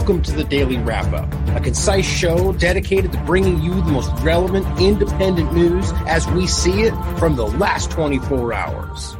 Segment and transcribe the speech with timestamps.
[0.00, 4.10] Welcome to the Daily Wrap Up, a concise show dedicated to bringing you the most
[4.22, 9.14] relevant independent news as we see it from the last 24 hours.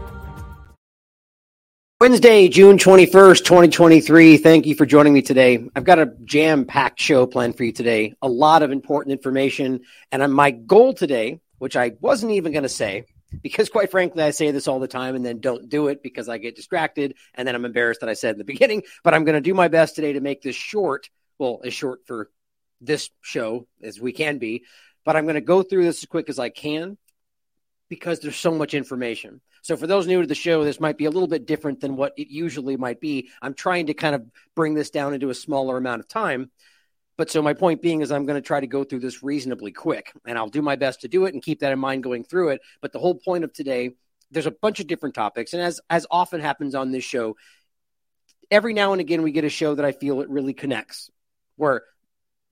[2.00, 4.38] Wednesday, June 21st, 2023.
[4.38, 5.62] Thank you for joining me today.
[5.76, 9.82] I've got a jam packed show planned for you today, a lot of important information.
[10.10, 13.04] And my goal today, which I wasn't even going to say,
[13.42, 16.28] because quite frankly, I say this all the time and then don't do it because
[16.28, 18.82] I get distracted and then I'm embarrassed that I said in the beginning.
[19.02, 21.08] But I'm going to do my best today to make this short.
[21.38, 22.30] Well, as short for
[22.80, 24.64] this show as we can be,
[25.04, 26.98] but I'm going to go through this as quick as I can
[27.88, 29.40] because there's so much information.
[29.62, 31.96] So for those new to the show, this might be a little bit different than
[31.96, 33.30] what it usually might be.
[33.42, 34.24] I'm trying to kind of
[34.54, 36.50] bring this down into a smaller amount of time
[37.20, 39.72] but so my point being is I'm going to try to go through this reasonably
[39.72, 42.24] quick and I'll do my best to do it and keep that in mind going
[42.24, 42.62] through it.
[42.80, 43.90] But the whole point of today,
[44.30, 45.52] there's a bunch of different topics.
[45.52, 47.36] And as, as often happens on this show,
[48.50, 51.10] every now and again we get a show that I feel it really connects
[51.56, 51.82] where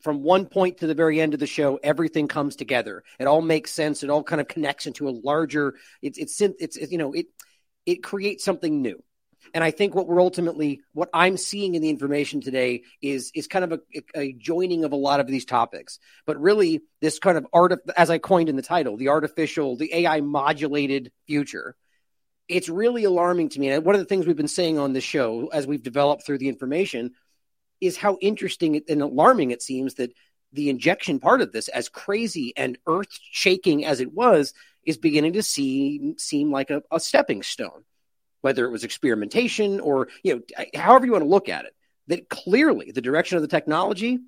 [0.03, 3.05] from one point to the very end of the show, everything comes together.
[3.19, 4.03] It all makes sense.
[4.03, 5.77] It all kind of connects into a larger.
[6.03, 7.29] It's it's it's, it's you know it
[7.87, 9.03] it creates something new.
[9.55, 13.47] And I think what we're ultimately, what I'm seeing in the information today is is
[13.47, 15.99] kind of a, a joining of a lot of these topics.
[16.27, 19.93] But really, this kind of art, as I coined in the title, the artificial, the
[19.95, 21.77] AI modulated future.
[22.49, 23.69] It's really alarming to me.
[23.69, 26.39] And one of the things we've been saying on this show, as we've developed through
[26.39, 27.13] the information,
[27.81, 30.13] is how interesting and alarming it seems that
[30.53, 34.55] the injection part of this, as crazy and earth shaking as it was,
[34.85, 37.85] is beginning to see seem like a, a stepping stone
[38.41, 41.75] whether it was experimentation or you know however you want to look at it
[42.07, 44.19] that clearly the direction of the technology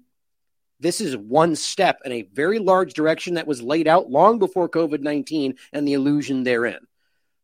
[0.81, 4.69] this is one step in a very large direction that was laid out long before
[4.69, 6.79] covid-19 and the illusion therein.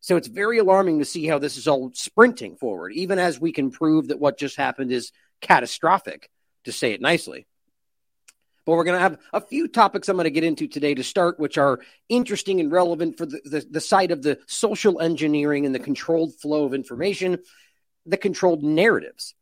[0.01, 3.53] So it's very alarming to see how this is all sprinting forward even as we
[3.53, 6.31] can prove that what just happened is catastrophic
[6.65, 7.47] to say it nicely
[8.67, 11.05] but we're going to have a few topics I'm going to get into today to
[11.05, 15.65] start, which are interesting and relevant for the, the, the side of the social engineering
[15.65, 17.39] and the controlled flow of information,
[18.05, 19.35] the controlled narratives.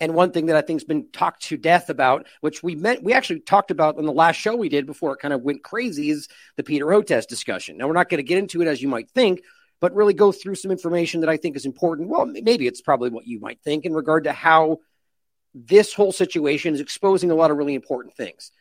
[0.00, 3.02] And one thing that I think has been talked to death about, which we meant
[3.02, 5.64] we actually talked about on the last show we did before it kind of went
[5.64, 7.78] crazy, is the Peter Hotez discussion.
[7.78, 9.40] Now we're not going to get into it as you might think,
[9.80, 12.10] but really go through some information that I think is important.
[12.10, 14.78] Well, maybe it's probably what you might think in regard to how
[15.54, 18.52] this whole situation is exposing a lot of really important things.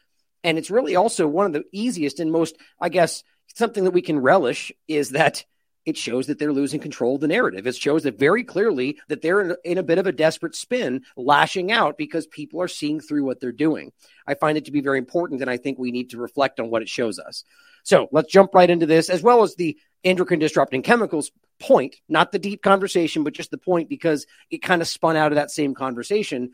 [0.48, 3.22] And it's really also one of the easiest and most, I guess,
[3.54, 5.44] something that we can relish is that
[5.86, 7.68] it shows that they're losing control of the narrative.
[7.68, 11.70] It shows that very clearly that they're in a bit of a desperate spin, lashing
[11.70, 13.92] out because people are seeing through what they're doing.
[14.26, 16.70] I find it to be very important, and I think we need to reflect on
[16.70, 17.44] what it shows us.
[17.84, 22.32] So let's jump right into this, as well as the endocrine disrupting chemicals point, not
[22.32, 25.52] the deep conversation, but just the point because it kind of spun out of that
[25.52, 26.52] same conversation.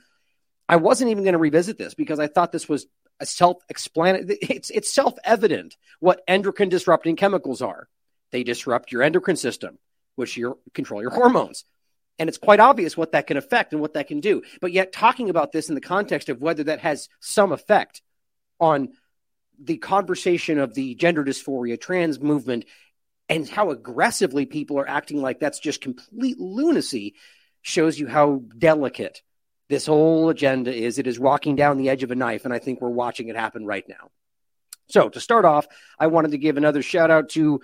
[0.67, 2.87] I wasn't even going to revisit this because I thought this was
[3.21, 4.37] self-explanatory.
[4.41, 7.87] It's it's self-evident what endocrine disrupting chemicals are.
[8.31, 9.77] They disrupt your endocrine system,
[10.15, 11.65] which you control your hormones.
[12.19, 14.43] And it's quite obvious what that can affect and what that can do.
[14.61, 18.01] But yet, talking about this in the context of whether that has some effect
[18.59, 18.89] on
[19.59, 22.65] the conversation of the gender dysphoria trans movement
[23.29, 27.15] and how aggressively people are acting like that's just complete lunacy
[27.61, 29.21] shows you how delicate
[29.69, 32.59] this whole agenda is it is walking down the edge of a knife, and I
[32.59, 34.09] think we're watching it happen right now.
[34.87, 37.61] So, to start off, I wanted to give another shout out to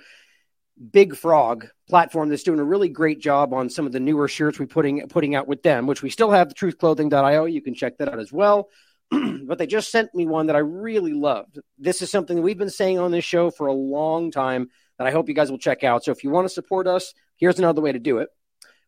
[0.92, 4.58] Big Frog platform that's doing a really great job on some of the newer shirts
[4.58, 7.46] we putting putting out with them, which we still have the truthclothing.io.
[7.46, 8.70] You can check that out as well.
[9.12, 11.60] but they just sent me one that I really loved.
[11.78, 15.08] This is something that we've been saying on this show for a long time that
[15.08, 16.04] I hope you guys will check out.
[16.04, 18.30] So if you want to support us, here's another way to do it.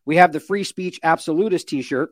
[0.04, 2.10] We have the free speech absolutist t-shirt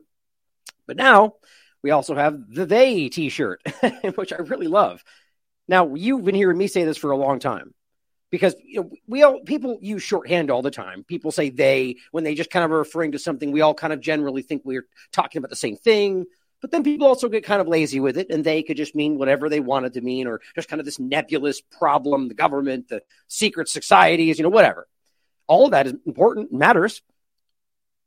[0.87, 1.35] but now
[1.83, 3.61] we also have the they t shirt,
[4.15, 5.03] which I really love.
[5.67, 7.73] Now, you've been hearing me say this for a long time
[8.29, 11.03] because you know, we all people use shorthand all the time.
[11.03, 13.51] People say they when they just kind of are referring to something.
[13.51, 16.25] We all kind of generally think we're talking about the same thing.
[16.61, 19.17] But then people also get kind of lazy with it, and they could just mean
[19.17, 23.01] whatever they wanted to mean, or just kind of this nebulous problem, the government, the
[23.27, 24.87] secret societies, you know, whatever.
[25.47, 27.01] All of that is important, matters.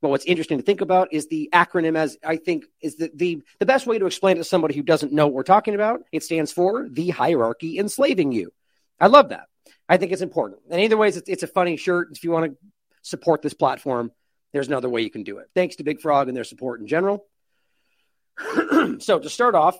[0.04, 3.40] But what's interesting to think about is the acronym as I think is the, the,
[3.58, 6.02] the best way to explain it to somebody who doesn't know what we're talking about.
[6.12, 8.52] It stands for the hierarchy enslaving you.
[9.00, 9.46] I love that.
[9.88, 10.60] I think it's important.
[10.68, 12.08] And either ways, it's, it's a funny shirt.
[12.12, 12.58] If you want to
[13.00, 14.12] support this platform,
[14.52, 15.46] there's another way you can do it.
[15.54, 17.24] Thanks to Big Frog and their support in general.
[18.98, 19.78] so to start off,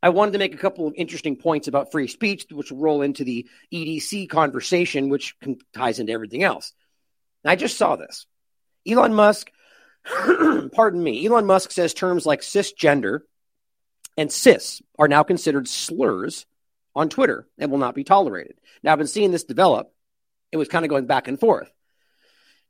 [0.00, 3.02] I wanted to make a couple of interesting points about free speech, which will roll
[3.02, 5.34] into the EDC conversation, which
[5.74, 6.72] ties into everything else.
[7.44, 8.26] I just saw this.
[8.86, 9.50] Elon Musk,
[10.72, 13.20] pardon me, Elon Musk says terms like cisgender
[14.16, 16.46] and cis are now considered slurs
[16.94, 18.56] on Twitter and will not be tolerated.
[18.82, 19.92] Now, I've been seeing this develop.
[20.52, 21.72] It was kind of going back and forth.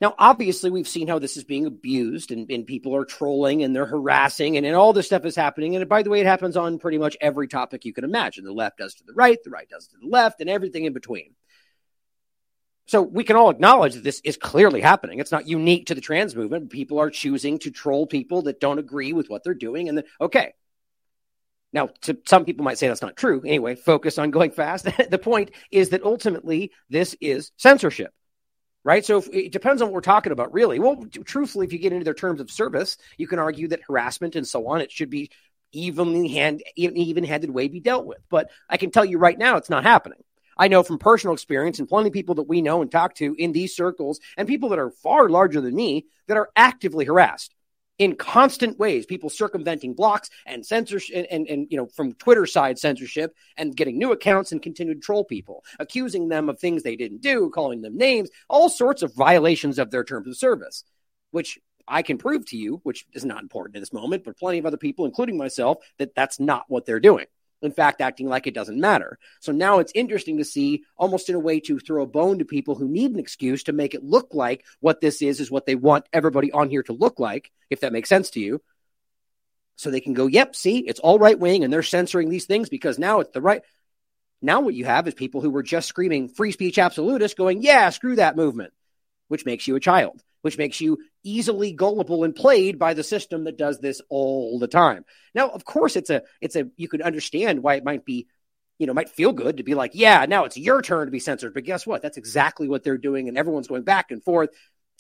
[0.00, 3.74] Now, obviously, we've seen how this is being abused and, and people are trolling and
[3.74, 5.76] they're harassing and, and all this stuff is happening.
[5.76, 8.44] And by the way, it happens on pretty much every topic you can imagine.
[8.44, 10.92] The left does to the right, the right does to the left, and everything in
[10.92, 11.34] between.
[12.86, 15.18] So we can all acknowledge that this is clearly happening.
[15.18, 16.70] It's not unique to the trans movement.
[16.70, 19.88] People are choosing to troll people that don't agree with what they're doing.
[19.88, 20.52] And then, okay.
[21.72, 23.42] Now, to, some people might say that's not true.
[23.44, 24.86] Anyway, focus on going fast.
[25.10, 28.12] the point is that ultimately this is censorship,
[28.84, 29.04] right?
[29.04, 30.78] So if, it depends on what we're talking about, really.
[30.78, 34.36] Well, truthfully, if you get into their terms of service, you can argue that harassment
[34.36, 35.30] and so on, it should be
[35.72, 38.18] evenly hand, even handed way be dealt with.
[38.28, 40.22] But I can tell you right now, it's not happening.
[40.56, 43.34] I know from personal experience and plenty of people that we know and talk to
[43.38, 47.54] in these circles and people that are far larger than me that are actively harassed
[47.98, 49.06] in constant ways.
[49.06, 53.76] People circumventing blocks and censorship and, and, and, you know from twitter side censorship and
[53.76, 57.50] getting new accounts and continue to troll people accusing them of things they didn't do
[57.50, 60.84] calling them names all sorts of violations of their terms of service
[61.30, 61.58] which
[61.88, 64.66] i can prove to you which is not important in this moment but plenty of
[64.66, 67.26] other people including myself that that's not what they're doing
[67.64, 69.18] in fact, acting like it doesn't matter.
[69.40, 72.44] So now it's interesting to see, almost in a way, to throw a bone to
[72.44, 75.66] people who need an excuse to make it look like what this is, is what
[75.66, 78.60] they want everybody on here to look like, if that makes sense to you.
[79.76, 82.68] So they can go, yep, see, it's all right wing and they're censoring these things
[82.68, 83.62] because now it's the right.
[84.40, 87.90] Now what you have is people who were just screaming free speech absolutists going, yeah,
[87.90, 88.72] screw that movement,
[89.28, 93.44] which makes you a child which makes you easily gullible and played by the system
[93.44, 95.06] that does this all the time.
[95.34, 98.26] Now, of course, it's a it's a you could understand why it might be,
[98.78, 101.18] you know, might feel good to be like, yeah, now it's your turn to be
[101.18, 101.54] censored.
[101.54, 102.02] But guess what?
[102.02, 104.50] That's exactly what they're doing, and everyone's going back and forth,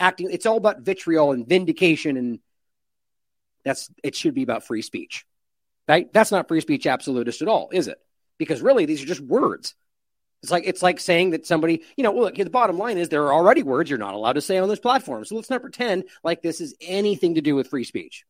[0.00, 0.30] acting.
[0.30, 2.38] It's all about vitriol and vindication, and
[3.66, 5.26] that's it should be about free speech,
[5.86, 6.10] right?
[6.10, 7.98] That's not free speech absolutist at all, is it?
[8.38, 9.74] Because really, these are just words.
[10.44, 13.24] It's like it's like saying that somebody, you know, look, the bottom line is there
[13.24, 15.24] are already words you're not allowed to say on this platform.
[15.24, 18.26] So let's not pretend like this is anything to do with free speech.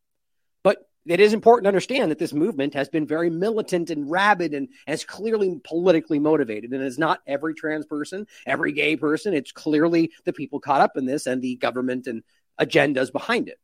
[0.63, 4.53] But it is important to understand that this movement has been very militant and rabid
[4.53, 6.71] and has clearly politically motivated.
[6.71, 9.33] And it's not every trans person, every gay person.
[9.33, 12.23] It's clearly the people caught up in this and the government and
[12.57, 13.59] agendas behind it.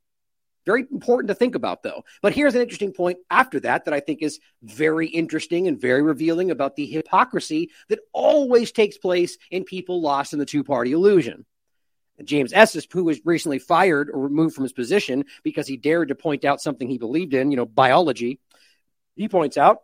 [0.66, 2.04] Very important to think about, though.
[2.22, 6.04] But here's an interesting point after that that I think is very interesting and very
[6.04, 10.92] revealing about the hypocrisy that always takes place in people lost in the two party
[10.92, 11.46] illusion.
[12.24, 16.16] James Esses, who was recently fired or removed from his position because he dared to
[16.16, 18.40] point out something he believed in, you know, biology,
[19.16, 19.80] he points out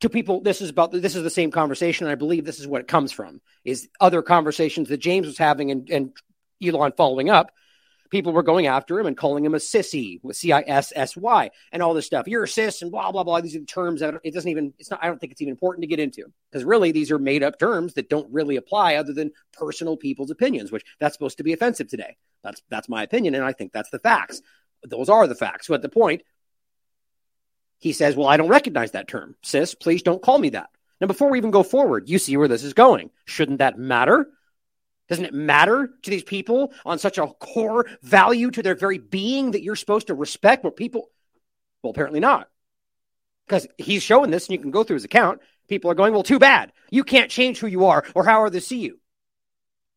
[0.00, 2.80] to people this is about this is the same conversation i believe this is what
[2.80, 6.12] it comes from is other conversations that james was having and, and
[6.64, 7.52] elon following up
[8.10, 11.16] people were going after him and calling him a sissy with C I S S
[11.16, 12.28] Y and all this stuff.
[12.28, 13.40] You're a sis and blah blah blah.
[13.40, 14.74] These are the terms that it doesn't even.
[14.78, 15.00] It's not.
[15.02, 17.58] I don't think it's even important to get into because really these are made up
[17.58, 21.52] terms that don't really apply other than personal people's opinions, which that's supposed to be
[21.52, 22.16] offensive today.
[22.42, 24.42] That's that's my opinion, and I think that's the facts.
[24.86, 25.66] Those are the facts.
[25.66, 26.22] So at the point,
[27.78, 29.74] he says, "Well, I don't recognize that term, sis.
[29.74, 32.64] Please don't call me that." Now, before we even go forward, you see where this
[32.64, 33.10] is going.
[33.24, 34.28] Shouldn't that matter?
[35.08, 39.52] Doesn't it matter to these people on such a core value to their very being
[39.52, 41.10] that you're supposed to respect what people?
[41.82, 42.48] Well, apparently not.
[43.46, 45.40] Because he's showing this and you can go through his account.
[45.68, 46.72] People are going, well, too bad.
[46.90, 48.98] You can't change who you are or how others see you.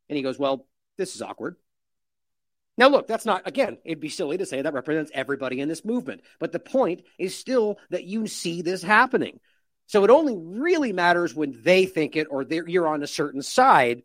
[0.07, 0.65] And he goes, well,
[0.97, 1.57] this is awkward.
[2.77, 5.83] Now, look, that's not, again, it'd be silly to say that represents everybody in this
[5.83, 6.21] movement.
[6.39, 9.39] But the point is still that you see this happening.
[9.87, 14.03] So it only really matters when they think it or you're on a certain side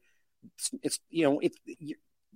[0.55, 1.57] it's, it's you know it's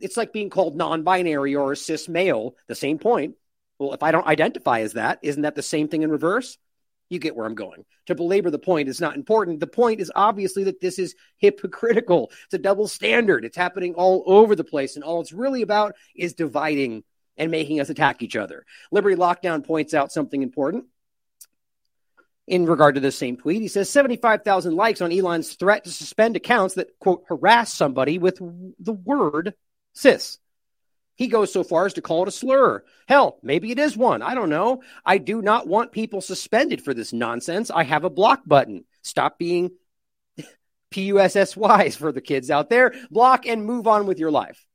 [0.00, 2.56] it's like being called non-binary or cis male.
[2.68, 3.34] The same point.
[3.78, 6.58] Well, if I don't identify as that, isn't that the same thing in reverse?
[7.08, 7.84] You get where I'm going.
[8.06, 9.58] To belabor the point is not important.
[9.58, 12.30] The point is obviously that this is hypocritical.
[12.44, 13.44] It's a double standard.
[13.44, 14.94] It's happening all over the place.
[14.94, 17.02] And all it's really about is dividing
[17.36, 18.64] and making us attack each other.
[18.92, 20.84] Liberty Lockdown points out something important
[22.46, 23.62] in regard to this same tweet.
[23.62, 28.38] He says 75,000 likes on Elon's threat to suspend accounts that, quote, harass somebody with
[28.38, 29.54] the word
[29.92, 30.38] cis.
[31.16, 32.82] He goes so far as to call it a slur.
[33.06, 34.22] Hell, maybe it is one.
[34.22, 34.82] I don't know.
[35.04, 37.70] I do not want people suspended for this nonsense.
[37.70, 38.84] I have a block button.
[39.02, 39.70] Stop being
[40.92, 42.94] PUSSYs for the kids out there.
[43.10, 44.66] Block and move on with your life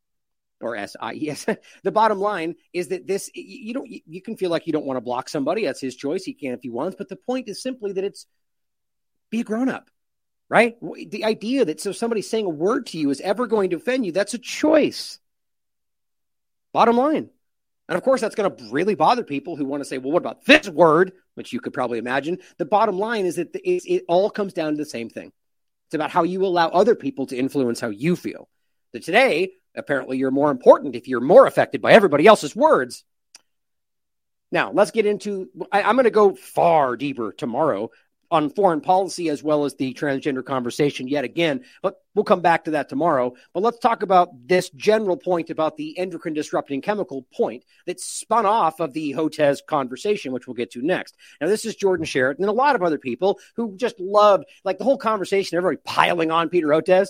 [0.62, 1.46] or S I E S.
[1.84, 4.98] The bottom line is that this you don't you can feel like you don't want
[4.98, 5.66] to block somebody.
[5.66, 6.24] That's his choice.
[6.24, 6.96] He can if he wants.
[6.98, 8.26] But the point is simply that it's
[9.30, 9.90] be a grown up,
[10.50, 10.76] right?
[10.82, 14.06] The idea that so somebody saying a word to you is ever going to offend
[14.06, 15.20] you, that's a choice.
[16.74, 17.30] Bottom line.
[17.88, 20.20] And of course, that's going to really bother people who want to say, well, what
[20.20, 21.12] about this word?
[21.36, 22.40] Which you could probably imagine.
[22.58, 25.32] The bottom line is that it, it all comes down to the same thing.
[25.88, 28.50] It's about how you allow other people to influence how you feel.
[28.94, 33.04] That today, apparently, you're more important if you're more affected by everybody else's words.
[34.52, 35.50] Now, let's get into.
[35.72, 37.92] I, I'm going to go far deeper tomorrow
[38.32, 41.64] on foreign policy as well as the transgender conversation yet again.
[41.82, 43.34] But we'll come back to that tomorrow.
[43.54, 48.46] But let's talk about this general point about the endocrine disrupting chemical point that spun
[48.46, 51.16] off of the Hotez conversation, which we'll get to next.
[51.40, 54.78] Now, this is Jordan Sherritt and a lot of other people who just loved, like
[54.78, 57.10] the whole conversation, everybody piling on Peter Hotez.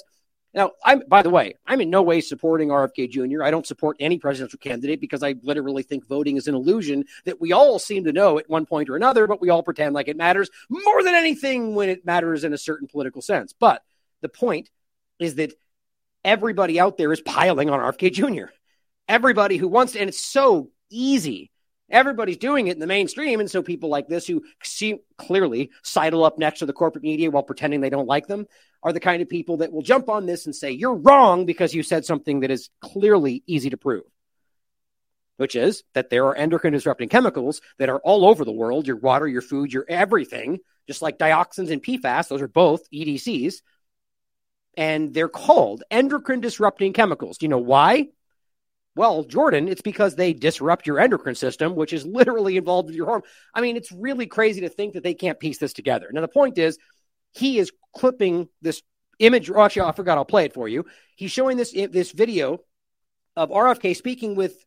[0.56, 3.44] Now, I'm by the way, I'm in no way supporting RFK Jr.
[3.44, 7.42] I don't support any presidential candidate because I literally think voting is an illusion that
[7.42, 10.08] we all seem to know at one point or another, but we all pretend like
[10.08, 13.54] it matters more than anything when it matters in a certain political sense.
[13.54, 13.84] But
[14.22, 14.70] the point
[15.20, 15.52] is that
[16.24, 18.52] everybody out there is piling on RFK Jr.
[19.10, 21.52] Everybody who wants to, and it's so easy
[21.90, 23.40] Everybody's doing it in the mainstream.
[23.40, 27.30] And so people like this who see clearly sidle up next to the corporate media
[27.30, 28.48] while pretending they don't like them
[28.86, 31.74] are the kind of people that will jump on this and say, you're wrong because
[31.74, 34.04] you said something that is clearly easy to prove,
[35.38, 38.98] which is that there are endocrine disrupting chemicals that are all over the world your
[38.98, 42.28] water, your food, your everything, just like dioxins and PFAS.
[42.28, 43.56] Those are both EDCs.
[44.78, 47.40] And they're called endocrine disrupting chemicals.
[47.40, 48.10] Do you know why?
[48.96, 53.08] Well, Jordan, it's because they disrupt your endocrine system, which is literally involved with your
[53.08, 53.28] hormone.
[53.54, 56.10] I mean, it's really crazy to think that they can't piece this together.
[56.12, 56.78] Now, the point is,
[57.36, 58.82] he is clipping this
[59.20, 59.50] image.
[59.50, 60.18] Oh, actually, I forgot.
[60.18, 60.86] I'll play it for you.
[61.16, 62.60] He's showing this this video
[63.36, 64.66] of RFK speaking with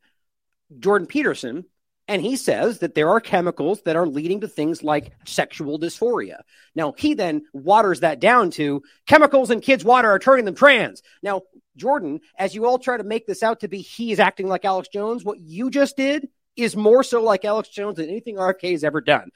[0.78, 1.64] Jordan Peterson,
[2.06, 6.40] and he says that there are chemicals that are leading to things like sexual dysphoria.
[6.74, 11.02] Now, he then waters that down to chemicals in kids' water are turning them trans.
[11.22, 11.42] Now,
[11.76, 14.64] Jordan, as you all try to make this out to be he is acting like
[14.64, 18.72] Alex Jones, what you just did is more so like Alex Jones than anything RFK
[18.72, 19.30] has ever done.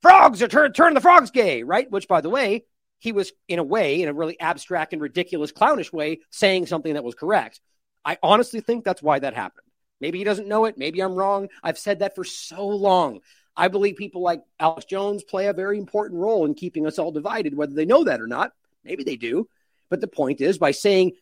[0.00, 1.90] Frogs are turn, turn the frogs gay, right?
[1.90, 2.64] Which, by the way,
[2.98, 6.94] he was in a way, in a really abstract and ridiculous, clownish way, saying something
[6.94, 7.60] that was correct.
[8.04, 9.66] I honestly think that's why that happened.
[10.00, 10.78] Maybe he doesn't know it.
[10.78, 11.48] Maybe I'm wrong.
[11.62, 13.20] I've said that for so long.
[13.56, 17.10] I believe people like Alex Jones play a very important role in keeping us all
[17.10, 18.52] divided, whether they know that or not.
[18.84, 19.48] Maybe they do.
[19.90, 21.12] But the point is, by saying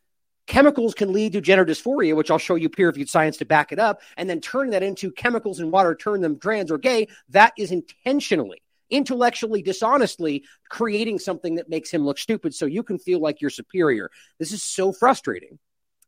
[0.47, 3.73] chemicals can lead to gender dysphoria, which I'll show you peer reviewed science to back
[3.73, 7.09] it up, and then turn that into chemicals in water, turn them trans or gay,
[7.31, 12.99] that is intentionally, intellectually, dishonestly creating something that makes him look stupid so you can
[12.99, 14.11] feel like you're superior.
[14.39, 15.59] This is so frustrating.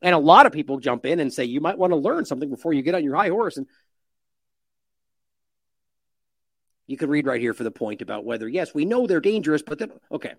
[0.01, 2.51] And a lot of people jump in and say, you might want to learn something
[2.51, 3.57] before you get on your high horse.
[3.57, 3.67] And
[6.87, 9.63] you can read right here for the point about whether, yes, we know they're dangerous,
[9.63, 10.35] but okay.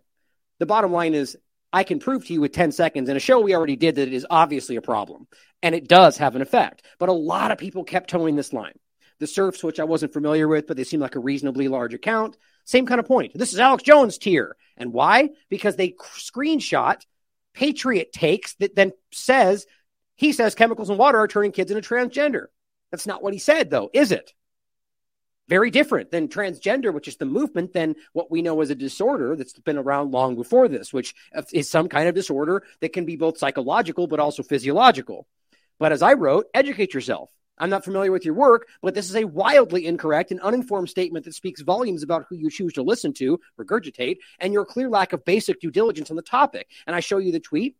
[0.60, 1.38] The bottom line is
[1.72, 4.08] I can prove to you with 10 seconds in a show we already did that
[4.08, 5.27] it is obviously a problem
[5.62, 6.84] and it does have an effect.
[6.98, 8.77] But a lot of people kept towing this line.
[9.19, 12.38] The Serfs, which I wasn't familiar with, but they seem like a reasonably large account.
[12.65, 13.33] Same kind of point.
[13.35, 14.55] This is Alex Jones tier.
[14.77, 15.29] And why?
[15.49, 17.01] Because they screenshot
[17.53, 19.65] Patriot takes that then says
[20.15, 22.45] he says chemicals and water are turning kids into transgender.
[22.91, 24.33] That's not what he said, though, is it?
[25.49, 29.35] very different than transgender, which is the movement, than what we know as a disorder
[29.35, 31.15] that's been around long before this, which
[31.51, 35.27] is some kind of disorder that can be both psychological but also physiological.
[35.79, 37.31] But as I wrote, educate yourself.
[37.59, 41.25] I'm not familiar with your work, but this is a wildly incorrect and uninformed statement
[41.25, 45.13] that speaks volumes about who you choose to listen to, regurgitate, and your clear lack
[45.13, 46.67] of basic due diligence on the topic.
[46.87, 47.75] And I show you the tweet,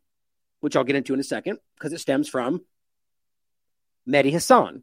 [0.60, 2.62] which I'll get into in a second, because it stems from
[4.06, 4.82] Mehdi Hasan,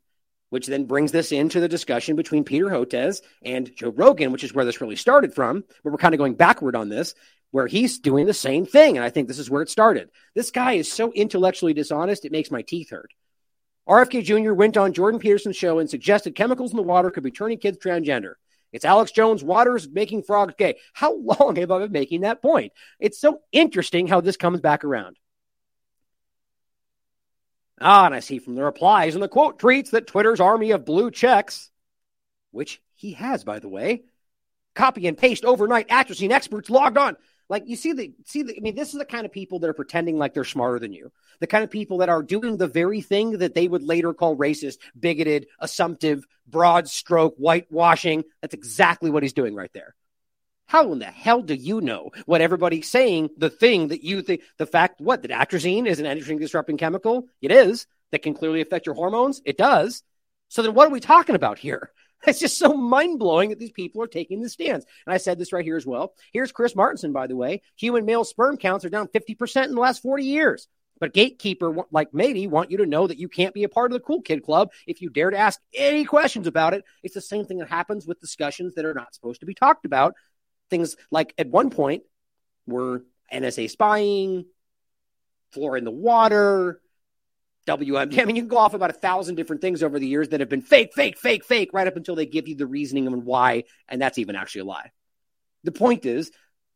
[0.50, 4.54] which then brings this into the discussion between Peter Hotez and Joe Rogan, which is
[4.54, 5.63] where this really started from.
[5.84, 7.13] But we're kind of going backward on this,
[7.51, 8.98] where he's doing the same thing.
[8.98, 10.10] And I think this is where it started.
[10.34, 13.12] This guy is so intellectually dishonest, it makes my teeth hurt.
[13.88, 14.53] RFK Jr.
[14.53, 17.77] went on Jordan Peterson's show and suggested chemicals in the water could be turning kids
[17.77, 18.34] transgender.
[18.74, 20.77] It's Alex Jones, water's making frogs gay.
[20.94, 22.74] How long have I been making that point?
[23.00, 25.17] It's so interesting how this comes back around.
[27.79, 30.84] Ah, and I see from the replies and the quote tweets that Twitter's army of
[30.84, 31.70] blue checks,
[32.51, 34.03] which he has, by the way,
[34.74, 37.15] copy and paste overnight atrazine experts logged on.
[37.50, 39.70] Like you see the see the I mean, this is the kind of people that
[39.70, 41.12] are pretending like they're smarter than you.
[41.39, 44.36] The kind of people that are doing the very thing that they would later call
[44.36, 48.24] racist, bigoted, assumptive, broad stroke, whitewashing.
[48.42, 49.96] That's exactly what he's doing right there.
[50.68, 53.30] How in the hell do you know what everybody's saying?
[53.38, 57.30] The thing that you think, the fact, what, that atrazine is an endocrine disrupting chemical?
[57.42, 57.88] It is.
[58.12, 59.42] That can clearly affect your hormones?
[59.46, 60.04] It does.
[60.50, 61.92] So then what are we talking about here?
[62.28, 64.86] It's just so mind blowing that these people are taking this stance.
[65.06, 66.14] And I said this right here as well.
[66.34, 67.62] Here's Chris Martenson, by the way.
[67.76, 70.68] Human male sperm counts are down 50% in the last 40 years.
[71.00, 73.94] But gatekeeper, like maybe, want you to know that you can't be a part of
[73.94, 76.84] the cool kid club if you dare to ask any questions about it.
[77.04, 79.86] It's the same thing that happens with discussions that are not supposed to be talked
[79.86, 80.16] about.
[80.70, 82.04] Things like at one point
[82.66, 84.46] were NSA spying,
[85.52, 86.82] floor in the water,
[87.68, 88.10] WM.
[88.18, 90.40] I mean, you can go off about a thousand different things over the years that
[90.40, 93.26] have been fake, fake, fake, fake, right up until they give you the reasoning and
[93.26, 94.92] why, and that's even actually a lie.
[95.64, 96.32] The point is,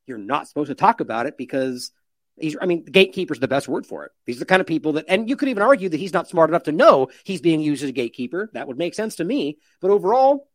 [0.05, 1.91] you're not supposed to talk about it because
[2.38, 4.12] he's, I mean, gatekeeper's the best word for it.
[4.25, 6.27] These are the kind of people that, and you could even argue that he's not
[6.27, 8.50] smart enough to know he's being used as a gatekeeper.
[8.53, 9.60] That would make sense to me.
[9.79, 10.50] But overall,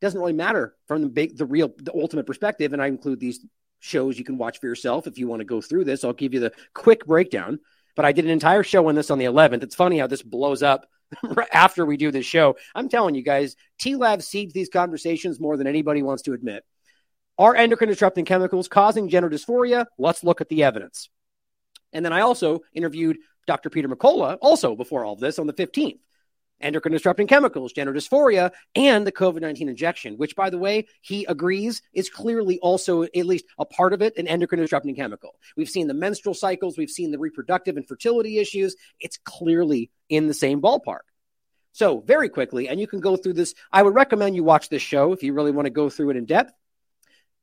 [0.00, 2.72] doesn't really matter from the big, the real, the ultimate perspective.
[2.72, 3.44] And I include these
[3.80, 6.04] shows you can watch for yourself if you want to go through this.
[6.04, 7.60] I'll give you the quick breakdown
[7.96, 9.62] but I did an entire show on this on the 11th.
[9.64, 10.86] It's funny how this blows up
[11.52, 12.56] after we do this show.
[12.74, 16.64] I'm telling you guys, TLAV seeds these conversations more than anybody wants to admit.
[17.38, 19.86] Are endocrine disrupting chemicals causing gender dysphoria?
[19.98, 21.08] Let's look at the evidence.
[21.92, 23.70] And then I also interviewed Dr.
[23.70, 25.98] Peter McCullough, also before all this, on the 15th
[26.60, 31.24] endocrine disrupting chemicals, gender dysphoria, and the COVID 19 injection, which, by the way, he
[31.26, 35.34] agrees is clearly also at least a part of it, an endocrine disrupting chemical.
[35.56, 38.76] We've seen the menstrual cycles, we've seen the reproductive and fertility issues.
[39.00, 41.00] It's clearly in the same ballpark.
[41.72, 43.54] So, very quickly, and you can go through this.
[43.70, 46.16] I would recommend you watch this show if you really want to go through it
[46.16, 46.52] in depth.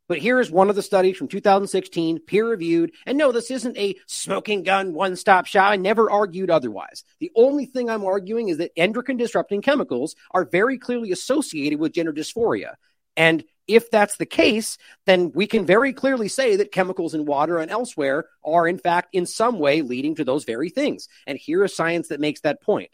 [0.08, 2.92] But here is one of the studies from 2016, peer reviewed.
[3.06, 5.72] And no, this isn't a smoking gun, one stop shop.
[5.72, 7.04] I never argued otherwise.
[7.20, 11.94] The only thing I'm arguing is that endocrine disrupting chemicals are very clearly associated with
[11.94, 12.76] gender dysphoria.
[13.16, 17.60] And if that's the case, then we can very clearly say that chemicals in water
[17.60, 21.08] and elsewhere are, in fact, in some way leading to those very things.
[21.26, 22.92] And here is science that makes that point.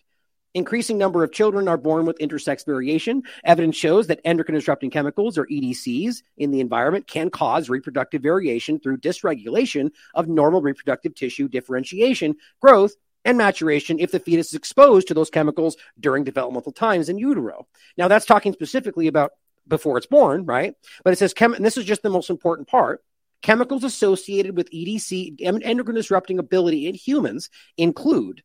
[0.56, 3.22] Increasing number of children are born with intersex variation.
[3.44, 8.80] Evidence shows that endocrine disrupting chemicals, or EDCs, in the environment can cause reproductive variation
[8.80, 15.08] through dysregulation of normal reproductive tissue differentiation, growth, and maturation if the fetus is exposed
[15.08, 17.68] to those chemicals during developmental times in utero.
[17.96, 19.34] Now, that's talking specifically about
[19.68, 20.74] before it's born, right?
[21.04, 23.04] But it says, chem- and this is just the most important part.
[23.44, 28.42] Chemicals associated with EDC, endocrine disrupting ability in humans, include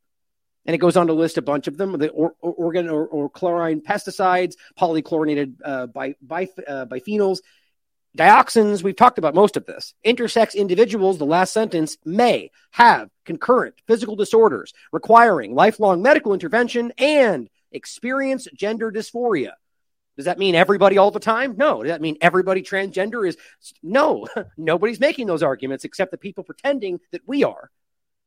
[0.66, 3.07] and it goes on to list a bunch of them the or, or, organ or,
[3.07, 6.14] or, chlorine pesticides, polychlorinated uh, by,
[6.66, 7.38] uh, biphenyls,
[8.16, 8.83] dioxins.
[8.83, 9.94] We've talked about most of this.
[10.05, 17.48] Intersex individuals, the last sentence, may have concurrent physical disorders requiring lifelong medical intervention and
[17.72, 19.53] experience gender dysphoria.
[20.16, 21.57] Does that mean everybody all the time?
[21.57, 21.83] No.
[21.83, 23.37] Does that mean everybody transgender is?
[23.83, 24.29] No.
[24.57, 27.70] Nobody's making those arguments except the people pretending that we are.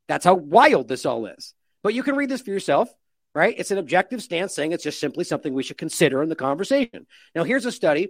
[0.08, 1.54] That's how wild this all is.
[1.84, 2.90] But you can read this for yourself,
[3.34, 3.56] right?
[3.58, 7.06] It's an objective stance saying it's just simply something we should consider in the conversation.
[7.36, 8.10] Now, here's a study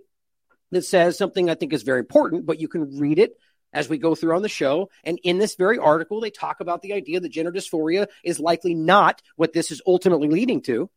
[0.71, 3.37] that says something I think is very important, but you can read it
[3.73, 4.89] as we go through on the show.
[5.03, 8.73] And in this very article, they talk about the idea that gender dysphoria is likely
[8.73, 10.89] not what this is ultimately leading to.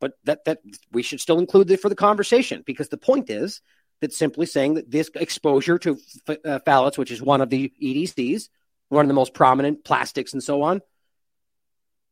[0.00, 0.60] But that, that
[0.92, 3.60] we should still include it for the conversation because the point is
[4.00, 5.98] that simply saying that this exposure to
[6.28, 8.48] uh, phthalates, which is one of the EDCs,
[8.88, 10.82] one of the most prominent plastics and so on,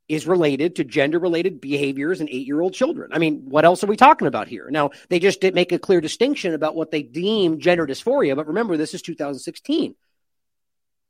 [0.09, 3.11] is related to gender related behaviors in eight year old children.
[3.12, 4.69] I mean, what else are we talking about here?
[4.71, 8.49] Now, they just didn't make a clear distinction about what they deem gender dysphoria, but
[8.49, 9.95] remember, this is 2016.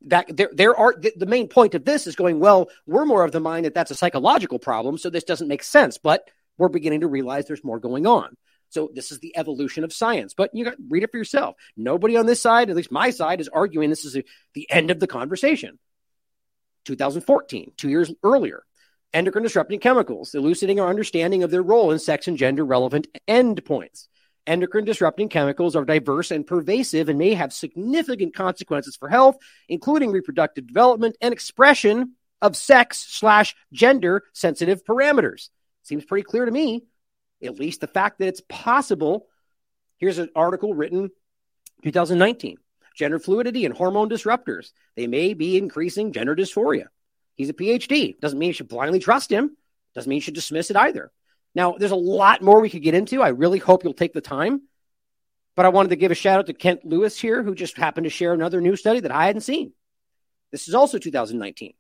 [0.07, 3.31] That there, there are the, main point of this is going, well, we're more of
[3.33, 6.29] the mind that that's a psychological problem, so this doesn't make sense, but
[6.59, 8.37] we're beginning to realize there's more going on.
[8.71, 10.35] So this is the evolution of science.
[10.35, 11.57] But you got read it for yourself.
[11.77, 14.25] Nobody on this side, at least my side, is arguing this is a,
[14.55, 15.79] the end of the conversation.
[16.85, 18.65] 2014, two years earlier,
[19.15, 24.09] endocrine disrupting chemicals, elucidating our understanding of their role in sex and gender relevant endpoints.
[24.47, 29.37] Endocrine disrupting chemicals are diverse and pervasive and may have significant consequences for health,
[29.69, 35.49] including reproductive development and expression of sex slash gender sensitive parameters.
[35.85, 36.83] Seems pretty clear to me,
[37.43, 39.27] at least the fact that it's possible.
[39.99, 41.11] Here's an article written
[41.85, 42.57] 2019
[42.95, 44.73] gender fluidity and hormone disruptors.
[44.97, 46.87] They may be increasing gender dysphoria.
[47.37, 48.19] He's a PhD.
[48.21, 49.57] Doesn't mean you should blindly trust him.
[49.95, 51.11] Doesn't mean you should dismiss it either.
[51.55, 53.23] Now, there's a lot more we could get into.
[53.23, 54.63] I really hope you'll take the time.
[55.55, 58.05] But I wanted to give a shout out to Kent Lewis here, who just happened
[58.05, 59.73] to share another new study that I hadn't seen.
[60.51, 61.75] This is also 2019.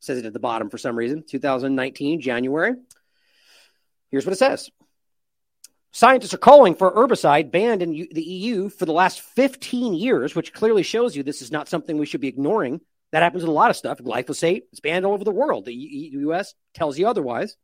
[0.00, 1.24] says it at the bottom for some reason.
[1.26, 2.74] 2019, January.
[4.10, 4.70] Here's what it says
[5.92, 10.52] Scientists are calling for herbicide banned in the EU for the last 15 years, which
[10.52, 12.80] clearly shows you this is not something we should be ignoring.
[13.16, 13.96] That happens with a lot of stuff.
[13.96, 15.64] Glyphosate is banned all over the world.
[15.64, 16.52] The U.S.
[16.74, 17.56] tells you otherwise.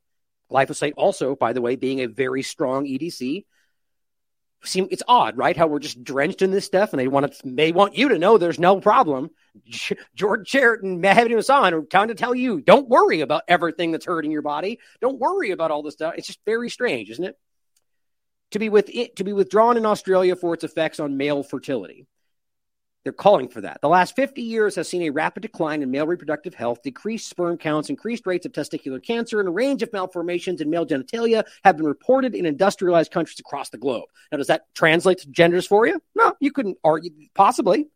[0.51, 3.45] Glyphosate, also, by the way, being a very strong EDC.
[4.65, 5.55] seem it's odd, right?
[5.55, 8.19] How we're just drenched in this stuff, and they want to they want you to
[8.19, 9.29] know there's no problem.
[10.15, 14.33] George Chariot and Hasan are trying to tell you, don't worry about everything that's hurting
[14.33, 14.79] your body.
[15.03, 16.15] Don't worry about all this stuff.
[16.17, 17.38] It's just very strange, isn't it?
[18.53, 22.07] To be with it, to be withdrawn in Australia for its effects on male fertility.
[23.05, 23.81] They're calling for that.
[23.81, 27.59] The last 50 years has seen a rapid decline in male reproductive health, decreased sperm
[27.59, 31.77] counts, increased rates of testicular cancer, and a range of malformations in male genitalia have
[31.77, 34.05] been reported in industrialized countries across the globe.
[34.31, 36.01] Now, does that translate to genders for you?
[36.15, 37.88] No, you couldn't argue, possibly,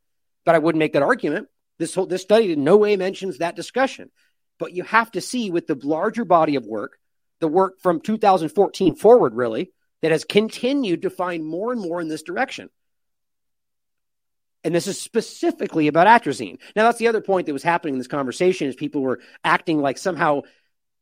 [0.45, 1.49] but I wouldn't make that argument.
[1.79, 4.11] This whole this study in no way mentions that discussion.
[4.59, 6.99] But you have to see with the larger body of work,
[7.41, 9.71] the work from 2014 forward, really,
[10.03, 12.71] that has continued to find more and more in this direction.
[14.67, 16.59] And this is specifically about atrazine.
[16.75, 19.81] Now, that's the other point that was happening in this conversation is people were acting
[19.81, 20.43] like somehow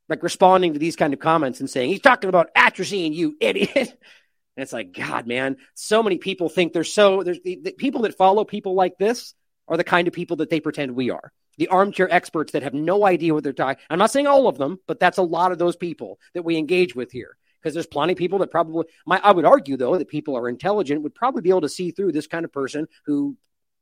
[0.07, 3.73] like responding to these kind of comments and saying, he's talking about atrazine, you idiot.
[3.75, 8.03] And it's like, God, man, so many people think they're so, there's the, the people
[8.03, 9.33] that follow people like this
[9.67, 11.33] are the kind of people that they pretend we are.
[11.57, 13.83] The armchair experts that have no idea what they're talking.
[13.89, 16.59] I'm not saying all of them, but that's a lot of those people that we
[16.59, 17.39] engage with here.
[17.63, 20.51] Because there's plenty of people that probably, my, I would argue though that people are
[20.51, 23.39] intelligent would probably be able to see through this kind of person who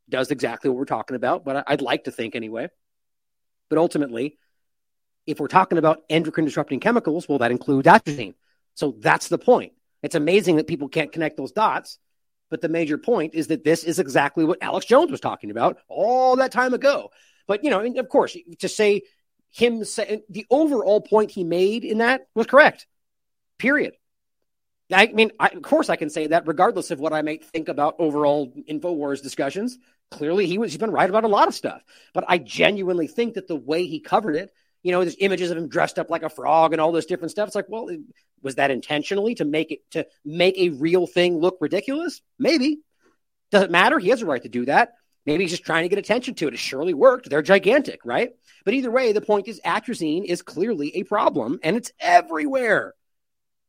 [0.09, 2.69] does exactly what we're talking about, but I'd like to think anyway.
[3.69, 4.39] But ultimately,
[5.27, 8.35] if we're talking about endocrine disrupting chemicals, well, that includes atrazine.
[8.75, 9.73] So that's the point.
[10.03, 11.99] It's amazing that people can't connect those dots.
[12.51, 15.79] But the major point is that this is exactly what Alex Jones was talking about
[15.89, 17.11] all that time ago.
[17.47, 19.03] But, you know, of course, to say
[19.51, 22.87] him say, the overall point he made in that was correct.
[23.59, 23.95] Period.
[24.93, 27.69] I mean, I, of course, I can say that regardless of what I might think
[27.69, 29.79] about overall Infowars discussions.
[30.11, 33.35] Clearly, he was he's been right about a lot of stuff, but I genuinely think
[33.35, 34.53] that the way he covered it,
[34.83, 37.31] you know, there's images of him dressed up like a frog and all this different
[37.31, 37.47] stuff.
[37.47, 37.89] It's like, well,
[38.43, 42.21] was that intentionally to make it to make a real thing look ridiculous?
[42.39, 42.81] Maybe.
[43.51, 43.99] Does it matter?
[43.99, 44.95] He has a right to do that.
[45.25, 46.55] Maybe he's just trying to get attention to it.
[46.55, 47.31] It surely worked.
[47.31, 48.31] They're gigantic, right?
[48.65, 52.95] But either way, the point is atrazine is clearly a problem and it's everywhere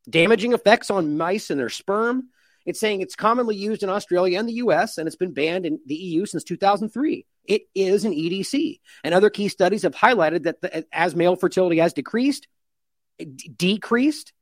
[0.08, 2.28] damaging effects on mice and their sperm.
[2.66, 5.80] It's saying it's commonly used in Australia and the US, and it's been banned in
[5.86, 7.26] the EU since 2003.
[7.44, 8.80] It is an EDC.
[9.02, 12.48] And other key studies have highlighted that the, as male fertility has decreased,
[13.18, 14.32] d- decreased,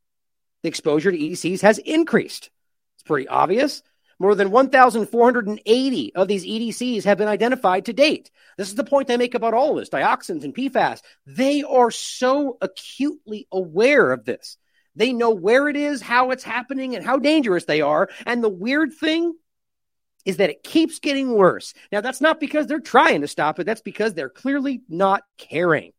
[0.61, 2.49] the exposure to EDCs has increased.
[2.95, 3.83] It's pretty obvious.
[4.19, 8.31] More than 1,480 of these EDCs have been identified to date.
[8.57, 11.01] This is the point I make about all of this dioxins and PFAS.
[11.25, 14.57] They are so acutely aware of this.
[14.95, 18.09] They know where it is, how it's happening, and how dangerous they are.
[18.25, 19.33] And the weird thing
[20.25, 21.73] is that it keeps getting worse.
[21.91, 25.93] Now, that's not because they're trying to stop it, that's because they're clearly not caring.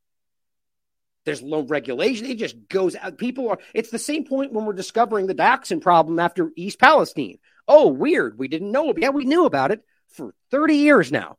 [1.25, 2.27] There's low regulation.
[2.27, 3.17] It just goes out.
[3.19, 7.39] People are, it's the same point when we're discovering the dioxin problem after East Palestine.
[7.67, 8.39] Oh, weird.
[8.39, 8.93] We didn't know.
[8.97, 11.39] Yeah, we knew about it for 30 years now.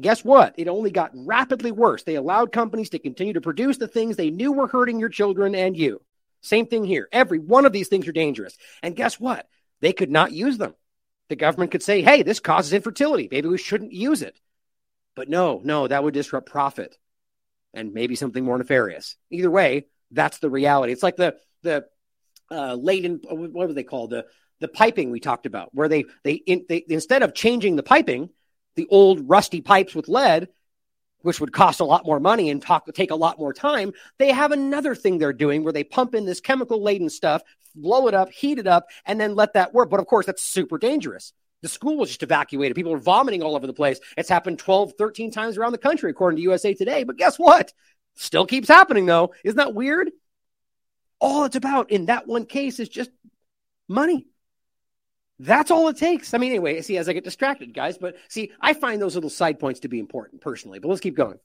[0.00, 0.54] Guess what?
[0.56, 2.04] It only got rapidly worse.
[2.04, 5.54] They allowed companies to continue to produce the things they knew were hurting your children
[5.54, 6.00] and you.
[6.40, 7.08] Same thing here.
[7.12, 8.56] Every one of these things are dangerous.
[8.82, 9.48] And guess what?
[9.80, 10.74] They could not use them.
[11.28, 13.28] The government could say, hey, this causes infertility.
[13.30, 14.40] Maybe we shouldn't use it.
[15.14, 16.96] But no, no, that would disrupt profit
[17.74, 19.16] and maybe something more nefarious.
[19.30, 20.92] Either way, that's the reality.
[20.92, 21.86] It's like the the
[22.50, 24.26] uh, laden what was they called the
[24.60, 28.30] the piping we talked about, where they they, in, they instead of changing the piping,
[28.76, 30.48] the old rusty pipes with lead,
[31.22, 34.32] which would cost a lot more money and talk, take a lot more time, they
[34.32, 37.42] have another thing they're doing where they pump in this chemical laden stuff,
[37.74, 39.90] blow it up, heat it up, and then let that work.
[39.90, 41.32] But of course, that's super dangerous.
[41.62, 42.76] The school was just evacuated.
[42.76, 43.98] People were vomiting all over the place.
[44.16, 47.02] It's happened 12, 13 times around the country, according to USA Today.
[47.02, 47.72] But guess what?
[48.14, 49.34] Still keeps happening, though.
[49.44, 50.10] Isn't that weird?
[51.20, 53.10] All it's about in that one case is just
[53.88, 54.26] money.
[55.40, 56.34] That's all it takes.
[56.34, 59.30] I mean, anyway, see, as I get distracted, guys, but see, I find those little
[59.30, 61.38] side points to be important personally, but let's keep going.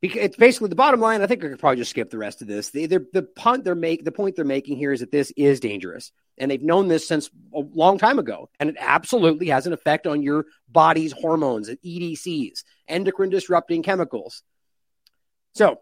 [0.00, 1.22] Because it's basically the bottom line.
[1.22, 2.70] I think I could probably just skip the rest of this.
[2.70, 5.58] The, the, the punt they're make the point they're making here is that this is
[5.58, 9.72] dangerous, and they've known this since a long time ago, and it absolutely has an
[9.72, 14.42] effect on your body's hormones, EDCs, endocrine disrupting chemicals.
[15.54, 15.80] So,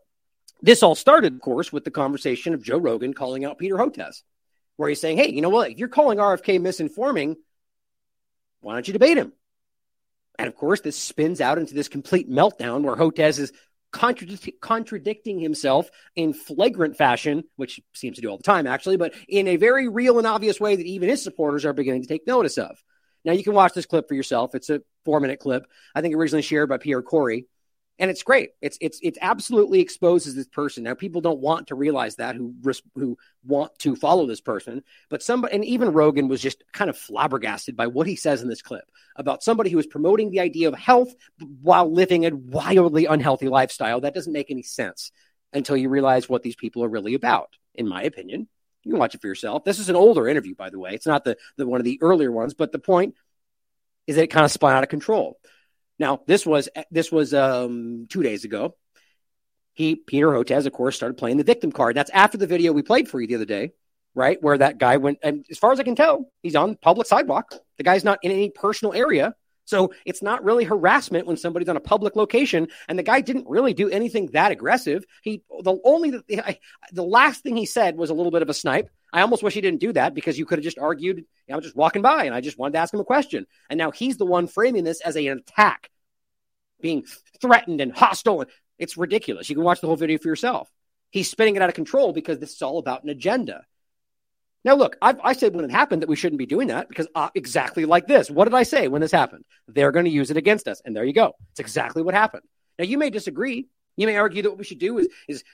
[0.62, 4.22] this all started, of course, with the conversation of Joe Rogan calling out Peter Hotez
[4.76, 5.70] where he's saying, hey, you know what?
[5.70, 7.36] If you're calling RFK misinforming,
[8.60, 9.32] why don't you debate him?
[10.38, 13.52] And of course, this spins out into this complete meltdown where Hotez is
[13.92, 19.14] contradic- contradicting himself in flagrant fashion, which seems to do all the time, actually, but
[19.28, 22.26] in a very real and obvious way that even his supporters are beginning to take
[22.26, 22.82] notice of.
[23.24, 24.54] Now, you can watch this clip for yourself.
[24.54, 27.46] It's a four minute clip, I think originally shared by Pierre Kory.
[27.98, 28.50] And it's great.
[28.60, 30.82] It's it's it absolutely exposes this person.
[30.82, 32.54] Now people don't want to realize that who
[32.94, 36.98] who want to follow this person, but somebody and even Rogan was just kind of
[36.98, 38.84] flabbergasted by what he says in this clip
[39.16, 41.14] about somebody who is promoting the idea of health
[41.62, 44.00] while living a wildly unhealthy lifestyle.
[44.00, 45.10] That doesn't make any sense
[45.52, 47.56] until you realize what these people are really about.
[47.74, 48.48] In my opinion,
[48.82, 49.64] you can watch it for yourself.
[49.64, 50.90] This is an older interview, by the way.
[50.92, 53.14] It's not the, the one of the earlier ones, but the point
[54.06, 55.38] is that it kind of spun out of control.
[55.98, 58.76] Now, this was this was um, two days ago.
[59.72, 61.96] He Peter Hotez, of course, started playing the victim card.
[61.96, 63.72] That's after the video we played for you the other day,
[64.14, 64.42] right?
[64.42, 67.54] Where that guy went, and as far as I can tell, he's on public sidewalk.
[67.76, 69.34] The guy's not in any personal area.
[69.66, 73.48] So it's not really harassment when somebody's on a public location, and the guy didn't
[73.48, 75.04] really do anything that aggressive.
[75.22, 76.58] He the only the,
[76.92, 78.88] the last thing he said was a little bit of a snipe.
[79.16, 81.24] I almost wish he didn't do that because you could have just argued.
[81.48, 83.90] Know, just walking by, and I just wanted to ask him a question, and now
[83.90, 85.90] he's the one framing this as an attack,
[86.82, 87.06] being
[87.40, 88.44] threatened and hostile.
[88.78, 89.48] It's ridiculous.
[89.48, 90.70] You can watch the whole video for yourself.
[91.08, 93.62] He's spinning it out of control because this is all about an agenda.
[94.66, 97.08] Now, look, I've, i said when it happened that we shouldn't be doing that because
[97.14, 98.30] uh, exactly like this.
[98.30, 99.46] What did I say when this happened?
[99.66, 100.82] They're going to use it against us.
[100.84, 101.32] And there you go.
[101.52, 102.42] It's exactly what happened.
[102.78, 103.66] Now, you may disagree.
[103.96, 105.44] You may argue that what we should do is, is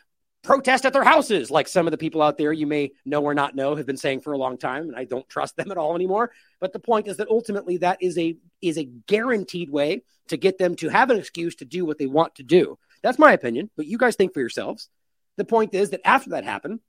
[0.43, 3.35] protest at their houses, like some of the people out there you may know or
[3.35, 4.89] not know have been saying for a long time.
[4.89, 6.33] And I don't trust them at all anymore.
[6.61, 10.59] But the point is that ultimately that is a is a guaranteed way to get
[10.59, 12.79] them to have an excuse to do what they want to do.
[13.03, 14.89] That's my opinion, but you guys think for yourselves.
[15.37, 16.81] The point is that after that happened,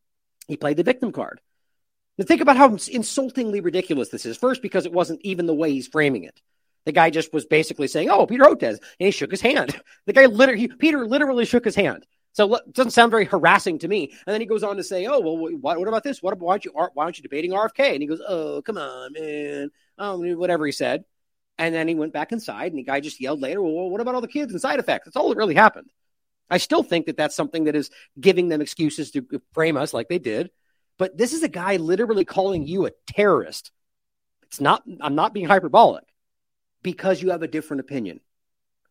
[0.48, 1.40] he played the victim card.
[2.18, 4.38] Now think about how insultingly ridiculous this is.
[4.38, 6.40] First, because it wasn't even the way he's framing it.
[6.86, 9.80] The guy just was basically saying, "Oh, Peter Hotez," and he shook his hand.
[10.06, 12.06] The guy literally, Peter literally shook his hand.
[12.34, 14.10] So it doesn't sound very harassing to me.
[14.26, 16.22] And then he goes on to say, "Oh, well, what, what about this?
[16.22, 19.14] What why aren't you why aren't you debating RFK?" And he goes, "Oh, come on,
[19.14, 21.06] man, um, whatever he said."
[21.60, 24.16] And then he went back inside, and the guy just yelled later, "Well, what about
[24.16, 25.92] all the kids and side effects?" That's all that really happened.
[26.50, 30.10] I still think that that's something that is giving them excuses to frame us like
[30.10, 30.52] they did.
[30.98, 33.72] But this is a guy literally calling you a terrorist.
[34.44, 36.04] It's not, I'm not being hyperbolic
[36.84, 38.20] because you have a different opinion.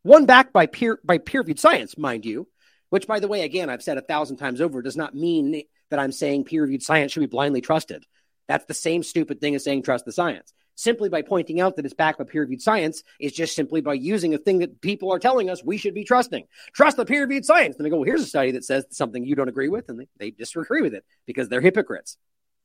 [0.03, 2.49] One backed by peer, by peer reviewed science, mind you,
[2.93, 5.99] which, by the way, again, I've said a thousand times over, does not mean that
[5.99, 8.05] I'm saying peer reviewed science should be blindly trusted.
[8.49, 11.85] That's the same stupid thing as saying trust the science simply by pointing out that
[11.85, 15.13] it's backed by peer reviewed science is just simply by using a thing that people
[15.13, 16.45] are telling us we should be trusting.
[16.75, 17.77] Trust the peer reviewed science.
[17.77, 20.01] Then they go, well, here's a study that says something you don't agree with, and
[20.01, 22.17] they, they disagree with it because they're hypocrites.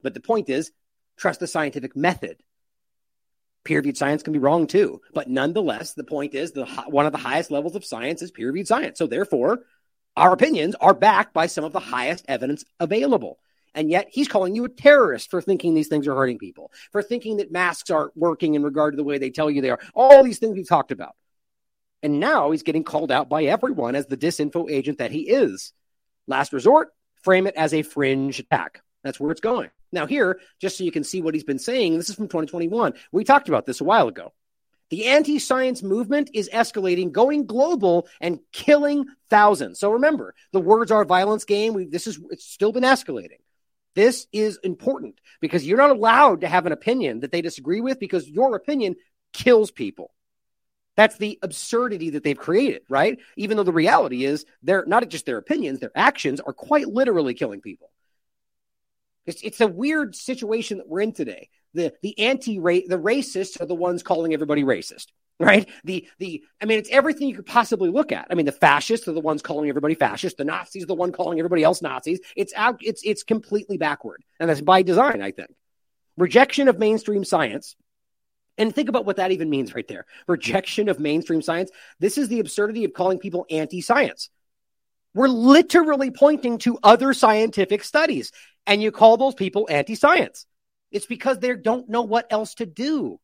[0.02, 0.72] But the point is,
[1.18, 2.38] trust the scientific method.
[3.64, 5.02] Peer reviewed science can be wrong too.
[5.14, 8.48] But nonetheless, the point is, the one of the highest levels of science is peer
[8.48, 8.98] reviewed science.
[8.98, 9.60] So therefore,
[10.18, 13.38] our opinions are backed by some of the highest evidence available.
[13.76, 17.04] And yet he's calling you a terrorist for thinking these things are hurting people, for
[17.04, 19.80] thinking that masks aren't working in regard to the way they tell you they are.
[19.94, 21.16] All these things we've talked about.
[22.02, 25.74] And now he's getting called out by everyone as the disinfo agent that he is.
[26.26, 26.90] Last resort,
[27.22, 28.82] frame it as a fringe attack.
[29.04, 29.70] That's where it's going.
[29.92, 32.94] Now, here, just so you can see what he's been saying, this is from 2021.
[33.12, 34.34] We talked about this a while ago.
[34.90, 39.80] The anti science movement is escalating, going global, and killing thousands.
[39.80, 41.74] So remember, the words are violence game.
[41.74, 43.40] We, this is it's still been escalating.
[43.96, 48.00] This is important because you're not allowed to have an opinion that they disagree with
[48.00, 48.96] because your opinion
[49.34, 50.12] kills people.
[50.96, 53.20] That's the absurdity that they've created, right?
[53.36, 57.34] Even though the reality is they're not just their opinions, their actions are quite literally
[57.34, 57.92] killing people.
[59.28, 61.50] It's, it's a weird situation that we're in today.
[61.74, 65.08] The the anti the racists are the ones calling everybody racist
[65.40, 65.70] right?
[65.84, 68.28] The the I mean, it's everything you could possibly look at.
[68.30, 70.38] I mean, the fascists are the ones calling everybody fascist.
[70.38, 72.20] The Nazis are the one calling everybody else Nazis.
[72.36, 72.80] It's out.
[72.82, 75.52] It's it's completely backward, and that's by design, I think.
[76.18, 77.76] Rejection of mainstream science.
[78.60, 80.08] And think about what that even means right there.
[80.28, 81.70] Rejection of mainstream science.
[82.00, 84.32] This is the absurdity of calling people anti science.
[85.18, 88.32] We're literally pointing to other scientific studies,
[88.68, 90.46] and you call those people anti science.
[90.92, 93.20] It's because they don't know what else to do.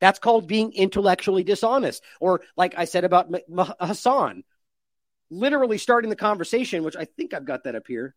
[0.00, 2.02] That's called being intellectually dishonest.
[2.20, 3.30] Or, like I said about
[3.78, 4.44] Hasan,
[5.28, 8.14] literally starting the conversation, which I think I've got that up here.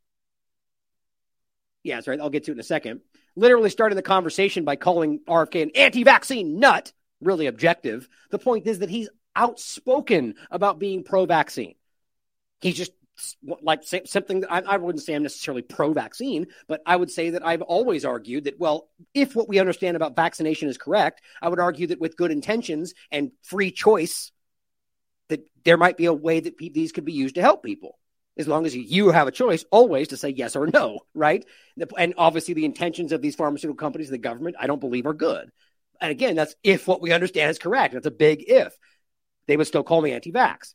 [1.83, 2.21] Yeah, that's right.
[2.21, 3.01] I'll get to it in a second.
[3.35, 8.07] Literally starting the conversation by calling RFK an anti vaccine nut, really objective.
[8.31, 11.75] The point is that he's outspoken about being pro vaccine.
[12.61, 12.93] He's just
[13.61, 17.45] like something I, I wouldn't say I'm necessarily pro vaccine, but I would say that
[17.45, 21.59] I've always argued that, well, if what we understand about vaccination is correct, I would
[21.59, 24.31] argue that with good intentions and free choice,
[25.29, 27.97] that there might be a way that pe- these could be used to help people.
[28.37, 31.45] As long as you have a choice always to say yes or no, right?
[31.97, 35.13] And obviously, the intentions of these pharmaceutical companies, and the government, I don't believe are
[35.13, 35.49] good.
[35.99, 37.93] And again, that's if what we understand is correct.
[37.93, 38.77] That's a big if.
[39.47, 40.73] They would still call me anti vax.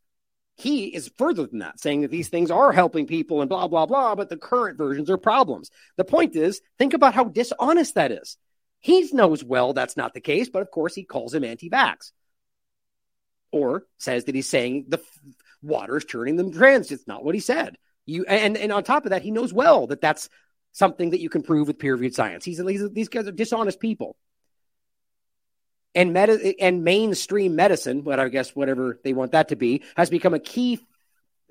[0.57, 3.87] He is further than that, saying that these things are helping people and blah, blah,
[3.87, 5.71] blah, but the current versions are problems.
[5.97, 8.37] The point is, think about how dishonest that is.
[8.79, 12.13] He knows well that's not the case, but of course he calls him anti vax
[13.51, 15.01] or says that he's saying the
[15.63, 16.93] water is turning them trans.
[16.93, 17.79] It's not what he said.
[18.05, 20.29] You and, and on top of that, he knows well that that's
[20.73, 22.45] something that you can prove with peer reviewed science.
[22.45, 24.17] He's, he's these guys are dishonest people.
[25.95, 30.11] And med- and mainstream medicine, what I guess whatever they want that to be, has
[30.11, 30.81] become a key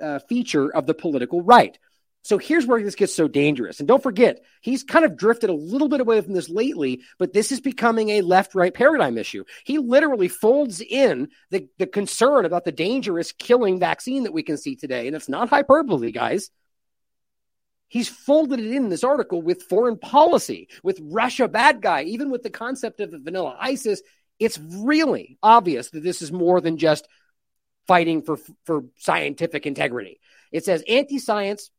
[0.01, 1.77] uh, feature of the political right.
[2.23, 3.79] So here's where this gets so dangerous.
[3.79, 7.33] And don't forget, he's kind of drifted a little bit away from this lately, but
[7.33, 9.43] this is becoming a left right paradigm issue.
[9.65, 14.57] He literally folds in the, the concern about the dangerous killing vaccine that we can
[14.57, 15.07] see today.
[15.07, 16.49] And it's not hyperbole, guys.
[17.89, 22.41] He's folded it in this article with foreign policy, with Russia bad guy, even with
[22.41, 24.01] the concept of the vanilla ISIS.
[24.39, 27.07] It's really obvious that this is more than just
[27.87, 30.19] fighting for, for scientific integrity.
[30.51, 31.69] It says anti science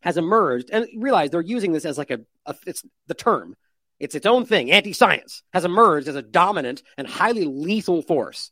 [0.00, 3.56] has emerged, and realize they're using this as like a, a it's the term,
[3.98, 4.70] it's its own thing.
[4.70, 8.50] Anti science has emerged as a dominant and highly lethal force.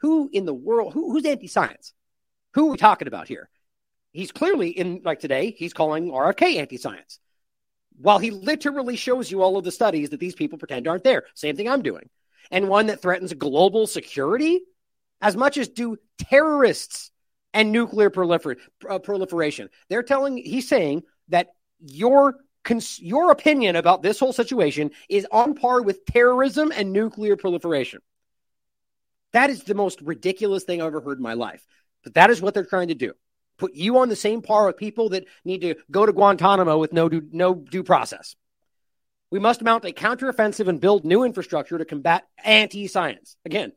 [0.00, 0.92] Who in the world?
[0.92, 1.92] Who, who's anti science?
[2.54, 3.48] Who are we talking about here?
[4.12, 5.54] He's clearly in like today.
[5.56, 7.18] He's calling RFK anti science,
[7.98, 11.24] while he literally shows you all of the studies that these people pretend aren't there.
[11.34, 12.08] Same thing I'm doing,
[12.50, 14.60] and one that threatens global security
[15.20, 17.10] as much as do terrorists
[17.54, 19.70] and nuclear prolifer- uh, proliferation.
[19.88, 21.48] They're telling, he's saying that
[21.80, 27.36] your cons- your opinion about this whole situation is on par with terrorism and nuclear
[27.36, 28.00] proliferation.
[29.32, 31.66] That is the most ridiculous thing I've ever heard in my life.
[32.04, 33.12] But that is what they're trying to do.
[33.58, 36.92] Put you on the same par with people that need to go to Guantanamo with
[36.92, 38.36] no due, no due process.
[39.30, 43.36] We must mount a counteroffensive and build new infrastructure to combat anti science.
[43.44, 43.72] Again,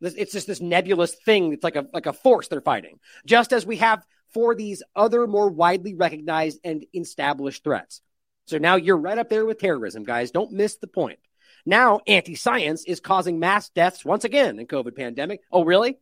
[0.00, 1.52] it's just this nebulous thing.
[1.52, 5.26] It's like a like a force they're fighting, just as we have for these other
[5.26, 8.00] more widely recognized and established threats.
[8.46, 10.30] So now you're right up there with terrorism, guys.
[10.30, 11.18] Don't miss the point.
[11.66, 15.40] Now anti-science is causing mass deaths once again in COVID pandemic.
[15.52, 15.98] Oh, really?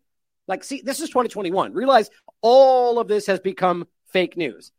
[0.47, 1.75] Like, see, this is 2021.
[1.75, 4.73] Realize all of this has become fake news.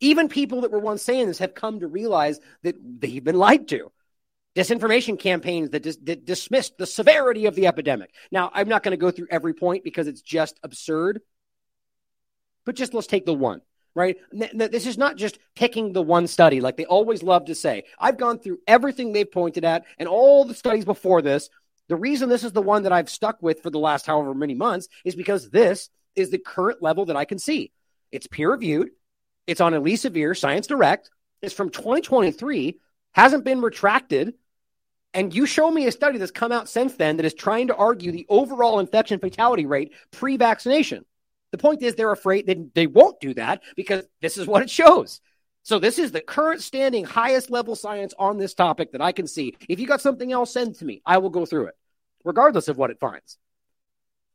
[0.00, 3.68] Even people that were once saying this have come to realize that they've been lied
[3.68, 3.90] to
[4.56, 8.10] disinformation campaigns that, dis- that dismissed the severity of the epidemic.
[8.32, 11.20] Now, I'm not going to go through every point because it's just absurd,
[12.64, 13.60] but just let's take the one,
[13.94, 14.16] right?
[14.32, 17.84] This is not just picking the one study like they always love to say.
[17.98, 21.50] I've gone through everything they've pointed at and all the studies before this.
[21.88, 24.54] The reason this is the one that I've stuck with for the last however many
[24.54, 27.72] months is because this is the current level that I can see.
[28.10, 28.88] It's peer reviewed.
[29.46, 31.10] It's on Elsevier Science Direct.
[31.42, 32.78] It's from 2023,
[33.12, 34.34] hasn't been retracted
[35.16, 37.74] and you show me a study that's come out since then that is trying to
[37.74, 41.06] argue the overall infection fatality rate pre vaccination.
[41.52, 44.68] The point is, they're afraid that they won't do that because this is what it
[44.68, 45.22] shows.
[45.62, 49.26] So, this is the current standing highest level science on this topic that I can
[49.26, 49.56] see.
[49.70, 51.00] If you got something else, send to me.
[51.06, 51.74] I will go through it,
[52.22, 53.38] regardless of what it finds.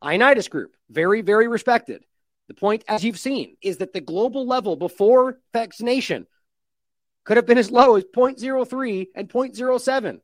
[0.02, 2.04] Ioannidis Group, very, very respected.
[2.52, 6.26] The point, as you've seen, is that the global level before vaccination
[7.24, 10.20] could have been as low as 0.03 and 0.07.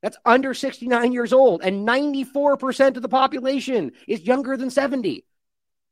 [0.00, 5.24] That's under 69 years old, and 94% of the population is younger than 70.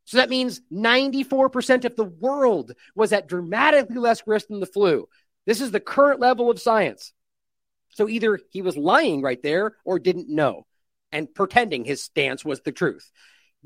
[0.05, 5.09] So that means 94% of the world was at dramatically less risk than the flu.
[5.47, 7.13] This is the current level of science.
[7.89, 10.65] So either he was lying right there or didn't know
[11.11, 13.11] and pretending his stance was the truth.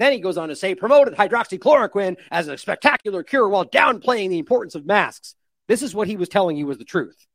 [0.01, 4.39] Then he goes on to say, promoted hydroxychloroquine as a spectacular cure while downplaying the
[4.39, 5.35] importance of masks.
[5.69, 7.27] This is what he was telling you was the truth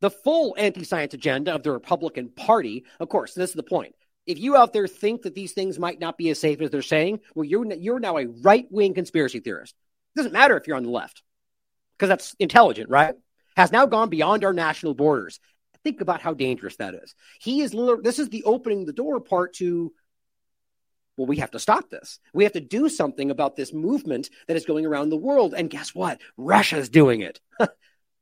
[0.00, 2.84] the full anti science agenda of the Republican Party.
[3.00, 3.94] Of course, this is the point.
[4.26, 6.82] If you out there think that these things might not be as safe as they're
[6.82, 9.74] saying, well, you're, you're now a right wing conspiracy theorist.
[10.14, 11.22] It doesn't matter if you're on the left
[11.96, 13.14] because that's intelligent, right?
[13.56, 15.40] Has now gone beyond our national borders.
[15.84, 17.14] Think about how dangerous that is.
[17.40, 19.92] He is, this is the opening the door part to
[21.16, 22.18] well, we have to stop this.
[22.32, 25.54] We have to do something about this movement that is going around the world.
[25.54, 26.20] And guess what?
[26.36, 27.40] Russia's doing it.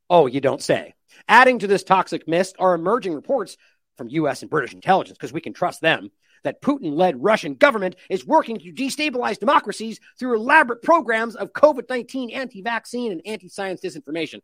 [0.09, 0.93] oh, you don't say.
[1.27, 3.57] Adding to this toxic mist are emerging reports
[3.97, 6.11] from US and British intelligence, because we can trust them,
[6.43, 11.89] that Putin led Russian government is working to destabilize democracies through elaborate programs of COVID
[11.89, 14.41] 19 anti vaccine and anti science disinformation.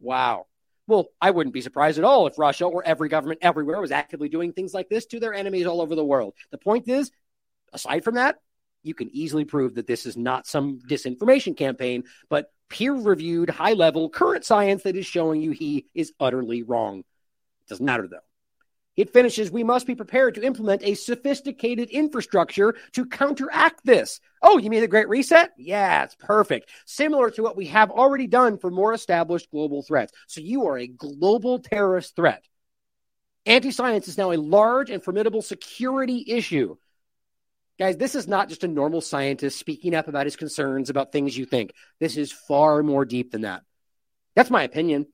[0.00, 0.46] Wow.
[0.86, 4.28] Well, I wouldn't be surprised at all if Russia or every government everywhere was actively
[4.28, 6.34] doing things like this to their enemies all over the world.
[6.50, 7.10] The point is,
[7.74, 8.36] aside from that,
[8.82, 13.72] you can easily prove that this is not some disinformation campaign, but peer reviewed, high
[13.72, 17.00] level, current science that is showing you he is utterly wrong.
[17.00, 18.18] It doesn't matter though.
[18.96, 24.20] It finishes, we must be prepared to implement a sophisticated infrastructure to counteract this.
[24.40, 25.50] Oh, you mean the Great Reset?
[25.58, 26.70] Yeah, it's perfect.
[26.86, 30.12] Similar to what we have already done for more established global threats.
[30.28, 32.44] So you are a global terrorist threat.
[33.46, 36.76] Anti science is now a large and formidable security issue.
[37.78, 41.36] Guys, this is not just a normal scientist speaking up about his concerns about things
[41.36, 41.72] you think.
[41.98, 43.62] This is far more deep than that.
[44.36, 45.06] That's my opinion.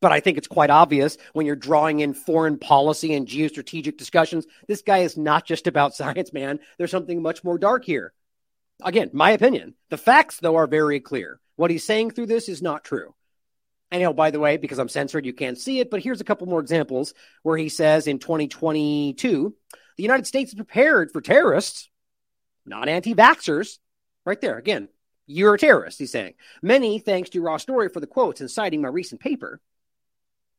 [0.00, 4.46] But I think it's quite obvious when you're drawing in foreign policy and geostrategic discussions.
[4.66, 6.58] This guy is not just about science, man.
[6.78, 8.12] There's something much more dark here.
[8.82, 9.74] Again, my opinion.
[9.90, 11.38] The facts, though, are very clear.
[11.56, 13.14] What he's saying through this is not true.
[13.92, 16.24] I know, by the way, because I'm censored, you can't see it, but here's a
[16.24, 19.54] couple more examples where he says in 2022,
[19.96, 21.90] the United States is prepared for terrorists,
[22.64, 23.78] not anti vaxxers.
[24.24, 24.56] Right there.
[24.56, 24.88] Again,
[25.26, 26.34] you're a terrorist, he's saying.
[26.62, 29.60] Many thanks to Raw Story for the quotes and citing my recent paper.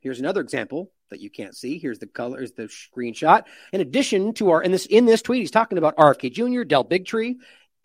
[0.02, 1.80] Here's another example that you can't see.
[1.80, 3.44] Here's the color, is the screenshot.
[3.72, 6.84] In addition to our, in this in this tweet, he's talking about RFK Jr., Del
[6.84, 7.36] Bigtree,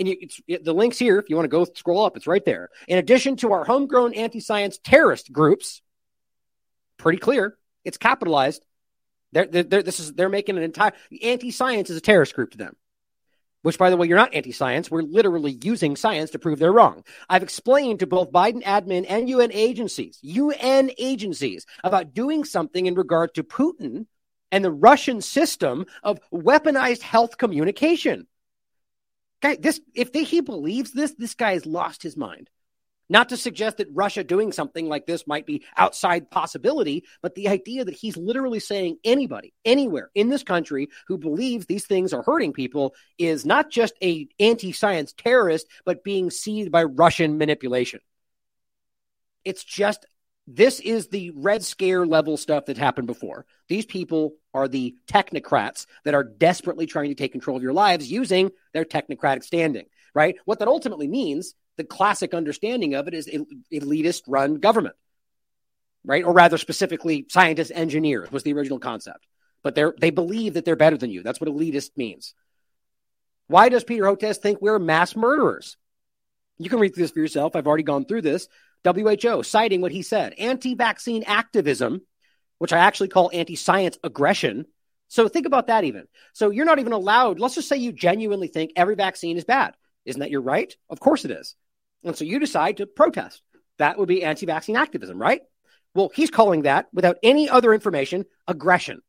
[0.00, 1.18] and you, it, the links here.
[1.18, 2.70] If you want to go scroll up, it's right there.
[2.88, 5.80] In addition to our homegrown anti-science terrorist groups,
[6.96, 7.56] pretty clear.
[7.84, 8.64] It's capitalized.
[9.32, 12.76] They're, they're, this is they're making an entire anti-science is a terrorist group to them
[13.62, 14.90] which by the way, you're not anti science.
[14.90, 17.04] We're literally using science to prove they're wrong.
[17.28, 22.94] I've explained to both Biden admin and UN agencies, UN agencies, about doing something in
[22.94, 24.06] regard to Putin
[24.50, 28.26] and the Russian system of weaponized health communication.
[29.42, 32.48] Guy, this if they, he believes this, this guy has lost his mind.
[33.08, 37.48] Not to suggest that Russia doing something like this might be outside possibility, but the
[37.48, 42.22] idea that he's literally saying anybody, anywhere in this country who believes these things are
[42.22, 48.00] hurting people is not just a anti-science terrorist, but being seized by Russian manipulation.
[49.44, 50.04] It's just
[50.46, 53.44] this is the red scare level stuff that happened before.
[53.68, 58.10] These people are the technocrats that are desperately trying to take control of your lives
[58.10, 60.36] using their technocratic standing, right?
[60.46, 63.30] What that ultimately means the classic understanding of it is
[63.72, 64.96] elitist run government,
[66.04, 66.24] right?
[66.24, 69.26] Or rather, specifically, scientists, engineers was the original concept.
[69.62, 71.22] But they they believe that they're better than you.
[71.22, 72.34] That's what elitist means.
[73.46, 75.78] Why does Peter Hotez think we're mass murderers?
[76.58, 77.56] You can read this for yourself.
[77.56, 78.48] I've already gone through this.
[78.84, 82.02] WHO citing what he said anti vaccine activism,
[82.58, 84.66] which I actually call anti science aggression.
[85.08, 86.06] So think about that even.
[86.34, 89.74] So you're not even allowed, let's just say you genuinely think every vaccine is bad.
[90.04, 90.74] Isn't that your right?
[90.88, 91.54] Of course it is.
[92.04, 93.42] And so you decide to protest.
[93.78, 95.42] That would be anti vaccine activism, right?
[95.94, 99.00] Well, he's calling that, without any other information, aggression.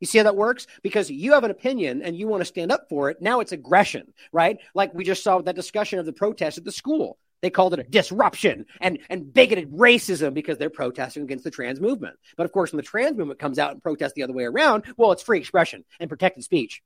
[0.00, 0.66] You see how that works?
[0.82, 3.22] Because you have an opinion and you want to stand up for it.
[3.22, 4.58] Now it's aggression, right?
[4.74, 7.18] Like we just saw that discussion of the protest at the school.
[7.40, 11.80] They called it a disruption and, and bigoted racism because they're protesting against the trans
[11.80, 12.16] movement.
[12.36, 14.84] But of course, when the trans movement comes out and protests the other way around,
[14.96, 16.82] well, it's free expression and protected speech.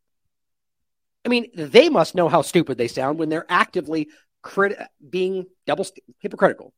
[1.25, 4.09] I mean, they must know how stupid they sound when they're actively
[4.47, 4.79] crit-
[5.11, 6.73] being double st- hypocritical,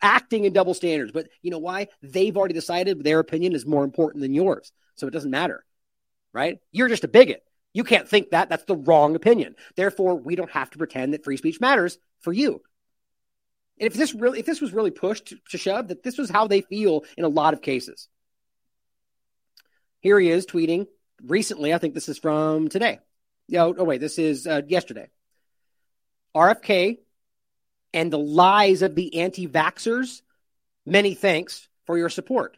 [0.00, 1.12] acting in double standards.
[1.12, 1.88] But you know why?
[2.02, 5.64] They've already decided their opinion is more important than yours, so it doesn't matter,
[6.32, 6.58] right?
[6.72, 7.44] You're just a bigot.
[7.74, 8.48] You can't think that.
[8.48, 9.54] That's the wrong opinion.
[9.76, 12.62] Therefore, we don't have to pretend that free speech matters for you.
[13.78, 16.46] And if this really, if this was really pushed to shove, that this was how
[16.46, 18.08] they feel in a lot of cases.
[20.00, 20.86] Here he is tweeting
[21.22, 21.74] recently.
[21.74, 22.98] I think this is from today.
[23.54, 25.08] Oh, oh wait, this is uh, yesterday.
[26.34, 26.98] RFK
[27.92, 30.22] and the lies of the anti vaxxers,
[30.86, 32.56] many thanks for your support.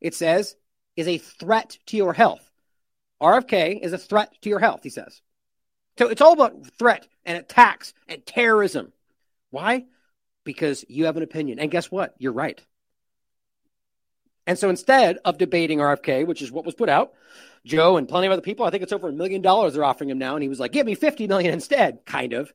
[0.00, 0.56] It says,
[0.96, 2.50] is a threat to your health.
[3.22, 5.20] RFK is a threat to your health, he says.
[5.98, 8.92] So it's all about threat and attacks and terrorism.
[9.50, 9.84] Why?
[10.44, 11.58] Because you have an opinion.
[11.58, 12.14] And guess what?
[12.18, 12.60] You're right.
[14.46, 17.12] And so instead of debating RFK, which is what was put out,
[17.64, 20.10] Joe and plenty of other people, I think it's over a million dollars they're offering
[20.10, 20.34] him now.
[20.34, 22.52] And he was like, give me 50 million instead, kind of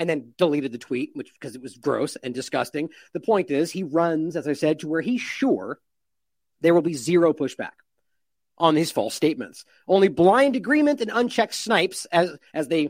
[0.00, 2.88] and then deleted the tweet, which because it was gross and disgusting.
[3.12, 5.78] The point is, he runs, as I said, to where he's sure
[6.62, 7.72] there will be zero pushback
[8.56, 9.66] on these false statements.
[9.86, 12.88] Only blind agreement and unchecked snipes, as as they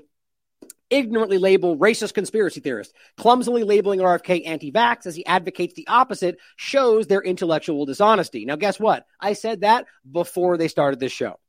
[0.88, 7.06] ignorantly label racist conspiracy theorists, clumsily labeling RFK anti-vax as he advocates the opposite, shows
[7.06, 8.44] their intellectual dishonesty.
[8.44, 9.04] Now, guess what?
[9.18, 11.40] I said that before they started this show,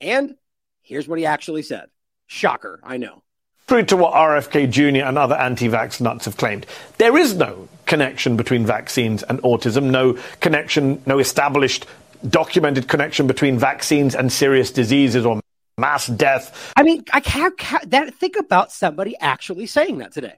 [0.00, 0.34] and
[0.80, 1.88] here's what he actually said.
[2.26, 3.23] Shocker, I know.
[3.66, 5.06] True to what RFK Jr.
[5.06, 6.66] and other anti vax nuts have claimed.
[6.98, 11.86] There is no connection between vaccines and autism, no connection, no established
[12.28, 15.40] documented connection between vaccines and serious diseases or
[15.78, 16.72] mass death.
[16.76, 20.34] I mean, I can't, can't that, think about somebody actually saying that today.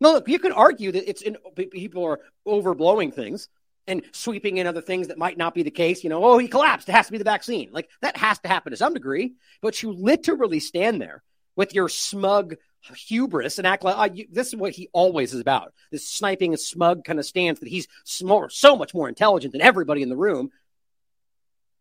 [0.00, 1.36] No, look, you can argue that it's in,
[1.70, 3.48] people are overblowing things.
[3.86, 6.02] and sweeping in other things that might not be the case.
[6.02, 6.88] You know, oh, he collapsed.
[6.88, 7.70] It has to be the vaccine.
[7.72, 9.34] Like that has to happen to some degree.
[9.60, 11.22] But you literally stand there
[11.56, 12.56] with your smug
[12.96, 16.52] hubris and act like oh, you, this is what he always is about this sniping
[16.52, 17.86] and smug kind of stance that he's
[18.22, 20.50] more, so much more intelligent than everybody in the room.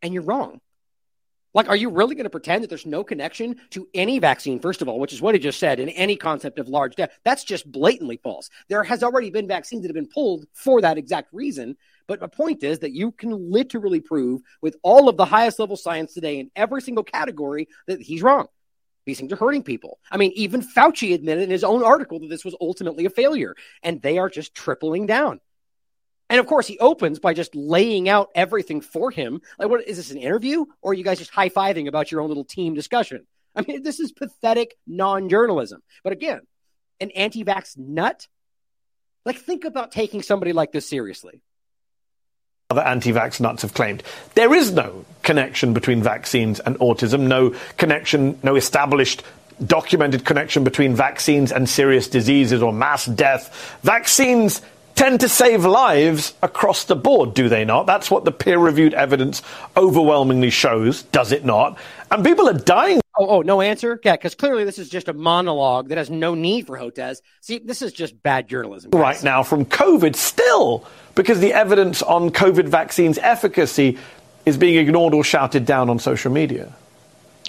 [0.04, 0.60] And you're wrong.
[1.54, 4.82] Like, are you really going to pretend that there's no connection to any vaccine, first
[4.82, 7.12] of all, which is what he just said, in any concept of large death?
[7.26, 8.50] That's just blatantly false.
[8.70, 11.76] There has already been vaccines that have been pulled for that exact reason.
[12.08, 15.76] But the point is that you can literally prove with all of the highest level
[15.76, 18.48] science today in every single category that he's wrong.
[19.06, 20.00] These things are hurting people.
[20.12, 23.56] I mean, even Fauci admitted in his own article that this was ultimately a failure,
[23.82, 25.40] and they are just tripling down.
[26.30, 29.42] And of course, he opens by just laying out everything for him.
[29.60, 32.22] Like, what is this an interview, or are you guys just high fiving about your
[32.22, 33.26] own little team discussion?
[33.56, 35.82] I mean, this is pathetic non journalism.
[36.04, 36.42] But again,
[37.00, 38.28] an anti vax nut?
[39.26, 41.42] Like, think about taking somebody like this seriously
[42.72, 44.02] other anti-vax nuts have claimed.
[44.34, 49.24] There is no connection between vaccines and autism, no connection, no established
[49.64, 53.78] documented connection between vaccines and serious diseases or mass death.
[53.84, 54.62] Vaccines
[54.96, 57.86] tend to save lives across the board, do they not?
[57.86, 59.42] That's what the peer reviewed evidence
[59.76, 61.78] overwhelmingly shows, does it not?
[62.10, 63.02] And people are dying.
[63.22, 64.00] Oh, oh no answer?
[64.04, 67.22] Yeah, because clearly this is just a monologue that has no need for Hotez.
[67.42, 68.90] See, this is just bad journalism.
[68.90, 69.00] Guys.
[69.00, 74.00] Right now from COVID, still, because the evidence on COVID vaccines' efficacy
[74.48, 76.74] is being ignored or shouted down on social media.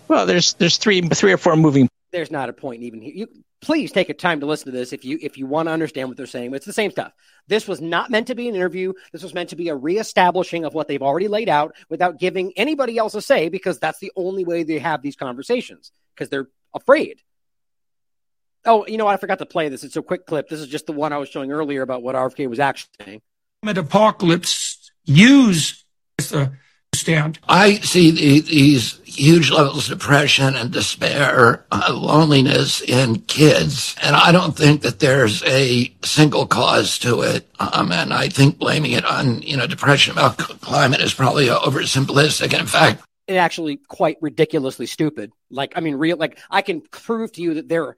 [0.09, 1.89] Well, there's there's three three or four moving.
[2.11, 3.15] There's not a point even here.
[3.15, 3.29] You,
[3.63, 6.09] please take a time to listen to this if you if you want to understand
[6.09, 6.55] what they're saying.
[6.55, 7.13] It's the same stuff.
[7.49, 8.93] This was not meant to be an interview.
[9.13, 12.53] This was meant to be a reestablishing of what they've already laid out without giving
[12.57, 16.49] anybody else a say because that's the only way they have these conversations because they're
[16.75, 17.21] afraid.
[18.65, 19.07] Oh, you know?
[19.07, 19.83] I forgot to play this.
[19.83, 20.49] It's a quick clip.
[20.49, 23.23] This is just the one I was showing earlier about what RFK was actually saying.
[23.65, 25.85] Apocalypse use
[26.19, 26.53] the
[27.03, 27.39] stand.
[27.49, 34.17] I see the, these huge levels of depression and despair, uh, loneliness in kids, and
[34.17, 37.49] I don't think that there's a single cause to it.
[37.61, 42.53] Um, and I think blaming it on you know depression about climate is probably oversimplistic.
[42.53, 45.33] And in fact, it actually quite ridiculously stupid.
[45.51, 47.97] Like I mean, real like I can prove to you that there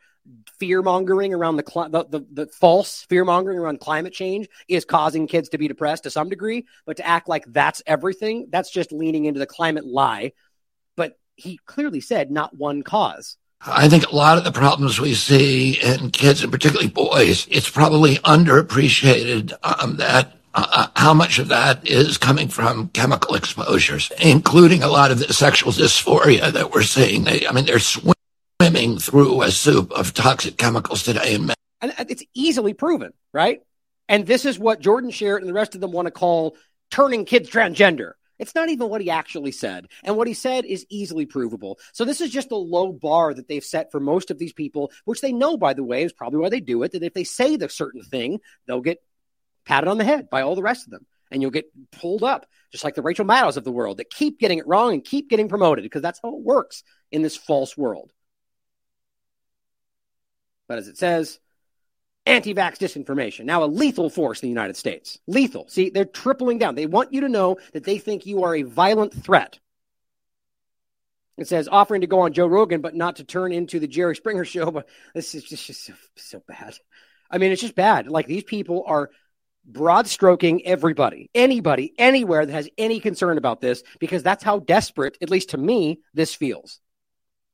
[0.59, 5.27] fear mongering around the, the, the, the false fear mongering around climate change is causing
[5.27, 6.66] kids to be depressed to some degree.
[6.87, 10.33] But to act like that's everything, that's just leaning into the climate lie.
[10.97, 13.37] But he clearly said not one cause.
[13.66, 17.70] I think a lot of the problems we see in kids, and particularly boys, it's
[17.70, 24.12] probably underappreciated um, that uh, uh, how much of that is coming from chemical exposures,
[24.20, 27.25] including a lot of the sexual dysphoria that we're seeing.
[27.25, 28.14] They, I mean, they're swimming
[28.98, 31.34] through a soup of toxic chemicals today.
[31.34, 33.61] And it's easily proven, right?
[34.09, 36.57] And this is what Jordan Sherritt and the rest of them want to call
[36.90, 38.12] turning kids transgender.
[38.38, 39.86] It's not even what he actually said.
[40.02, 41.78] And what he said is easily provable.
[41.92, 44.90] So this is just a low bar that they've set for most of these people,
[45.05, 47.24] which they know, by the way, is probably why they do it, that if they
[47.24, 49.02] say the certain thing, they'll get
[49.64, 51.07] patted on the head by all the rest of them.
[51.30, 54.38] And you'll get pulled up, just like the Rachel Maddows of the world that keep
[54.38, 56.82] getting it wrong and keep getting promoted because that's how it works
[57.12, 58.12] in this false world.
[60.68, 61.38] But as it says,
[62.26, 65.18] anti vax disinformation, now a lethal force in the United States.
[65.26, 65.68] Lethal.
[65.68, 66.74] See, they're tripling down.
[66.74, 69.58] They want you to know that they think you are a violent threat.
[71.36, 74.14] It says offering to go on Joe Rogan, but not to turn into the Jerry
[74.14, 74.70] Springer show.
[74.70, 76.74] But this is just, just so, so bad.
[77.30, 78.06] I mean, it's just bad.
[78.06, 79.10] Like these people are
[79.66, 85.16] broad stroking everybody, anybody, anywhere that has any concern about this, because that's how desperate,
[85.22, 86.80] at least to me, this feels.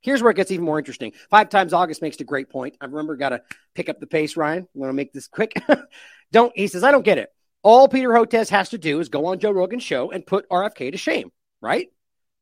[0.01, 1.13] Here's where it gets even more interesting.
[1.29, 2.77] Five times August makes a great point.
[2.81, 3.43] I remember got to
[3.75, 4.67] pick up the pace, Ryan.
[4.75, 5.55] I'm going to make this quick.
[6.33, 7.31] don't he says I don't get it.
[7.63, 10.93] All Peter Hotez has to do is go on Joe Rogan's show and put RFK
[10.93, 11.31] to shame,
[11.61, 11.89] right?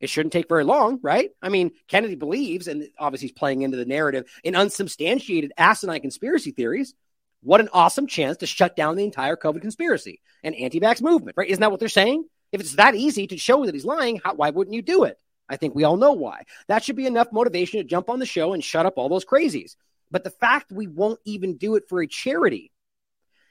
[0.01, 1.31] It shouldn't take very long, right?
[1.43, 6.53] I mean, Kennedy believes, and obviously he's playing into the narrative in unsubstantiated asinine conspiracy
[6.53, 6.95] theories.
[7.43, 11.49] What an awesome chance to shut down the entire COVID conspiracy and anti-vax movement, right?
[11.49, 12.25] Isn't that what they're saying?
[12.53, 15.19] If it's that easy to show that he's lying, how, why wouldn't you do it?
[15.49, 16.45] I think we all know why.
[16.67, 19.25] That should be enough motivation to jump on the show and shut up all those
[19.25, 19.77] crazies.
[20.11, 22.73] But the fact we won't even do it for a charity.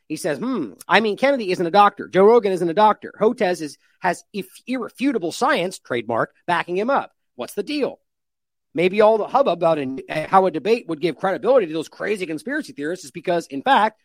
[0.07, 2.07] He says, hmm, I mean, Kennedy isn't a doctor.
[2.07, 3.13] Joe Rogan isn't a doctor.
[3.19, 4.23] Hotez is, has
[4.65, 7.11] irrefutable science, trademark, backing him up.
[7.35, 7.99] What's the deal?
[8.73, 12.25] Maybe all the hubbub about an, how a debate would give credibility to those crazy
[12.25, 13.99] conspiracy theorists is because, in fact,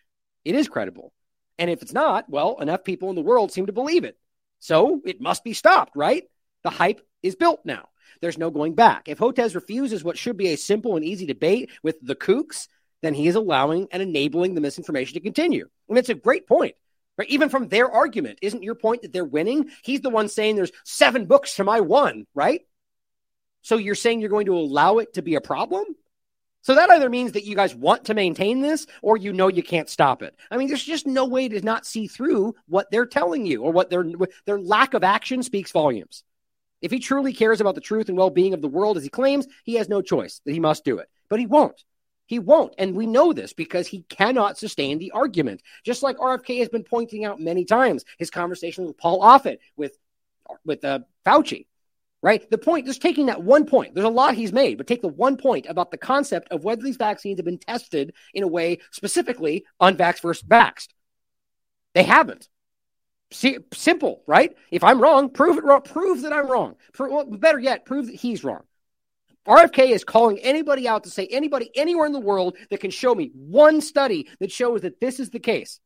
[0.45, 1.13] it is credible.
[1.59, 4.19] And if it's not, well, enough people in the world seem to believe it.
[4.59, 6.25] So it must be stopped, right?
[6.65, 7.89] The hype is built now.
[8.21, 9.09] There's no going back.
[9.09, 12.69] If Hotez refuses what should be a simple and easy debate with the kooks,
[13.03, 15.69] then he is allowing and enabling the misinformation to continue.
[15.89, 16.77] And it's a great point.
[17.19, 17.29] Right?
[17.29, 19.71] Even from their argument, isn't your point that they're winning?
[19.83, 22.63] He's the one saying there's seven books to my one, right?
[23.61, 25.85] So you're saying you're going to allow it to be a problem?
[26.63, 29.63] So that either means that you guys want to maintain this or you know you
[29.63, 30.35] can't stop it.
[30.51, 33.73] I mean, there's just no way to not see through what they're telling you or
[33.73, 34.07] what their
[34.47, 36.23] their lack of action speaks volumes.
[36.83, 39.47] If he truly cares about the truth and well-being of the world as he claims,
[39.65, 41.09] he has no choice that he must do it.
[41.31, 41.83] But he won't.
[42.27, 42.75] He won't.
[42.79, 45.63] And we know this because he cannot sustain the argument.
[45.85, 49.97] Just like RFK has been pointing out many times, his conversation with Paul Offit, with,
[50.65, 51.67] with uh, Fauci,
[52.23, 52.49] right?
[52.51, 55.09] The point, just taking that one point, there's a lot he's made, but take the
[55.09, 58.79] one point about the concept of whether these vaccines have been tested in a way
[58.91, 60.89] specifically unvaxxed versus vaxxed.
[61.95, 62.49] They haven't.
[63.33, 64.55] See, simple, right?
[64.71, 65.83] If I'm wrong, prove it wrong.
[65.83, 66.77] Prove that I'm wrong.
[66.93, 68.63] Pro- well, better yet, prove that he's wrong.
[69.47, 73.15] RFK is calling anybody out to say anybody anywhere in the world that can show
[73.15, 75.81] me one study that shows that this is the case.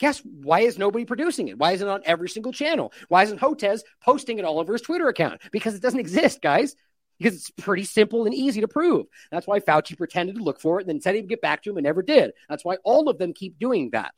[0.00, 1.58] Guess why is nobody producing it?
[1.58, 2.92] Why isn't it on every single channel?
[3.08, 5.42] Why isn't Hotez posting it all over his Twitter account?
[5.52, 6.74] Because it doesn't exist, guys.
[7.18, 9.06] Because it's pretty simple and easy to prove.
[9.30, 11.70] That's why Fauci pretended to look for it and then said he'd get back to
[11.70, 12.32] him and never did.
[12.48, 14.14] That's why all of them keep doing that.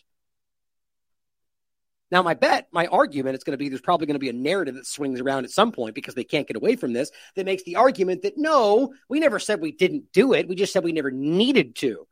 [2.13, 4.35] Now, my bet, my argument, it's going to be there's probably going to be a
[4.35, 7.47] narrative that swings around at some point because they can't get away from this that
[7.47, 10.47] makes the argument that no, we never said we didn't do it.
[10.47, 12.07] We just said we never needed to.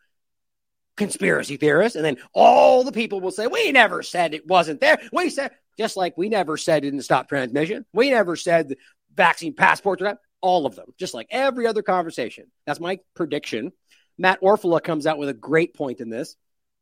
[0.96, 1.96] Conspiracy theorists.
[1.96, 4.98] And then all the people will say, we never said it wasn't there.
[5.12, 7.84] We said, just like we never said it didn't stop transmission.
[7.92, 8.76] We never said the
[9.14, 10.00] vaccine passports.
[10.00, 10.18] Or not.
[10.40, 12.46] All of them, just like every other conversation.
[12.64, 13.72] That's my prediction.
[14.16, 16.36] Matt Orfalea comes out with a great point in this.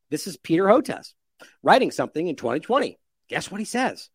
[0.09, 1.15] This is Peter Hotez
[1.65, 2.97] writing something in 2020.
[3.29, 4.11] Guess what he says?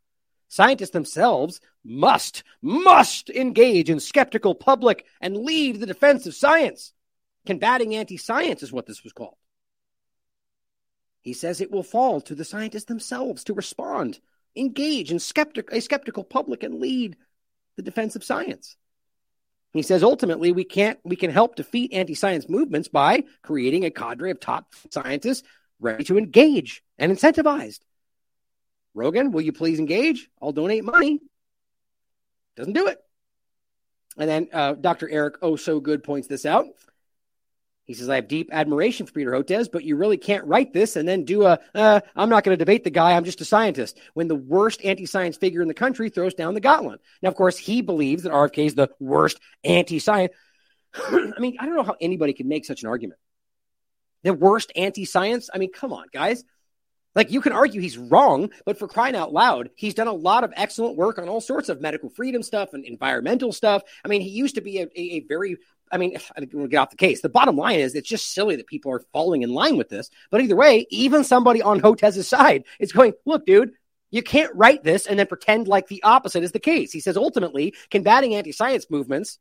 [0.48, 6.94] Scientists themselves must, must engage in skeptical public and lead the defense of science.
[7.46, 9.36] Combating anti science is what this was called.
[11.22, 14.20] He says it will fall to the scientists themselves to respond,
[14.56, 17.18] engage in skeptic, a skeptical public and lead
[17.76, 18.76] the defense of science.
[19.72, 24.30] He says ultimately we can't we can help defeat anti-science movements by creating a cadre
[24.30, 25.48] of top scientists
[25.80, 27.80] ready to engage and incentivized
[28.94, 30.30] Rogan, will you please engage?
[30.42, 31.20] I'll donate money.
[32.56, 33.00] Doesn't do it.
[34.18, 35.10] And then uh, Dr.
[35.10, 36.68] Eric Oh So Good points this out.
[37.86, 40.96] He says, I have deep admiration for Peter Hotez, but you really can't write this
[40.96, 43.46] and then do a, uh, I'm not going to debate the guy, I'm just a
[43.46, 47.02] scientist, when the worst anti science figure in the country throws down the gauntlet.
[47.22, 50.34] Now, of course, he believes that RFK is the worst anti science.
[50.96, 53.20] I mean, I don't know how anybody can make such an argument.
[54.24, 55.50] The worst anti science?
[55.54, 56.46] I mean, come on, guys.
[57.16, 60.44] Like you can argue he's wrong, but for crying out loud, he's done a lot
[60.44, 63.84] of excellent work on all sorts of medical freedom stuff and environmental stuff.
[64.04, 65.58] I mean, he used to be a, a, a very
[65.92, 66.18] I mean,
[66.54, 67.22] we'll get off the case.
[67.22, 70.10] The bottom line is it's just silly that people are falling in line with this.
[70.32, 73.74] But either way, even somebody on Hotez's side is going, look, dude,
[74.12, 76.92] you can't write this and then pretend like the opposite is the case.
[76.92, 79.40] He says ultimately, combating anti science movements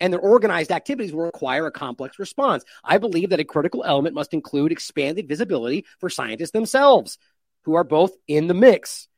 [0.00, 2.64] and their organized activities will require a complex response.
[2.82, 7.18] I believe that a critical element must include expanded visibility for scientists themselves,
[7.62, 9.08] who are both in the mix.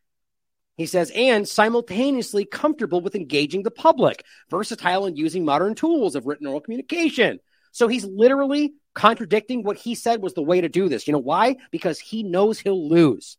[0.76, 6.26] He says, and simultaneously comfortable with engaging the public, versatile in using modern tools of
[6.26, 7.40] written oral communication.
[7.72, 11.06] So he's literally contradicting what he said was the way to do this.
[11.06, 11.56] You know why?
[11.70, 13.38] Because he knows he'll lose.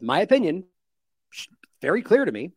[0.00, 0.64] In my opinion,
[1.80, 2.52] very clear to me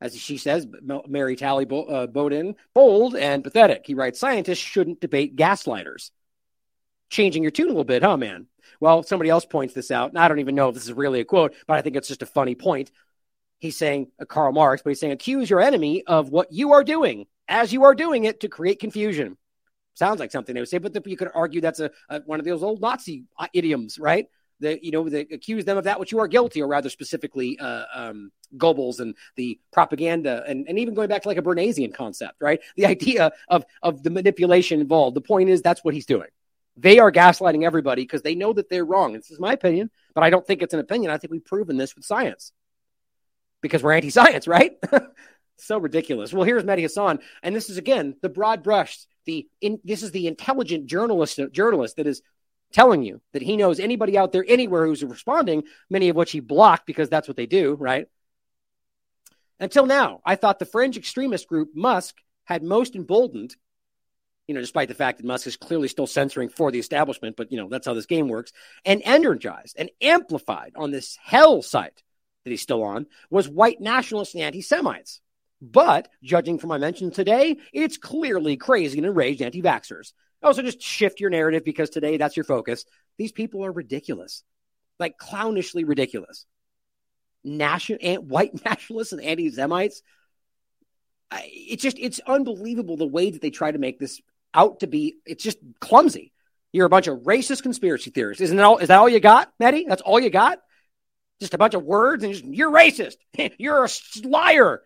[0.00, 0.66] as she says,
[1.08, 3.82] Mary Talley Bo- uh, Bowden, bold and pathetic.
[3.86, 6.10] He writes, scientists shouldn't debate gaslighters.
[7.08, 8.46] Changing your tune a little bit, huh, man?
[8.80, 11.20] Well, somebody else points this out, and I don't even know if this is really
[11.20, 12.90] a quote, but I think it's just a funny point.
[13.58, 16.84] He's saying, uh, Karl Marx, but he's saying, accuse your enemy of what you are
[16.84, 19.38] doing as you are doing it to create confusion.
[19.94, 22.38] Sounds like something they would say, but the, you could argue that's a, a, one
[22.38, 23.24] of those old Nazi
[23.54, 24.26] idioms, right?
[24.60, 27.58] The, you know, they accuse them of that which you are guilty, or rather specifically,
[27.58, 31.92] uh, um, Goebbels and the propaganda, and, and even going back to like a Bernaysian
[31.92, 32.60] concept, right?
[32.76, 35.16] The idea of of the manipulation involved.
[35.16, 36.28] The point is that's what he's doing.
[36.76, 39.14] They are gaslighting everybody because they know that they're wrong.
[39.14, 41.10] This is my opinion, but I don't think it's an opinion.
[41.10, 42.52] I think we've proven this with science
[43.62, 44.72] because we're anti-science, right?
[45.56, 46.32] so ridiculous.
[46.32, 48.98] Well, here's Mehdi Hasan, and this is again the broad brush.
[49.24, 52.22] The in, this is the intelligent journalist journalist that is
[52.72, 56.40] telling you that he knows anybody out there anywhere who's responding, many of which he
[56.40, 58.08] blocked because that's what they do, right?
[59.58, 63.56] Until now, I thought the fringe extremist group Musk had most emboldened,
[64.46, 67.50] you know, despite the fact that Musk is clearly still censoring for the establishment, but,
[67.50, 68.52] you know, that's how this game works,
[68.84, 72.02] and energized and amplified on this hell site
[72.44, 75.20] that he's still on was white nationalists and anti Semites.
[75.60, 80.12] But judging from my mention today, it's clearly crazy and enraged anti vaxxers.
[80.42, 82.84] Also, just shift your narrative because today that's your focus.
[83.18, 84.44] These people are ridiculous,
[84.98, 86.46] like clownishly ridiculous.
[87.44, 90.02] national white nationalists and anti-Semites.
[91.32, 94.20] It's just it's unbelievable the way that they try to make this
[94.54, 95.16] out to be.
[95.26, 96.32] It's just clumsy.
[96.72, 98.42] You're a bunch of racist conspiracy theorists.
[98.42, 98.78] Isn't that all?
[98.78, 99.84] Is that all you got, Mehdi?
[99.88, 100.58] That's all you got?
[101.40, 103.16] Just a bunch of words and just you're racist.
[103.58, 103.88] you're a
[104.24, 104.82] liar.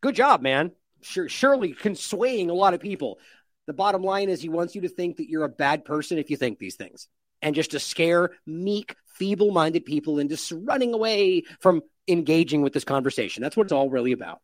[0.00, 0.72] Good job, man.
[1.02, 3.18] Sure, surely swaying a lot of people.
[3.66, 6.30] The bottom line is he wants you to think that you're a bad person if
[6.30, 7.08] you think these things,
[7.40, 13.42] and just to scare meek, feeble-minded people into running away from engaging with this conversation.
[13.42, 14.40] That's what it's all really about.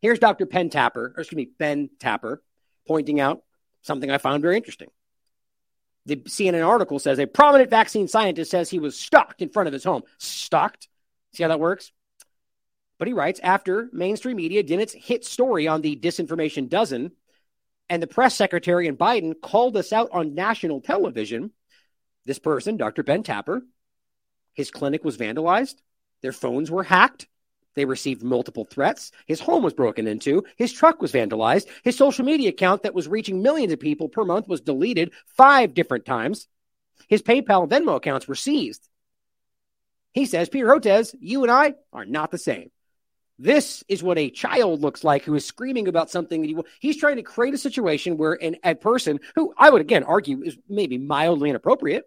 [0.00, 0.46] Here's Dr.
[0.46, 2.42] Penn Tapper, or excuse me, Ben Tapper,
[2.86, 3.42] pointing out
[3.82, 4.88] something I found very interesting.
[6.06, 9.72] The CNN article says a prominent vaccine scientist says he was stalked in front of
[9.72, 10.02] his home.
[10.18, 10.88] Stalked?
[11.32, 11.92] See how that works?
[12.98, 17.12] But he writes after mainstream media did its hit story on the disinformation dozen,
[17.88, 21.50] and the press secretary and Biden called us out on national television,
[22.24, 23.02] this person, Dr.
[23.02, 23.62] Ben Tapper,
[24.54, 25.76] his clinic was vandalized,
[26.22, 27.26] their phones were hacked,
[27.74, 29.12] they received multiple threats.
[29.26, 30.44] His home was broken into.
[30.56, 31.68] His truck was vandalized.
[31.82, 35.74] His social media account that was reaching millions of people per month was deleted five
[35.74, 36.48] different times.
[37.08, 38.86] His PayPal Venmo accounts were seized.
[40.12, 42.70] He says, Peter Hotez, you and I are not the same.
[43.38, 46.96] This is what a child looks like who is screaming about something that he, he's
[46.96, 50.56] trying to create a situation where an, a person who I would again argue is
[50.68, 52.04] maybe mildly inappropriate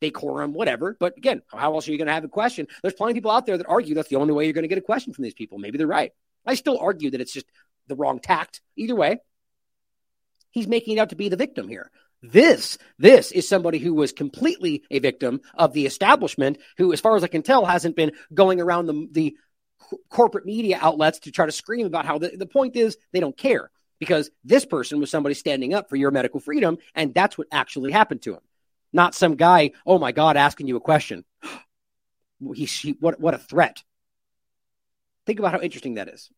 [0.00, 0.96] decorum, whatever.
[0.98, 2.68] But again, how else are you going to have a question?
[2.82, 4.68] There's plenty of people out there that argue that's the only way you're going to
[4.68, 5.58] get a question from these people.
[5.58, 6.12] Maybe they're right.
[6.46, 7.46] I still argue that it's just
[7.88, 8.60] the wrong tact.
[8.76, 9.18] Either way,
[10.50, 11.90] he's making it out to be the victim here.
[12.22, 17.16] This, this is somebody who was completely a victim of the establishment, who, as far
[17.16, 19.36] as I can tell, hasn't been going around the, the
[20.08, 23.36] corporate media outlets to try to scream about how the, the point is they don't
[23.36, 27.48] care because this person was somebody standing up for your medical freedom, and that's what
[27.50, 28.40] actually happened to him
[28.92, 31.24] not some guy, oh my God, asking you a question.
[32.54, 33.82] he, what, what a threat.
[35.26, 36.30] Think about how interesting that is.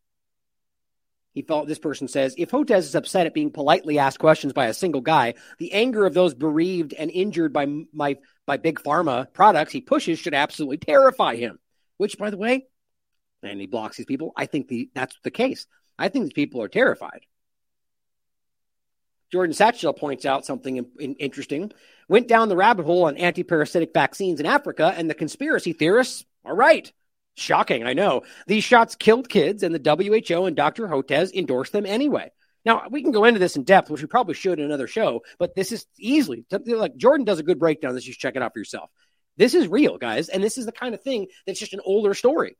[1.32, 4.66] He felt this person says, if Hotez is upset at being politely asked questions by
[4.66, 8.16] a single guy, the anger of those bereaved and injured by my
[8.46, 11.60] by big pharma products he pushes should absolutely terrify him.
[11.98, 12.66] Which, by the way,
[13.42, 14.32] and he blocks these people.
[14.36, 15.66] I think the, that's the case.
[15.98, 17.20] I think these people are terrified.
[19.30, 21.72] Jordan Schachtel points out something in, in, interesting.
[22.08, 26.54] Went down the rabbit hole on anti-parasitic vaccines in Africa, and the conspiracy theorists are
[26.54, 26.92] right.
[27.36, 28.22] Shocking, I know.
[28.48, 30.88] These shots killed kids, and the WHO and Dr.
[30.88, 32.32] Hotez endorsed them anyway.
[32.64, 35.22] Now, we can go into this in depth, which we probably should in another show,
[35.38, 37.94] but this is easily, like Jordan does a good breakdown.
[37.94, 38.90] This you should check it out for yourself.
[39.36, 42.12] This is real, guys, and this is the kind of thing that's just an older
[42.12, 42.56] story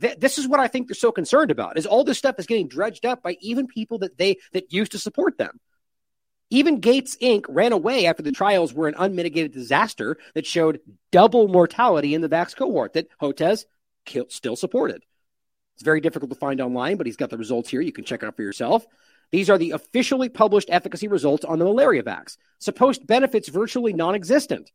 [0.00, 2.46] th- this is what I think they're so concerned about is all this stuff is
[2.46, 5.60] getting dredged up by even people that they that used to support them.
[6.50, 7.46] Even Gates Inc.
[7.48, 10.80] ran away after the trials were an unmitigated disaster that showed
[11.10, 13.64] double mortality in the Vax cohort that Hotez
[14.28, 15.02] still supported.
[15.74, 17.80] It's very difficult to find online, but he's got the results here.
[17.80, 18.84] You can check it out for yourself.
[19.30, 22.36] These are the officially published efficacy results on the malaria vax.
[22.58, 24.70] Supposed benefits virtually non existent.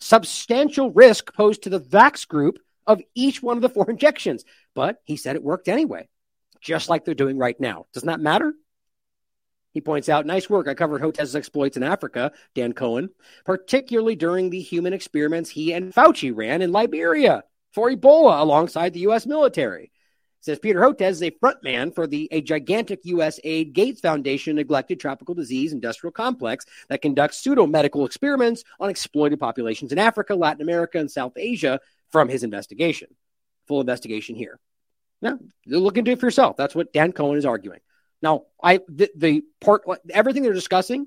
[0.00, 4.44] Substantial risk posed to the vax group of each one of the four injections.
[4.74, 6.08] But he said it worked anyway,
[6.60, 7.86] just like they're doing right now.
[7.92, 8.52] Doesn't that matter?
[9.72, 10.68] He points out, nice work.
[10.68, 13.10] I covered Hotez's exploits in Africa, Dan Cohen,
[13.44, 19.00] particularly during the human experiments he and Fauci ran in Liberia for Ebola alongside the
[19.00, 19.26] U.S.
[19.26, 19.90] military.
[20.44, 23.40] Says Peter Hotez is a frontman for the a gigantic U.S.
[23.42, 29.40] aid Gates Foundation neglected tropical disease industrial complex that conducts pseudo medical experiments on exploited
[29.40, 31.80] populations in Africa, Latin America, and South Asia
[32.12, 33.08] from his investigation.
[33.66, 34.58] Full investigation here.
[35.22, 36.56] Now, look into it for yourself.
[36.56, 37.80] That's what Dan Cohen is arguing.
[38.20, 41.06] Now, I the, the part everything they're discussing,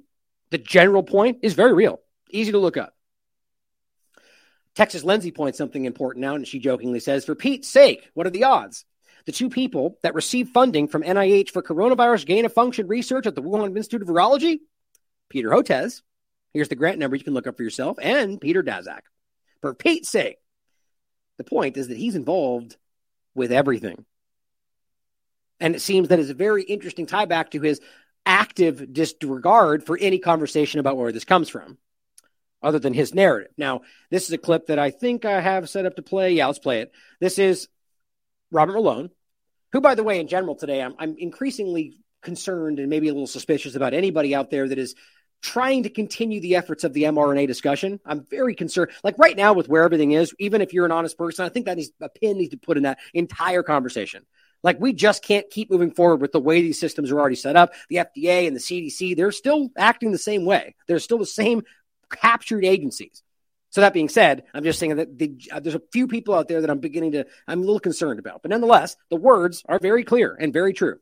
[0.49, 1.99] the general point is very real.
[2.31, 2.93] Easy to look up.
[4.75, 8.31] Texas Lindsay points something important out, and she jokingly says, For Pete's sake, what are
[8.31, 8.85] the odds?
[9.25, 13.33] The two people that received funding from NIH for coronavirus gain of function research at
[13.33, 14.59] the Wuhan Institute of Virology,
[15.29, 16.03] Peter Hotez,
[16.53, 19.01] here's the grant number you can look up for yourself, and Peter Daszak.
[19.61, 20.37] For Pete's sake,
[21.37, 22.75] the point is that he's involved
[23.35, 24.05] with everything.
[25.59, 27.81] And it seems that is a very interesting tie back to his
[28.25, 31.77] active disregard for any conversation about where this comes from,
[32.61, 33.51] other than his narrative.
[33.57, 36.33] Now, this is a clip that I think I have set up to play.
[36.33, 36.91] Yeah, let's play it.
[37.19, 37.67] This is
[38.51, 39.09] Robert Malone,
[39.71, 43.27] who, by the way, in general today, I'm, I'm increasingly concerned and maybe a little
[43.27, 44.95] suspicious about anybody out there that is
[45.41, 47.99] trying to continue the efforts of the mRNA discussion.
[48.05, 48.91] I'm very concerned.
[49.03, 51.65] Like right now, with where everything is, even if you're an honest person, I think
[51.65, 54.25] that needs a pin needs to put in that entire conversation.
[54.63, 57.55] Like we just can't keep moving forward with the way these systems are already set
[57.55, 57.73] up.
[57.89, 60.75] The FDA and the CDC, they're still acting the same way.
[60.87, 61.63] They're still the same
[62.09, 63.23] captured agencies.
[63.69, 66.47] So that being said, I'm just saying that the, uh, there's a few people out
[66.47, 68.41] there that I'm beginning to, I'm a little concerned about.
[68.41, 70.99] But nonetheless, the words are very clear and very true,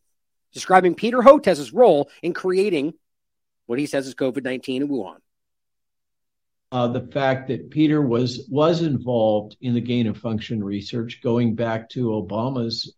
[0.51, 2.95] describing Peter Hotez's role in creating
[3.66, 5.18] what he says is COVID 19 in Wuhan.
[6.72, 11.55] Uh, the fact that Peter was was involved in the gain of function research, going
[11.55, 12.95] back to Obama's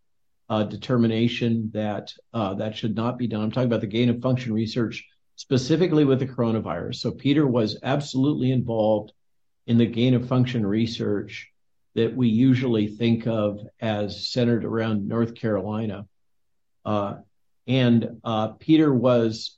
[0.50, 3.44] uh, determination that uh, that should not be done.
[3.44, 5.06] I'm talking about the gain of function research
[5.36, 6.96] specifically with the coronavirus.
[6.96, 9.12] So Peter was absolutely involved
[9.68, 11.52] in the gain of function research
[11.94, 16.08] that we usually think of as centered around North Carolina.
[16.86, 17.16] Uh,
[17.68, 19.58] and uh, Peter was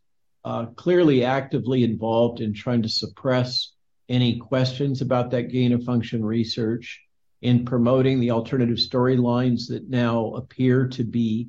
[0.76, 3.74] clearly actively involved in trying to suppress
[4.08, 7.02] any questions about that gain of function research,
[7.42, 11.48] in promoting the alternative storylines that now appear to be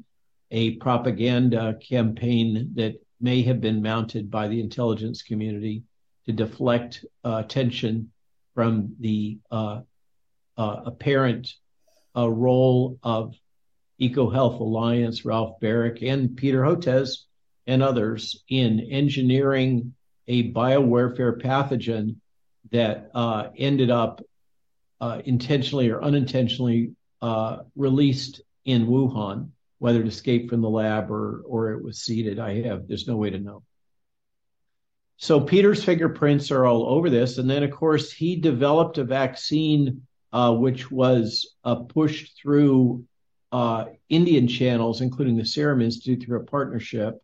[0.51, 5.82] a propaganda campaign that may have been mounted by the intelligence community
[6.26, 8.11] to deflect uh, attention
[8.55, 9.80] from the uh,
[10.57, 11.53] uh, apparent
[12.16, 13.34] uh, role of
[14.01, 17.24] EcoHealth Alliance, Ralph Baric, and Peter Hotez
[17.67, 19.95] and others in engineering
[20.29, 22.17] a biowarfare pathogen
[22.73, 24.23] that uh, ended up
[25.01, 26.93] uh, intentionally or unintentionally
[27.23, 32.39] uh, released in Wuhan, whether it escaped from the lab or or it was seeded.
[32.39, 33.63] I have there's no way to know.
[35.17, 37.37] So Peter's fingerprints are all over this.
[37.37, 43.05] And then, of course, he developed a vaccine uh, which was uh, pushed through
[43.53, 47.23] uh, Indian channels, including the Serum Institute, through a partnership,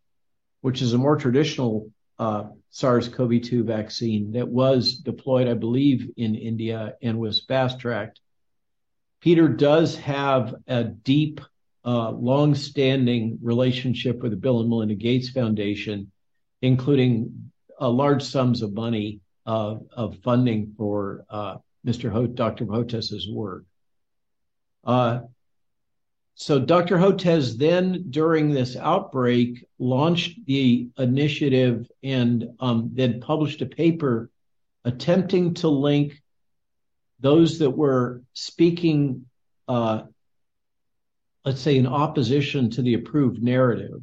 [0.67, 6.11] which is a more traditional uh, SARS CoV 2 vaccine that was deployed, I believe,
[6.17, 8.19] in India and was fast tracked.
[9.21, 11.41] Peter does have a deep,
[11.85, 16.11] uh, long standing relationship with the Bill and Melinda Gates Foundation,
[16.61, 21.25] including uh, large sums of money of funding for
[21.85, 22.11] Dr.
[22.11, 23.65] Hotez's work.
[26.39, 26.99] So Dr.
[26.99, 34.31] Hotez then, during this outbreak, launched the initiative and um, then published a paper
[34.85, 36.23] attempting to link
[37.21, 39.25] those that were speaking,
[39.67, 40.03] uh,
[41.47, 44.03] let's say, in opposition to the approved narrative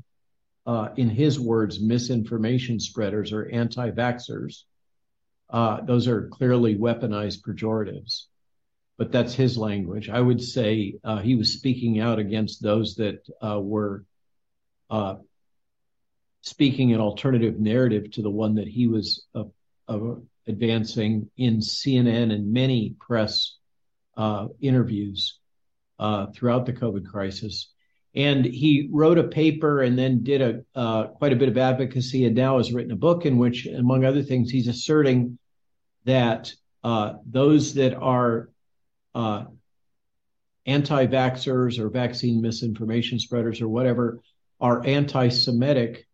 [0.66, 4.64] uh, in his words, misinformation spreaders or anti vaxxers.
[5.52, 8.26] Uh, those are clearly weaponized pejoratives,
[8.98, 10.10] but that's his language.
[10.10, 14.06] I would say uh, he was speaking out against those that uh, were
[14.90, 15.16] uh,
[16.42, 19.26] speaking an alternative narrative to the one that he was
[20.48, 23.58] advancing in CNN and many press
[24.60, 25.40] interviews
[26.00, 27.70] throughout the COVID crisis
[28.16, 32.36] and he wrote a paper and then did a quite a bit of advocacy and
[32.36, 35.40] now has written a book in which among other things he's asserting
[36.06, 36.54] that
[37.26, 38.50] those that are
[40.66, 44.20] anti-vaxxers or vaccine misinformation spreaders or whatever
[44.60, 46.08] are anti-semitic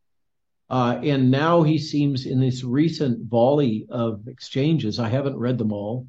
[0.72, 5.72] uh, and now he seems in this recent volley of exchanges i haven't read them
[5.72, 6.08] all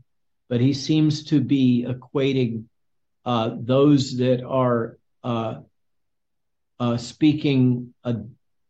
[0.48, 2.64] but he seems to be equating
[3.24, 5.60] uh, those that are uh,
[6.78, 8.14] uh, speaking uh,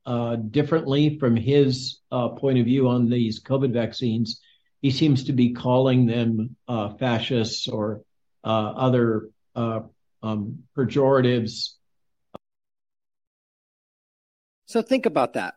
[0.04, 4.40] uh, differently from his point of view on these COVID vaccines.
[4.82, 6.56] He seems to be calling them
[6.98, 8.02] fascists or
[8.44, 11.70] other um, pejoratives.
[14.66, 15.54] So think about that,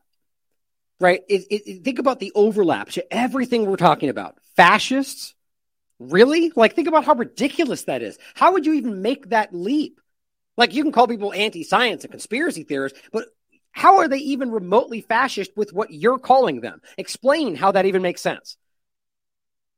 [1.00, 1.22] right?
[1.30, 4.38] It, it, think about the overlap to everything we're talking about.
[4.56, 5.36] Fascists?
[6.00, 6.52] Really?
[6.56, 8.18] Like, think about how ridiculous that is.
[8.34, 10.00] How would you even make that leap?
[10.58, 13.26] Like you can call people anti-science and conspiracy theorists, but
[13.72, 16.82] how are they even remotely fascist with what you're calling them?
[16.98, 18.58] Explain how that even makes sense.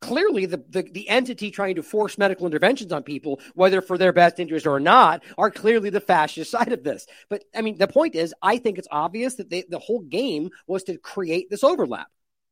[0.05, 4.13] Clearly, the, the, the, entity trying to force medical interventions on people, whether for their
[4.13, 7.07] best interest or not, are clearly the fascist side of this.
[7.27, 10.51] But I mean, the point is, I think it's obvious that they, the whole game
[10.67, 12.07] was to create this overlap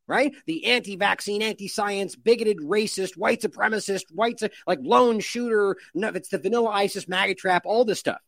[0.08, 0.34] right?
[0.48, 5.78] The anti-vaccine, anti-science, bigoted, racist, white supremacist, white like lone shooter.
[5.94, 7.64] No, it's the vanilla ISIS MAGA trap.
[7.66, 8.20] All this stuff.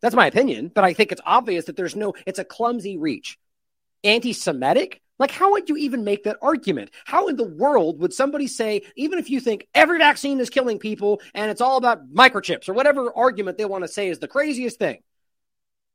[0.00, 2.14] That's my opinion, but I think it's obvious that there's no.
[2.26, 3.38] It's a clumsy reach.
[4.04, 5.00] Anti-Semitic.
[5.18, 6.90] Like, how would you even make that argument?
[7.04, 10.78] How in the world would somebody say, even if you think every vaccine is killing
[10.78, 14.28] people and it's all about microchips or whatever argument they want to say is the
[14.28, 15.02] craziest thing?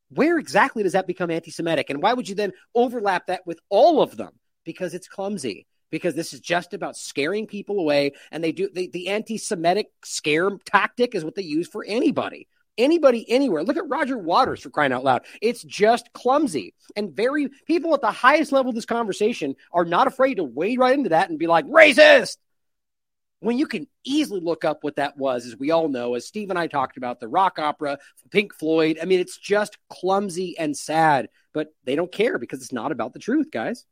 [0.09, 1.89] Where exactly does that become anti Semitic?
[1.89, 4.31] And why would you then overlap that with all of them?
[4.67, 8.89] because it's clumsy because this is just about scaring people away and they do the,
[8.89, 12.47] the anti-semitic scare tactic is what they use for anybody
[12.77, 17.49] anybody anywhere look at roger waters for crying out loud it's just clumsy and very
[17.65, 21.09] people at the highest level of this conversation are not afraid to wade right into
[21.09, 22.37] that and be like racist
[23.39, 26.49] when you can easily look up what that was, as we all know, as Steve
[26.49, 27.99] and I talked about, the rock opera,
[28.31, 28.97] Pink Floyd.
[29.01, 33.13] I mean, it's just clumsy and sad, but they don't care because it's not about
[33.13, 33.85] the truth, guys.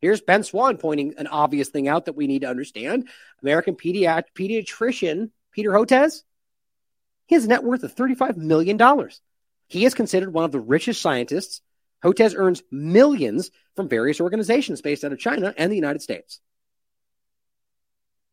[0.00, 3.08] Here's Ben Swann pointing an obvious thing out that we need to understand.
[3.42, 6.22] American pediat- pediatrician Peter Hotez,
[7.26, 8.78] he has a net worth of $35 million.
[9.68, 11.60] He is considered one of the richest scientists.
[12.04, 16.40] Hotez earns millions from various organizations based out of China and the United States.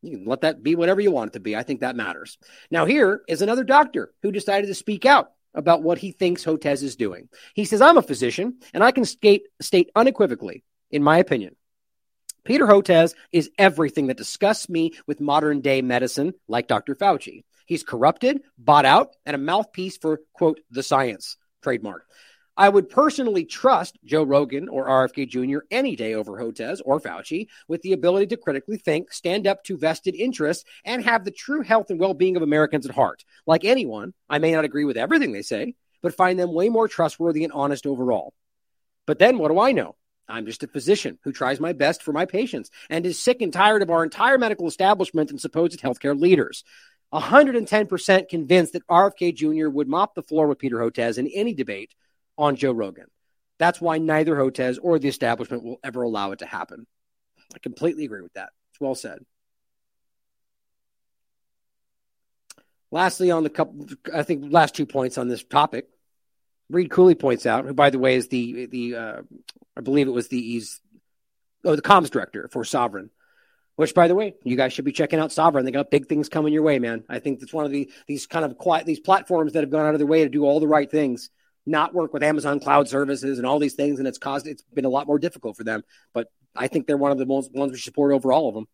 [0.02, 1.56] You can let that be whatever you want it to be.
[1.56, 2.38] I think that matters.
[2.70, 6.82] Now, here is another doctor who decided to speak out about what he thinks Hotez
[6.82, 7.28] is doing.
[7.54, 11.56] He says, I'm a physician, and I can state, state unequivocally, in my opinion,
[12.44, 16.94] Peter Hotez is everything that disgusts me with modern day medicine, like Dr.
[16.94, 17.44] Fauci.
[17.66, 22.06] He's corrupted, bought out, and a mouthpiece for, quote, the science, trademark.
[22.56, 25.66] I would personally trust Joe Rogan or RFK Jr.
[25.72, 29.76] any day over Hotez or Fauci with the ability to critically think, stand up to
[29.76, 33.24] vested interests, and have the true health and well being of Americans at heart.
[33.44, 36.86] Like anyone, I may not agree with everything they say, but find them way more
[36.86, 38.32] trustworthy and honest overall.
[39.06, 39.96] But then what do I know?
[40.28, 43.52] I'm just a physician who tries my best for my patients and is sick and
[43.52, 46.64] tired of our entire medical establishment and supposed healthcare leaders.
[47.14, 49.68] 110% convinced that RFK Jr.
[49.68, 51.94] would mop the floor with Peter Hotez in any debate
[52.36, 53.06] on Joe Rogan.
[53.58, 56.86] That's why neither Hotez or the establishment will ever allow it to happen.
[57.54, 58.50] I completely agree with that.
[58.72, 59.20] It's well said.
[62.90, 65.88] Lastly, on the couple, I think last two points on this topic,
[66.70, 69.22] Reed Cooley points out, who by the way is the the uh,
[69.76, 70.80] I believe it was the he's
[71.64, 73.10] oh the comms director for Sovereign,
[73.76, 75.64] which by the way you guys should be checking out Sovereign.
[75.64, 77.04] They got big things coming your way, man.
[77.08, 79.86] I think that's one of the these kind of quiet these platforms that have gone
[79.86, 81.30] out of their way to do all the right things
[81.66, 84.84] not work with Amazon Cloud Services and all these things, and it's caused it's been
[84.84, 85.82] a lot more difficult for them.
[86.12, 88.68] But I think they're one of the most ones we support over all of them.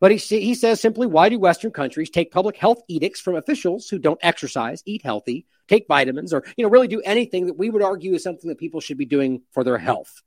[0.00, 3.88] But he he says simply, why do Western countries take public health edicts from officials
[3.88, 7.70] who don't exercise, eat healthy, take vitamins, or you know really do anything that we
[7.70, 10.22] would argue is something that people should be doing for their health?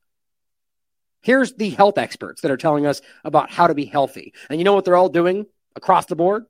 [1.22, 4.64] Here's the health experts that are telling us about how to be healthy, and you
[4.64, 5.46] know what they're all doing
[5.76, 6.46] across the board?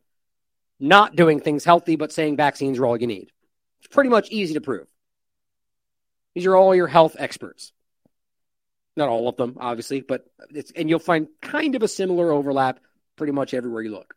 [0.79, 3.31] Not doing things healthy, but saying vaccines are all you need.
[3.79, 4.87] It's pretty much easy to prove.
[6.35, 7.73] These are all your health experts.
[8.95, 12.79] Not all of them, obviously, but it's, and you'll find kind of a similar overlap
[13.15, 14.15] pretty much everywhere you look.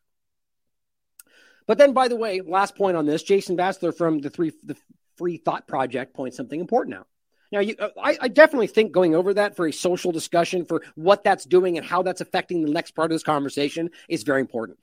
[1.66, 4.76] But then, by the way, last point on this, Jason Bassler from the three the
[5.16, 7.06] Free Thought Project points something important out.
[7.52, 10.82] Now, you, uh, I, I, definitely think going over that for a social discussion for
[10.94, 14.40] what that's doing and how that's affecting the next part of this conversation is very
[14.40, 14.78] important.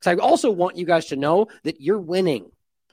[0.00, 2.50] Because I also want you guys to know that you're winning.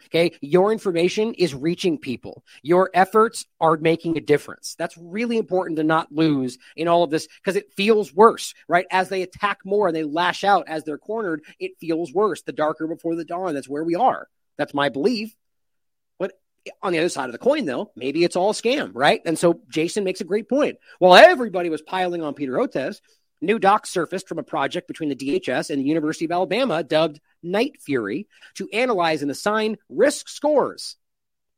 [0.07, 0.37] Okay.
[0.41, 2.43] Your information is reaching people.
[2.61, 4.75] Your efforts are making a difference.
[4.77, 8.85] That's really important to not lose in all of this because it feels worse, right?
[8.91, 12.41] As they attack more and they lash out as they're cornered, it feels worse.
[12.41, 13.53] The darker before the dawn.
[13.53, 14.27] That's where we are.
[14.57, 15.33] That's my belief.
[16.81, 19.21] On the other side of the coin, though, maybe it's all scam, right?
[19.25, 20.77] And so Jason makes a great point.
[20.99, 23.01] While everybody was piling on Peter Hotez,
[23.43, 27.19] New docs surfaced from a project between the DHS and the University of Alabama dubbed
[27.43, 30.95] Night Fury to analyze and assign risk scores.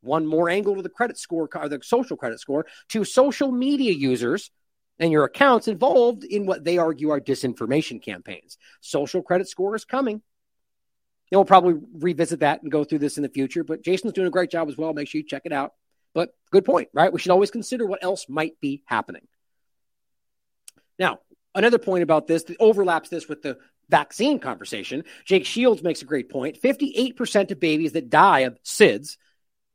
[0.01, 3.91] One more angle to the credit score, or the social credit score, to social media
[3.91, 4.49] users
[4.97, 8.57] and your accounts involved in what they argue are disinformation campaigns.
[8.81, 10.23] Social credit score is coming.
[11.31, 14.27] And we'll probably revisit that and go through this in the future, but Jason's doing
[14.27, 14.93] a great job as well.
[14.93, 15.73] Make sure you check it out.
[16.13, 17.11] But good point, right?
[17.11, 19.27] We should always consider what else might be happening.
[20.97, 21.19] Now,
[21.53, 23.57] another point about this that overlaps this with the
[23.89, 25.03] vaccine conversation.
[25.25, 26.61] Jake Shields makes a great point.
[26.61, 29.17] 58% of babies that die of SIDS,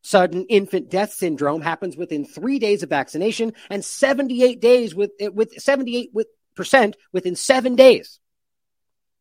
[0.02, 5.28] sudden infant death syndrome, happens within three days of vaccination and 78 days with, eh,
[5.28, 8.18] with 78 with percent within seven days.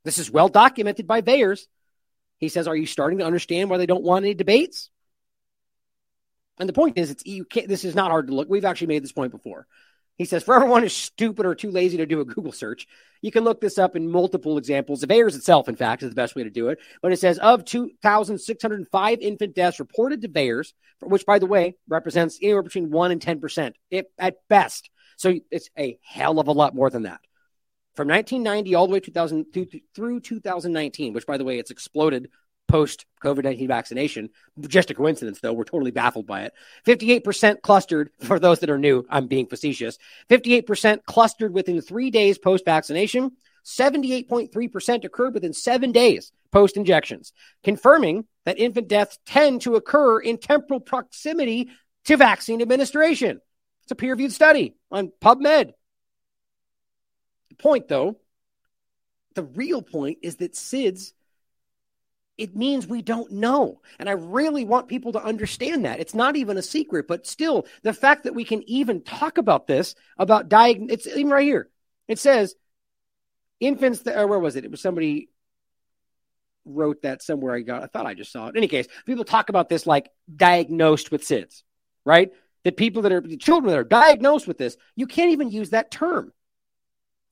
[0.04, 1.68] This is well documented by VAERS.
[2.40, 4.90] He says, Are you starting to understand why they don't want any debates?
[6.58, 8.50] And the point is, it's you can't, this is not hard to look.
[8.50, 9.66] We've actually made this point before.
[10.18, 12.88] He says, for everyone who's stupid or too lazy to do a Google search,
[13.22, 15.00] you can look this up in multiple examples.
[15.00, 16.80] The VAERS itself, in fact, is the best way to do it.
[17.02, 22.38] But it says of 2,605 infant deaths reported to VAERS, which, by the way, represents
[22.42, 24.90] anywhere between 1 and 10% if, at best.
[25.16, 27.22] So it's a hell of a lot more than that.
[28.00, 29.48] From 1990 all the way 2000,
[29.94, 32.30] through 2019, which, by the way, it's exploded
[32.66, 34.30] post COVID 19 vaccination.
[34.58, 35.52] Just a coincidence, though.
[35.52, 36.54] We're totally baffled by it.
[36.88, 39.98] 58% clustered, for those that are new, I'm being facetious.
[40.30, 43.32] 58% clustered within three days post vaccination.
[43.66, 47.34] 78.3% occurred within seven days post injections,
[47.66, 51.70] confirming that infant deaths tend to occur in temporal proximity
[52.06, 53.42] to vaccine administration.
[53.84, 55.74] It's a peer reviewed study on PubMed.
[57.60, 58.18] Point, though,
[59.36, 61.14] the real point is that SIDS
[62.40, 63.82] it means we don't know.
[64.00, 66.00] And I really want people to understand that.
[66.00, 69.68] It's not even a secret, but still, the fact that we can even talk about
[69.68, 71.70] this, about diag, it's even right here.
[72.08, 72.56] It says
[73.60, 74.64] infants, that, or where was it?
[74.64, 75.28] It was somebody
[76.64, 77.56] wrote that somewhere.
[77.56, 78.52] I got, I thought I just saw it.
[78.52, 81.64] In any case, people talk about this like diagnosed with SIDS,
[82.06, 82.32] right?
[82.64, 85.92] That people that are children that are diagnosed with this, you can't even use that
[85.92, 86.32] term.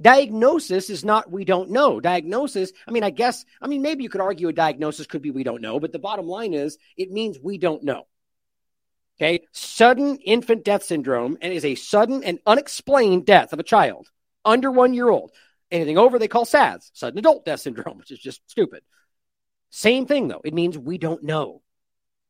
[0.02, 2.00] Diagnosis is not we don't know.
[2.00, 5.32] Diagnosis, I mean, I guess, I mean, maybe you could argue a diagnosis could be
[5.32, 8.06] we don't know, but the bottom line is it means we don't know.
[9.20, 9.45] Okay.
[9.52, 14.10] Sudden infant death syndrome and is a sudden and unexplained death of a child
[14.45, 15.32] under one year old.
[15.72, 18.84] Anything over, they call SADS, sudden adult death syndrome, which is just stupid.
[19.70, 20.41] Same thing, though.
[20.45, 21.62] It means we don't know.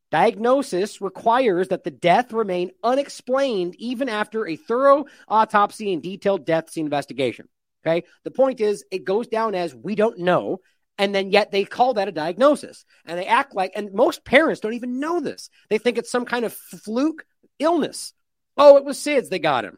[0.10, 6.70] Diagnosis requires that the death remain unexplained even after a thorough autopsy and detailed death
[6.70, 7.50] scene investigation.
[7.88, 8.04] Okay.
[8.24, 10.60] The point is, it goes down as we don't know.
[10.98, 12.84] And then yet they call that a diagnosis.
[13.06, 15.50] And they act like, and most parents don't even know this.
[15.70, 17.24] They think it's some kind of fluke
[17.60, 18.14] illness.
[18.58, 19.30] Oh, it was SIDS.
[19.30, 19.78] They got him.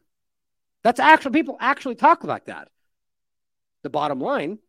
[0.82, 2.70] That's actual people actually talk like that.
[3.84, 4.60] The bottom line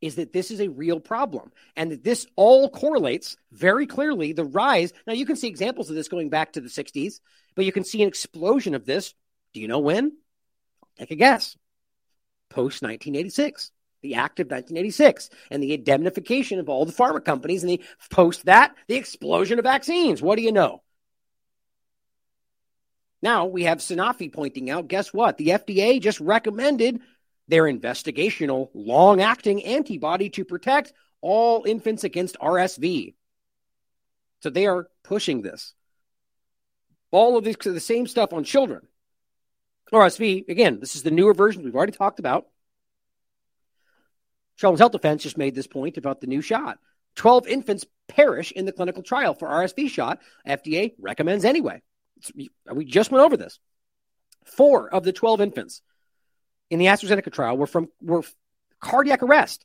[0.00, 4.44] is that this is a real problem and that this all correlates very clearly the
[4.44, 4.92] rise.
[5.06, 7.20] Now, you can see examples of this going back to the 60s,
[7.54, 9.14] but you can see an explosion of this.
[9.52, 10.16] Do you know when?
[10.98, 11.56] Take a guess.
[12.54, 17.70] Post 1986, the Act of 1986, and the indemnification of all the pharma companies, and
[17.70, 20.22] the post that, the explosion of vaccines.
[20.22, 20.80] What do you know?
[23.22, 25.36] Now we have Sanofi pointing out guess what?
[25.36, 27.00] The FDA just recommended
[27.48, 33.14] their investigational long acting antibody to protect all infants against RSV.
[34.42, 35.74] So they are pushing this.
[37.10, 38.86] All of this, the same stuff on children.
[39.94, 42.46] RSV, again, this is the newer version we've already talked about.
[44.56, 46.78] Children's Health Defense just made this point about the new shot.
[47.16, 50.20] 12 infants perish in the clinical trial for RSV shot.
[50.46, 51.82] FDA recommends anyway.
[52.72, 53.58] We just went over this.
[54.44, 55.82] Four of the 12 infants
[56.70, 58.22] in the AstraZeneca trial were from were
[58.80, 59.64] cardiac arrest.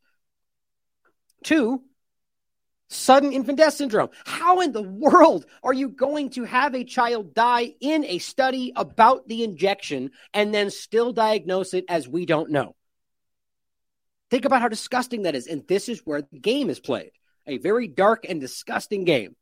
[1.43, 1.81] Two,
[2.89, 4.09] sudden infant death syndrome.
[4.25, 8.73] How in the world are you going to have a child die in a study
[8.75, 12.75] about the injection and then still diagnose it as we don't know?
[14.29, 15.47] Think about how disgusting that is.
[15.47, 17.11] And this is where the game is played
[17.47, 19.35] a very dark and disgusting game.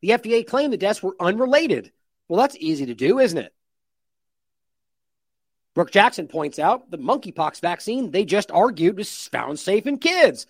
[0.00, 1.92] The FDA claimed the deaths were unrelated.
[2.26, 3.52] Well, that's easy to do, isn't it?
[5.74, 10.46] Brooke Jackson points out the monkeypox vaccine they just argued was found safe in kids.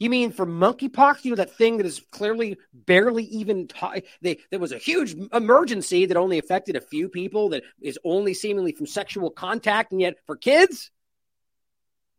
[0.00, 4.38] You mean for monkeypox, you know, that thing that is clearly barely even, t- they,
[4.50, 8.72] there was a huge emergency that only affected a few people, that is only seemingly
[8.72, 10.90] from sexual contact, and yet for kids?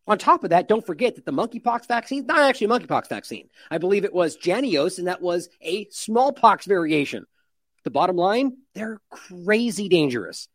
[0.05, 3.49] On top of that, don't forget that the monkeypox vaccine, not actually a monkeypox vaccine.
[3.71, 7.25] I believe it was Jynneos, and that was a smallpox variation.
[7.84, 10.47] The bottom line, they're crazy dangerous.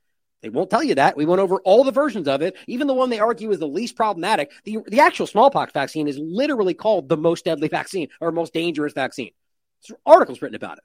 [0.47, 1.17] They won't tell you that.
[1.17, 3.67] We went over all the versions of it, even the one they argue is the
[3.67, 4.53] least problematic.
[4.63, 8.93] The, the actual smallpox vaccine is literally called the most deadly vaccine or most dangerous
[8.93, 9.33] vaccine.
[9.83, 10.85] There's articles written about it.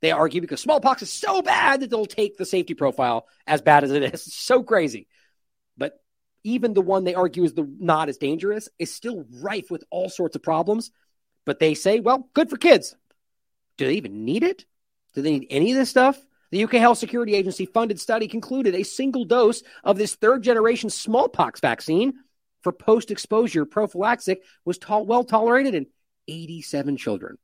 [0.00, 3.84] They argue because smallpox is so bad that they'll take the safety profile as bad
[3.84, 4.26] as it is.
[4.26, 5.06] It's so crazy.
[5.78, 5.92] But
[6.42, 10.08] even the one they argue is the not as dangerous is still rife with all
[10.08, 10.90] sorts of problems.
[11.44, 12.96] But they say, well, good for kids.
[13.76, 14.66] Do they even need it?
[15.14, 16.20] Do they need any of this stuff?
[16.52, 20.90] The UK Health Security Agency funded study concluded a single dose of this third generation
[20.90, 22.12] smallpox vaccine
[22.60, 25.86] for post exposure prophylaxis was well tolerated in
[26.28, 27.38] 87 children.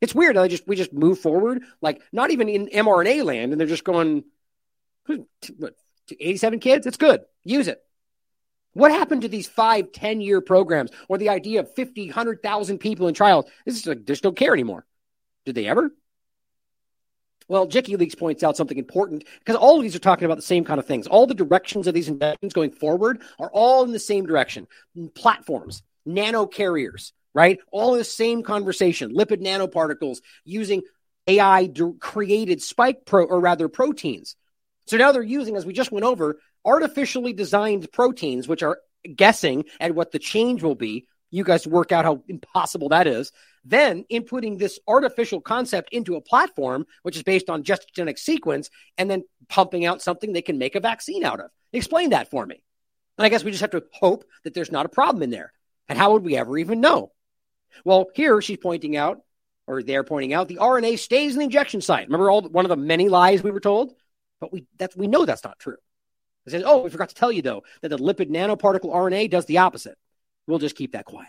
[0.00, 0.36] It's weird.
[0.36, 3.84] I just we just move forward, like not even in mRNA land, and they're just
[3.84, 4.22] going,
[5.06, 5.74] what,
[6.08, 6.86] 87 kids?
[6.86, 7.22] It's good.
[7.42, 7.82] Use it.
[8.72, 13.08] What happened to these five, 10 year programs or the idea of 50, 100,000 people
[13.08, 13.46] in trials?
[13.66, 14.86] This is like, just don't care anymore.
[15.44, 15.90] Did they ever?
[17.50, 20.64] Well, Jikkyleaks points out something important because all of these are talking about the same
[20.64, 21.08] kind of things.
[21.08, 24.68] All the directions of these inventions going forward are all in the same direction.
[25.16, 27.58] Platforms, nano carriers, right?
[27.72, 29.16] All the same conversation.
[29.16, 30.82] Lipid nanoparticles using
[31.26, 31.68] AI
[31.98, 34.36] created spike pro or rather proteins.
[34.86, 38.78] So now they're using, as we just went over, artificially designed proteins, which are
[39.16, 41.08] guessing at what the change will be.
[41.32, 43.32] You guys work out how impossible that is.
[43.64, 48.70] Then inputting this artificial concept into a platform, which is based on just genetic sequence,
[48.96, 51.50] and then pumping out something they can make a vaccine out of.
[51.72, 52.62] Explain that for me.
[53.18, 55.52] And I guess we just have to hope that there's not a problem in there.
[55.88, 57.12] And how would we ever even know?
[57.84, 59.20] Well, here she's pointing out,
[59.66, 62.06] or they're pointing out, the RNA stays in the injection site.
[62.06, 63.92] Remember all one of the many lies we were told?
[64.40, 65.76] But we that we know that's not true.
[66.46, 69.44] It says, oh, we forgot to tell you though that the lipid nanoparticle RNA does
[69.44, 69.98] the opposite.
[70.46, 71.28] We'll just keep that quiet.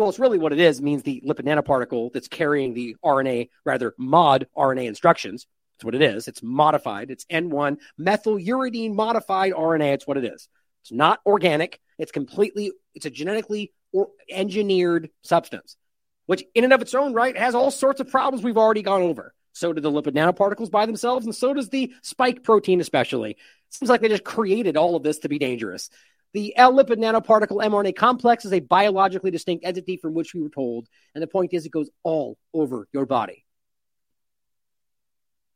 [0.00, 0.78] Well, it's really what it is.
[0.78, 5.46] It means the lipid nanoparticle that's carrying the RNA, rather mod RNA instructions.
[5.74, 6.26] That's what it is.
[6.26, 7.10] It's modified.
[7.10, 9.92] It's N1 methyluridine modified RNA.
[9.92, 10.48] It's what it is.
[10.80, 11.80] It's not organic.
[11.98, 15.76] It's completely, it's a genetically or engineered substance,
[16.24, 19.02] which in and of its own right has all sorts of problems we've already gone
[19.02, 19.34] over.
[19.52, 23.36] So do the lipid nanoparticles by themselves, and so does the spike protein, especially.
[23.68, 25.90] Seems like they just created all of this to be dangerous.
[26.32, 30.48] The L lipid nanoparticle mRNA complex is a biologically distinct entity from which we were
[30.48, 30.88] told.
[31.14, 33.44] And the point is, it goes all over your body.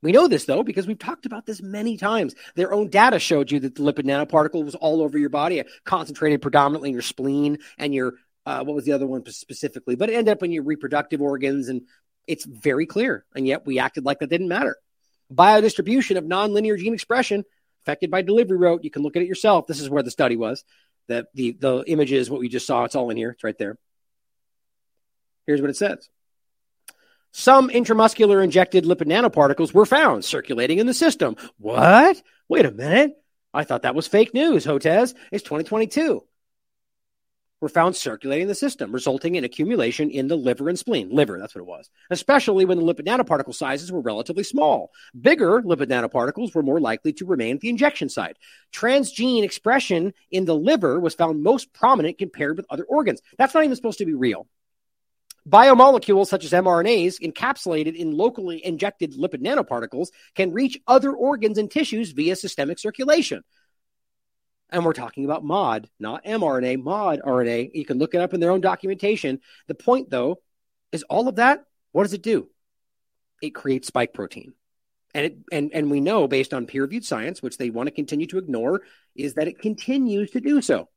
[0.03, 2.35] We know this, though, because we've talked about this many times.
[2.57, 6.43] Their own data showed you that the lipid nanoparticle was all over your body, concentrated
[6.43, 8.15] predominantly in your spleen and your,
[8.45, 9.95] uh, what was the other one specifically?
[9.95, 11.69] But it ended up in your reproductive organs.
[11.69, 11.83] And
[12.27, 13.25] it's very clear.
[13.35, 14.77] And yet we acted like that didn't matter.
[15.33, 17.45] Biodistribution of nonlinear gene expression
[17.85, 18.85] affected by delivery route.
[18.85, 19.67] You can look at it yourself.
[19.67, 20.65] This is where the study was.
[21.07, 22.85] The, the, the image is what we just saw.
[22.85, 23.31] It's all in here.
[23.31, 23.77] It's right there.
[25.47, 26.09] Here's what it says.
[27.33, 31.37] Some intramuscular injected lipid nanoparticles were found circulating in the system.
[31.59, 32.23] What?
[32.49, 33.17] Wait a minute.
[33.53, 35.15] I thought that was fake news, Hotez.
[35.31, 36.25] It's 2022
[37.61, 41.11] were found circulating in the system, resulting in accumulation in the liver and spleen.
[41.11, 41.89] Liver, that's what it was.
[42.11, 44.91] Especially when the lipid nanoparticle sizes were relatively small.
[45.19, 48.37] Bigger lipid nanoparticles were more likely to remain at the injection site.
[48.73, 53.23] Transgene expression in the liver was found most prominent compared with other organs.
[53.39, 54.47] That's not even supposed to be real.
[55.47, 61.71] Biomolecules such as mRNAs encapsulated in locally injected lipid nanoparticles can reach other organs and
[61.71, 63.45] tissues via systemic circulation.
[64.75, 67.71] And we're talking about mod, not mRNA, mod RNA.
[67.75, 69.41] You can look it up in their own documentation.
[69.69, 70.41] The point, though,
[70.91, 72.49] is all of that, what does it do?
[73.41, 74.53] It creates spike protein.
[75.15, 77.93] And, it, and, and we know based on peer reviewed science, which they want to
[77.93, 78.83] continue to ignore,
[79.15, 80.89] is that it continues to do so.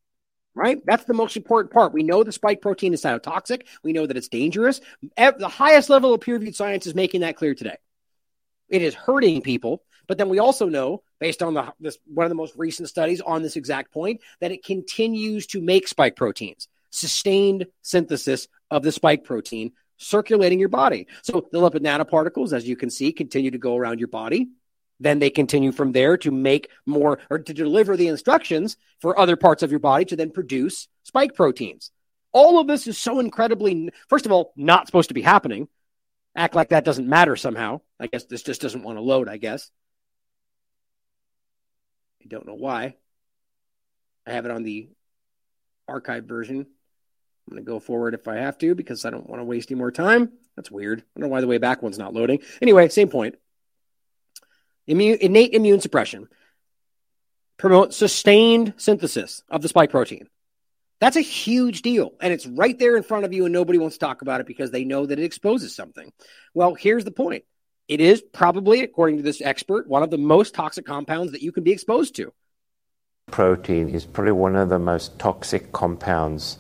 [0.56, 0.84] Right?
[0.88, 1.94] That's the most important part.
[1.94, 3.68] We know the spike protein is cytotoxic.
[3.84, 4.82] We know that it's dangerous.
[5.16, 7.78] The highest level of peer reviewed science is making that clear today.
[8.70, 9.84] It is hurting people.
[10.08, 13.22] But then we also know, based on the this one of the most recent studies
[13.22, 18.92] on this exact point, that it continues to make spike proteins, sustained synthesis of the
[18.92, 21.08] spike protein circulating your body.
[21.24, 24.50] So the lipid nanoparticles, as you can see, continue to go around your body.
[25.00, 29.36] Then they continue from there to make more or to deliver the instructions for other
[29.36, 31.92] parts of your body to then produce spike proteins.
[32.32, 35.68] All of this is so incredibly, first of all, not supposed to be happening.
[36.36, 37.82] Act like that doesn't matter somehow.
[38.00, 39.72] I guess this just doesn't want to load, I guess.
[42.28, 42.96] I don't know why.
[44.26, 44.90] I have it on the
[45.88, 46.58] archive version.
[46.60, 49.72] I'm going to go forward if I have to because I don't want to waste
[49.72, 50.34] any more time.
[50.58, 51.00] That's weird.
[51.00, 52.40] I don't know why the way back one's not loading.
[52.62, 53.36] Anyway, same point.
[54.88, 56.28] Immune, innate immune suppression
[57.56, 60.28] promote sustained synthesis of the spike protein.
[61.00, 62.12] That's a huge deal.
[62.20, 64.48] And it's right there in front of you, and nobody wants to talk about it
[64.48, 66.12] because they know that it exposes something.
[66.54, 67.46] Well, here's the point
[67.88, 71.52] it is probably, according to this expert, one of the most toxic compounds that you
[71.52, 72.34] can be exposed to.
[73.32, 76.58] Protein is probably one of the most toxic compounds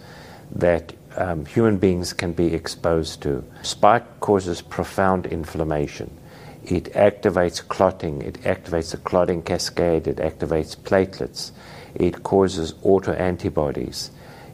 [0.51, 3.43] that um, human beings can be exposed to.
[3.61, 6.15] Spike causes profound inflammation.
[6.63, 11.51] It activates clotting, it activates the clotting cascade, it activates platelets,
[11.95, 14.09] it causes autoantibodies,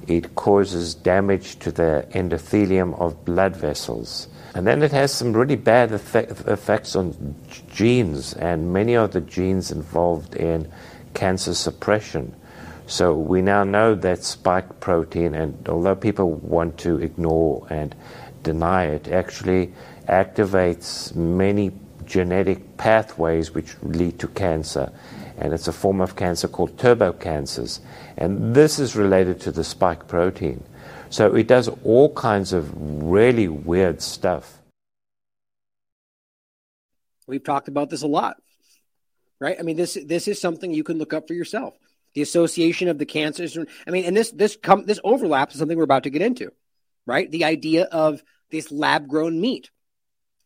[0.07, 4.27] it causes damage to the endothelium of blood vessels.
[4.55, 7.35] And then it has some really bad effect, effects on
[7.71, 10.71] genes, and many of the genes involved in
[11.13, 12.35] cancer suppression.
[12.85, 17.95] So we now know that spike protein, and although people want to ignore and
[18.43, 19.73] deny it, actually
[20.07, 21.71] activates many
[22.05, 24.91] genetic pathways which lead to cancer.
[25.37, 27.79] And it's a form of cancer called turbocancers.
[28.17, 30.63] And this is related to the spike protein.
[31.13, 34.57] So it does all kinds of really weird stuff.
[37.27, 38.37] We've talked about this a lot,
[39.39, 39.55] right?
[39.59, 41.75] I mean, this this is something you can look up for yourself.
[42.15, 43.55] The association of the cancers.
[43.55, 46.51] I mean, and this this come this overlaps is something we're about to get into,
[47.05, 47.29] right?
[47.29, 49.69] The idea of this lab grown meat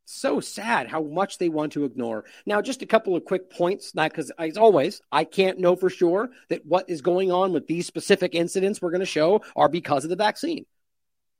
[0.05, 2.25] So sad how much they want to ignore.
[2.45, 5.89] Now, just a couple of quick points, not because, as always, I can't know for
[5.89, 9.67] sure that what is going on with these specific incidents we're going to show are
[9.67, 10.67] because of the vaccine.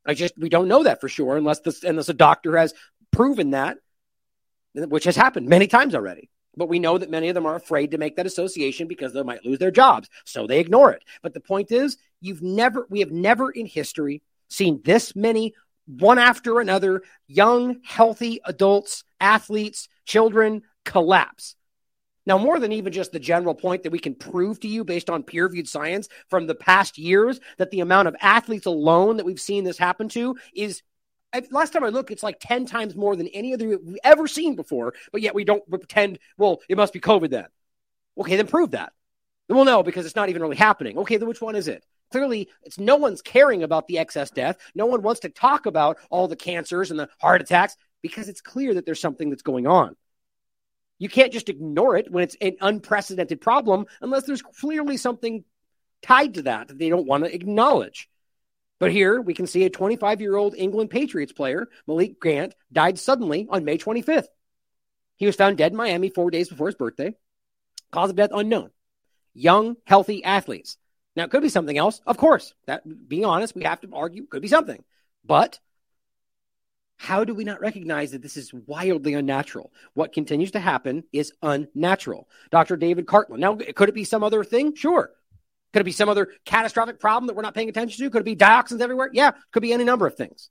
[0.05, 2.73] I just we don't know that for sure unless this unless a doctor has
[3.11, 3.77] proven that,
[4.73, 6.29] which has happened many times already.
[6.57, 9.23] But we know that many of them are afraid to make that association because they
[9.23, 11.03] might lose their jobs, so they ignore it.
[11.21, 15.53] But the point is, you've never we have never in history seen this many
[15.87, 21.55] one after another, young, healthy adults, athletes, children collapse.
[22.25, 25.11] Now, more than even just the general point that we can prove to you based
[25.11, 29.25] on peer reviewed science from the past years that the amount of athletes alone that
[29.25, 30.81] we've seen this happen to is
[31.51, 34.55] last time I looked, it's like 10 times more than any other we've ever seen
[34.55, 37.45] before, but yet we don't pretend, well, it must be COVID then.
[38.17, 38.93] Okay, then prove that.
[39.47, 40.97] Well, no, because it's not even really happening.
[40.97, 41.85] Okay, then which one is it?
[42.11, 44.57] Clearly, it's no one's caring about the excess death.
[44.73, 48.41] No one wants to talk about all the cancers and the heart attacks because it's
[48.41, 49.95] clear that there's something that's going on.
[50.97, 55.43] You can't just ignore it when it's an unprecedented problem unless there's clearly something
[56.01, 58.09] tied to that that they don't want to acknowledge.
[58.79, 62.99] But here we can see a 25 year old England Patriots player, Malik Grant, died
[62.99, 64.27] suddenly on May 25th.
[65.17, 67.15] He was found dead in Miami four days before his birthday.
[67.91, 68.71] Cause of death unknown.
[69.33, 70.77] Young, healthy athletes.
[71.15, 72.01] Now, it could be something else.
[72.05, 74.83] Of course, that being honest, we have to argue could be something.
[75.23, 75.59] But
[76.97, 79.71] how do we not recognize that this is wildly unnatural?
[79.93, 82.27] What continues to happen is unnatural.
[82.51, 82.77] Dr.
[82.77, 83.39] David Cartland.
[83.39, 84.75] Now, could it be some other thing?
[84.75, 85.11] Sure.
[85.73, 88.09] Could it be some other catastrophic problem that we're not paying attention to?
[88.09, 89.09] Could it be dioxins everywhere?
[89.11, 90.49] Yeah, could be any number of things.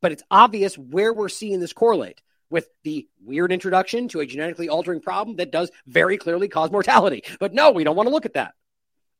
[0.00, 4.68] But it's obvious where we're seeing this correlate with the weird introduction to a genetically
[4.68, 7.22] altering problem that does very clearly cause mortality.
[7.38, 8.54] But no, we don't want to look at that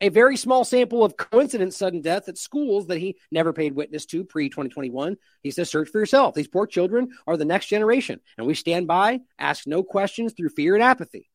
[0.01, 4.07] a very small sample of coincident sudden death at schools that he never paid witness
[4.07, 5.17] to pre 2021.
[5.43, 6.35] He says, search for yourself.
[6.35, 10.51] These poor children are the next generation, and we stand by, ask no questions through
[10.51, 11.29] fear and apathy.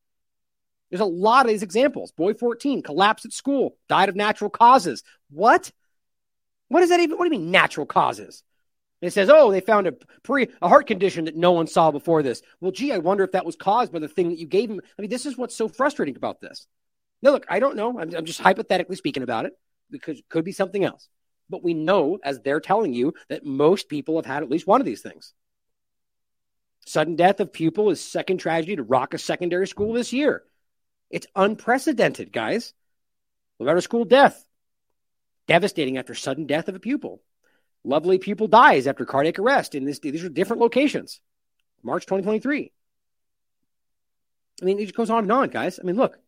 [0.90, 2.12] There's a lot of these examples.
[2.12, 5.02] Boy 14, collapsed at school, died of natural causes.
[5.30, 5.70] What?
[6.68, 7.18] What does that even?
[7.18, 8.42] What do you mean natural causes?
[9.02, 12.22] It says, oh, they found a pre a heart condition that no one saw before
[12.22, 12.42] this.
[12.60, 14.80] Well, gee, I wonder if that was caused by the thing that you gave him.
[14.98, 16.66] I mean, this is what's so frustrating about this.
[17.22, 17.98] No, look, I don't know.
[17.98, 19.52] I'm, I'm just hypothetically speaking about it
[19.90, 21.08] because it could be something else.
[21.48, 24.80] But we know, as they're telling you, that most people have had at least one
[24.80, 25.32] of these things.
[26.86, 30.42] Sudden death of pupil is second tragedy to rock a secondary school this year.
[31.10, 32.74] It's unprecedented, guys.
[33.58, 34.44] Loretto school death.
[35.46, 37.22] Devastating after sudden death of a pupil.
[37.84, 40.00] Lovely pupil dies after cardiac arrest in this.
[40.00, 41.20] These are different locations.
[41.82, 42.72] March 2023.
[44.60, 45.78] I mean, it just goes on and on, guys.
[45.78, 46.18] I mean, look,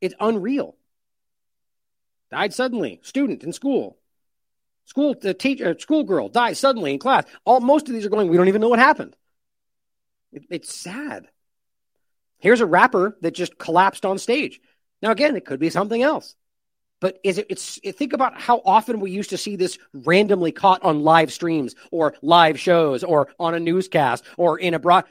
[0.00, 0.76] it's unreal.
[2.30, 3.00] Died suddenly.
[3.02, 3.98] Student in school.
[4.84, 7.24] School the teacher, uh, schoolgirl dies suddenly in class.
[7.44, 8.28] All most of these are going.
[8.28, 9.14] We don't even know what happened.
[10.32, 11.28] It, it's sad.
[12.38, 14.60] Here's a rapper that just collapsed on stage.
[15.02, 16.34] Now again, it could be something else.
[17.00, 20.52] But is it, it's it, think about how often we used to see this randomly
[20.52, 25.04] caught on live streams or live shows or on a newscast or in a broad.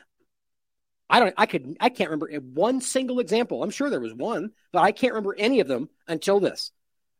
[1.09, 1.34] I don't.
[1.38, 1.77] I could.
[1.79, 3.63] I can't remember one single example.
[3.63, 6.71] I'm sure there was one, but I can't remember any of them until this,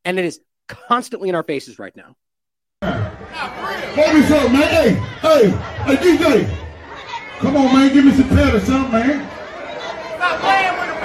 [0.03, 2.15] and it is constantly in our faces right now.
[2.81, 4.68] Hold me something, man.
[4.68, 6.47] Hey, hey, hey, DJ.
[7.39, 7.93] Come on, man.
[7.93, 9.30] Give me some pet or something, man.
[10.18, 10.95] Stop playing with the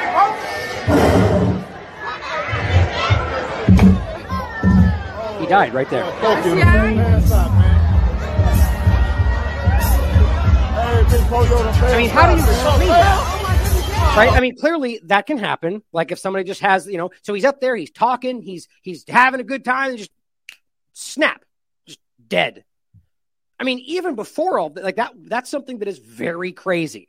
[5.37, 6.05] big He died right there.
[6.21, 7.52] Thank
[11.31, 14.17] I mean, how do you explain that?
[14.17, 14.31] Right?
[14.31, 15.83] I mean, clearly that can happen.
[15.93, 19.05] Like if somebody just has, you know, so he's up there, he's talking, he's he's
[19.09, 20.11] having a good time, and just
[20.93, 21.45] snap,
[21.87, 22.65] just dead.
[23.59, 27.09] I mean, even before all that, like that, that's something that is very crazy.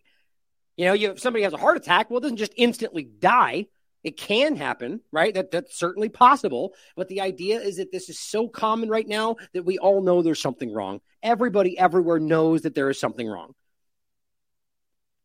[0.77, 3.65] You know, you if somebody has a heart attack, well, it doesn't just instantly die.
[4.03, 5.33] It can happen, right?
[5.33, 6.73] That that's certainly possible.
[6.95, 10.21] But the idea is that this is so common right now that we all know
[10.21, 11.01] there's something wrong.
[11.21, 13.55] Everybody everywhere knows that there is something wrong.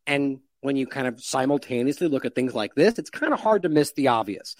[0.09, 3.61] And when you kind of simultaneously look at things like this, it's kind of hard
[3.61, 4.55] to miss the obvious.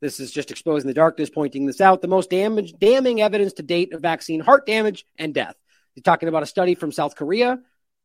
[0.00, 2.00] This is just exposing the darkness, pointing this out.
[2.00, 5.56] The most damage, damning evidence to date of vaccine heart damage and death.
[5.94, 7.58] You're talking about a study from South Korea,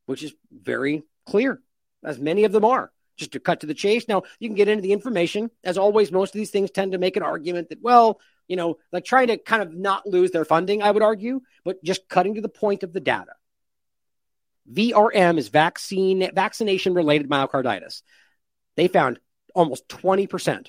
[0.08, 1.62] which is very clear,
[2.04, 2.92] as many of them are.
[3.16, 4.08] Just to cut to the chase.
[4.10, 5.52] Now, you can get into the information.
[5.64, 8.80] As always, most of these things tend to make an argument that, well, you know,
[8.92, 12.36] like trying to kind of not lose their funding, I would argue, but just cutting
[12.36, 13.34] to the point of the data.
[14.72, 18.02] VRM is vaccine vaccination related myocarditis.
[18.76, 19.20] They found
[19.54, 20.68] almost 20%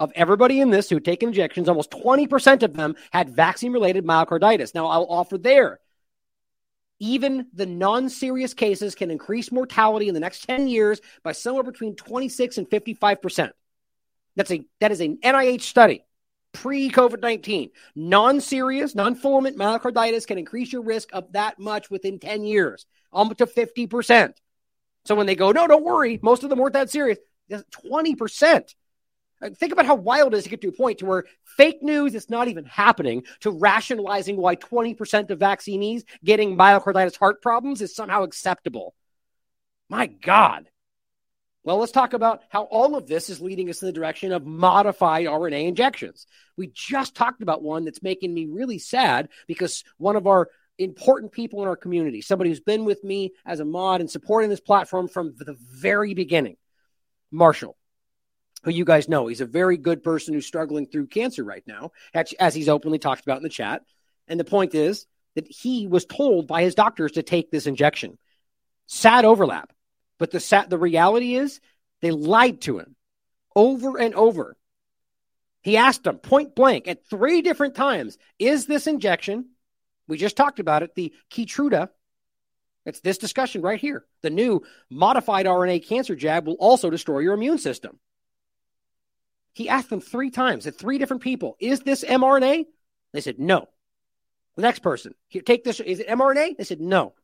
[0.00, 4.04] of everybody in this who had taken injections, almost 20% of them had vaccine related
[4.04, 4.74] myocarditis.
[4.74, 5.80] Now, I'll offer there
[7.00, 11.62] even the non serious cases can increase mortality in the next 10 years by somewhere
[11.62, 13.50] between 26 and 55%.
[14.36, 16.04] That's a, that is an NIH study
[16.52, 17.70] pre COVID 19.
[17.94, 22.86] Non serious, non fulminant myocarditis can increase your risk of that much within 10 years,
[23.12, 24.34] almost to 50%.
[25.04, 27.18] So when they go, no, don't worry, most of them weren't that serious,
[27.50, 28.74] 20%.
[29.54, 32.14] Think about how wild it is to get to a point to where fake news
[32.14, 37.94] is not even happening to rationalizing why 20% of vaccinees getting myocarditis heart problems is
[37.94, 38.94] somehow acceptable.
[39.88, 40.68] My God.
[41.62, 44.44] Well, let's talk about how all of this is leading us in the direction of
[44.44, 46.26] modified RNA injections.
[46.56, 50.48] We just talked about one that's making me really sad because one of our
[50.78, 54.48] important people in our community, somebody who's been with me as a mod and supporting
[54.48, 56.56] this platform from the very beginning,
[57.30, 57.76] Marshall,
[58.62, 59.26] who you guys know.
[59.26, 63.22] He's a very good person who's struggling through cancer right now, as he's openly talked
[63.22, 63.82] about in the chat.
[64.28, 68.18] And the point is that he was told by his doctors to take this injection.
[68.86, 69.72] Sad overlap.
[70.18, 71.60] But the sad, the reality is
[72.00, 72.96] they lied to him
[73.54, 74.56] over and over.
[75.62, 79.50] He asked them point blank at three different times, is this injection,
[80.08, 81.90] we just talked about it, the Keytruda,
[82.84, 84.04] it's this discussion right here.
[84.22, 87.98] The new modified RNA cancer jab will also destroy your immune system.
[89.52, 92.64] He asked them three times at three different people, is this mRNA?
[93.12, 93.68] They said no.
[94.56, 95.80] The next person, here, take this.
[95.80, 96.56] Is it mRNA?
[96.56, 97.14] They said no.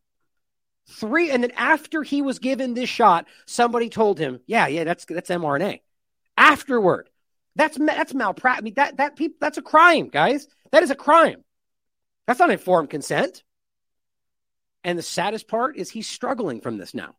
[0.86, 5.05] Three, and then after he was given this shot, somebody told him, "Yeah, yeah, that's
[5.05, 5.81] that's mRNA."
[6.36, 7.09] Afterward,
[7.56, 8.61] that's that's malpractice.
[8.61, 10.47] I mean, that that people that's a crime, guys.
[10.70, 11.43] That is a crime.
[12.26, 13.42] That's not informed consent.
[14.82, 17.14] And the saddest part is he's struggling from this now.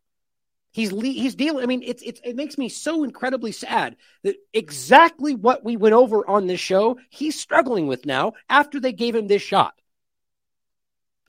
[0.72, 1.62] He's le- he's dealing.
[1.62, 5.94] I mean, it's, it's it makes me so incredibly sad that exactly what we went
[5.94, 9.74] over on this show, he's struggling with now after they gave him this shot.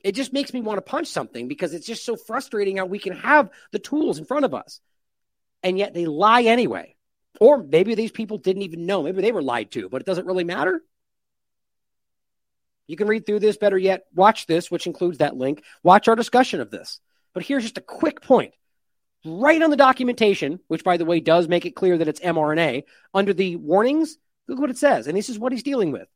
[0.03, 2.99] It just makes me want to punch something because it's just so frustrating how we
[2.99, 4.79] can have the tools in front of us,
[5.63, 6.95] and yet they lie anyway.
[7.39, 9.03] Or maybe these people didn't even know.
[9.03, 10.81] Maybe they were lied to, but it doesn't really matter.
[12.88, 13.57] You can read through this.
[13.57, 15.64] Better yet, watch this, which includes that link.
[15.84, 16.99] Watch our discussion of this.
[17.34, 18.53] But here's just a quick point
[19.26, 22.84] right on the documentation, which by the way does make it clear that it's mRNA,
[23.14, 25.07] under the warnings, look what it says.
[25.07, 26.07] And this is what he's dealing with.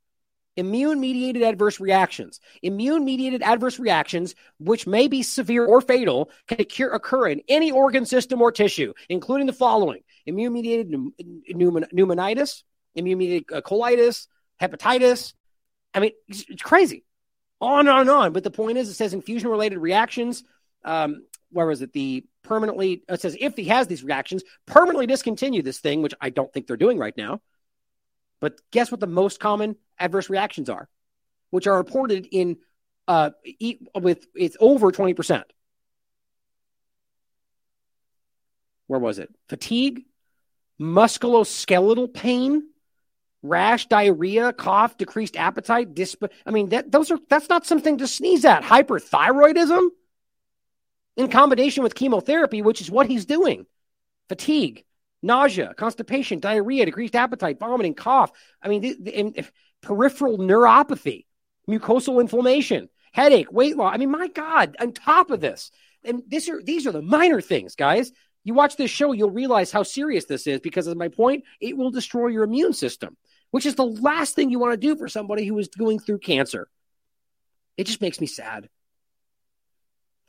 [0.58, 2.40] Immune mediated adverse reactions.
[2.62, 8.06] Immune mediated adverse reactions, which may be severe or fatal, can occur in any organ
[8.06, 10.94] system or tissue, including the following immune mediated
[11.54, 12.64] pneumonitis,
[12.96, 14.28] immune mediated uh, colitis,
[14.62, 15.34] hepatitis.
[15.94, 17.04] I mean, it's, it's, crazy.
[17.60, 18.34] On and on and on.
[18.34, 20.44] But the point is, it says infusion related reactions.
[20.84, 21.94] Um, where was it?
[21.94, 26.30] The permanently, it says if he has these reactions, permanently discontinue this thing, which I
[26.30, 27.42] don't think they're doing right now.
[28.40, 30.90] But guess what the most common adverse reactions are,
[31.52, 32.58] which are reported in
[33.08, 33.32] uh,
[33.94, 35.44] with it's over 20%.
[38.88, 39.30] Where was it?
[39.48, 40.06] Fatigue,
[40.80, 42.64] musculoskeletal pain,
[43.44, 48.08] rash, diarrhea, cough, decreased appetite, disp- I mean, that those are that's not something to
[48.08, 48.64] sneeze at.
[48.64, 49.90] Hyperthyroidism
[51.18, 53.66] in combination with chemotherapy, which is what he's doing.
[54.30, 54.86] Fatigue,
[55.22, 58.32] nausea, constipation, diarrhea, decreased appetite, vomiting, cough.
[58.62, 59.46] I mean, the, the,
[59.82, 61.26] peripheral neuropathy,
[61.68, 63.94] mucosal inflammation, headache, weight loss.
[63.94, 65.72] I mean, my God, on top of this,
[66.04, 68.12] and this are these are the minor things, guys.
[68.44, 71.78] You watch this show, you'll realize how serious this is because, of my point, it
[71.78, 73.18] will destroy your immune system,
[73.52, 76.20] which is the last thing you want to do for somebody who is going through
[76.20, 76.68] cancer.
[77.78, 78.70] It just makes me sad.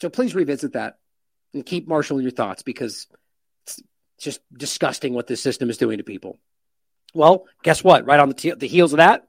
[0.01, 0.99] So please revisit that
[1.55, 3.07] and keep marshaling your thoughts because
[3.66, 3.81] it's
[4.19, 6.39] just disgusting what this system is doing to people.
[7.15, 8.07] Well, guess what?
[8.07, 9.28] Right on the, t- the heels of that,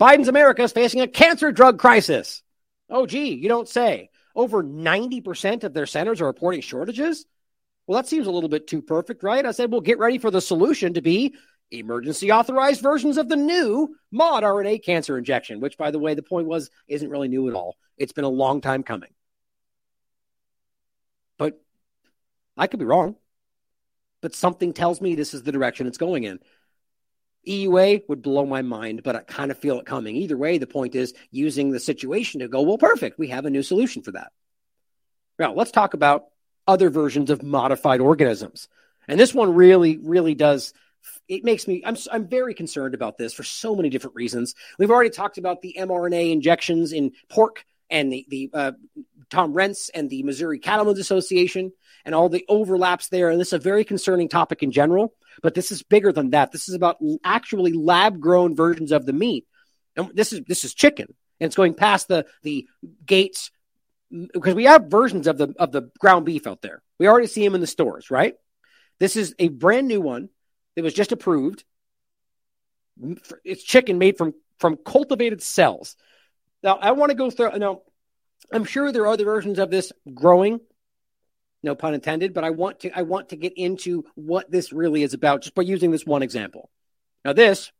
[0.00, 2.42] Biden's America is facing a cancer drug crisis.
[2.88, 4.10] Oh, gee, you don't say.
[4.34, 7.26] Over 90% of their centers are reporting shortages.
[7.86, 9.44] Well, that seems a little bit too perfect, right?
[9.44, 11.34] I said, well, get ready for the solution to be
[11.70, 16.22] emergency authorized versions of the new mod RNA cancer injection, which, by the way, the
[16.22, 17.76] point was isn't really new at all.
[17.96, 19.10] It's been a long time coming.
[21.36, 21.60] But
[22.56, 23.16] I could be wrong.
[24.20, 26.40] But something tells me this is the direction it's going in.
[27.46, 30.16] EUA would blow my mind, but I kind of feel it coming.
[30.16, 33.18] Either way, the point is using the situation to go, well, perfect.
[33.18, 34.32] We have a new solution for that.
[35.38, 36.26] Now, let's talk about
[36.66, 38.68] other versions of modified organisms.
[39.06, 40.74] And this one really, really does.
[41.28, 44.54] It makes me, I'm, I'm very concerned about this for so many different reasons.
[44.78, 48.72] We've already talked about the mRNA injections in pork and the, the uh,
[49.30, 51.72] Tom Renz and the Missouri Cattlemen's Association
[52.04, 53.30] and all the overlaps there.
[53.30, 56.52] And this is a very concerning topic in general, but this is bigger than that.
[56.52, 59.46] This is about actually lab grown versions of the meat.
[59.96, 61.06] And this is this is chicken.
[61.40, 62.66] And it's going past the the
[63.04, 63.50] Gates
[64.10, 66.82] because we have versions of the of the ground beef out there.
[66.98, 68.34] We already see them in the stores, right?
[68.98, 70.30] This is a brand new one
[70.78, 71.64] that was just approved.
[73.42, 75.96] It's chicken made from from cultivated cells.
[76.62, 77.58] Now, I want to go through.
[77.58, 77.82] Now,
[78.52, 80.60] I'm sure there are other versions of this growing.
[81.64, 85.02] No pun intended, but I want to I want to get into what this really
[85.02, 86.70] is about just by using this one example.
[87.24, 87.72] Now, this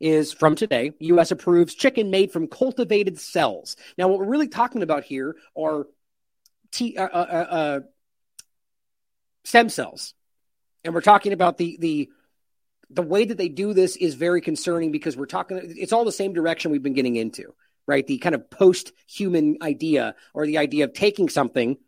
[0.00, 0.90] is from today.
[0.98, 1.30] U.S.
[1.30, 3.76] approves chicken made from cultivated cells.
[3.96, 5.86] Now, what we're really talking about here are
[6.72, 7.80] T, uh, uh, uh,
[9.44, 10.14] stem cells,
[10.84, 12.10] and we're talking about the the
[12.90, 15.58] the way that they do this is very concerning because we're talking.
[15.62, 17.54] It's all the same direction we've been getting into,
[17.86, 18.06] right?
[18.06, 21.78] The kind of post-human idea or the idea of taking something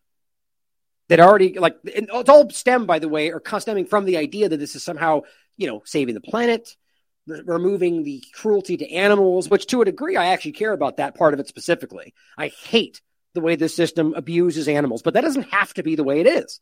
[1.09, 4.57] that already like it's all stem by the way or stemming from the idea that
[4.57, 5.21] this is somehow
[5.57, 6.77] you know saving the planet
[7.27, 11.35] removing the cruelty to animals, which to a degree I actually care about that part
[11.35, 12.15] of it specifically.
[12.37, 13.01] I hate
[13.35, 16.27] the way this system abuses animals, but that doesn't have to be the way it
[16.27, 16.61] is.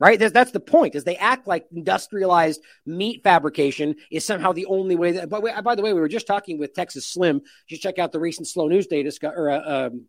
[0.00, 0.18] Right?
[0.18, 4.96] That's, that's the point is they act like industrialized meat fabrication is somehow the only
[4.96, 7.42] way that, by, by the way, we were just talking with Texas Slim.
[7.68, 10.06] You check out the recent slow news day discuss, or uh, um,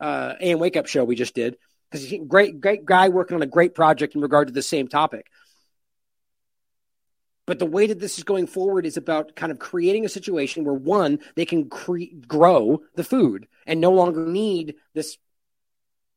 [0.00, 1.58] uh, AM wake up show we just did
[1.90, 4.62] because he's a great, great guy working on a great project in regard to the
[4.62, 5.26] same topic.
[7.46, 10.64] But the way that this is going forward is about kind of creating a situation
[10.64, 15.18] where one, they can cre- grow the food and no longer need this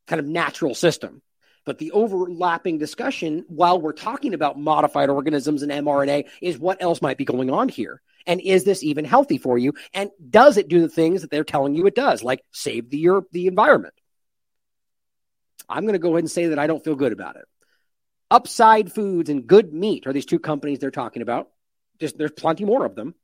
[0.07, 1.21] kind of natural system.
[1.65, 7.01] But the overlapping discussion while we're talking about modified organisms and mRNA is what else
[7.01, 8.01] might be going on here.
[8.25, 9.73] And is this even healthy for you?
[9.93, 12.97] And does it do the things that they're telling you it does, like save the,
[12.97, 13.93] your, the environment?
[15.69, 17.45] I'm going to go ahead and say that I don't feel good about it.
[18.29, 21.49] Upside Foods and Good Meat are these two companies they're talking about.
[21.99, 23.15] Just there's plenty more of them.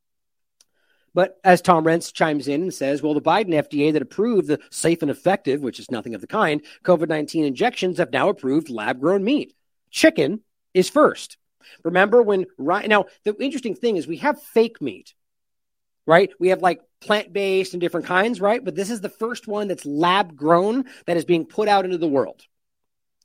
[1.14, 4.60] But as Tom Renz chimes in and says, well, the Biden FDA that approved the
[4.70, 8.70] safe and effective, which is nothing of the kind, COVID 19 injections have now approved
[8.70, 9.54] lab grown meat.
[9.90, 10.42] Chicken
[10.74, 11.38] is first.
[11.84, 15.14] Remember when, right now, the interesting thing is we have fake meat,
[16.06, 16.32] right?
[16.40, 18.64] We have like plant based and different kinds, right?
[18.64, 21.98] But this is the first one that's lab grown that is being put out into
[21.98, 22.42] the world.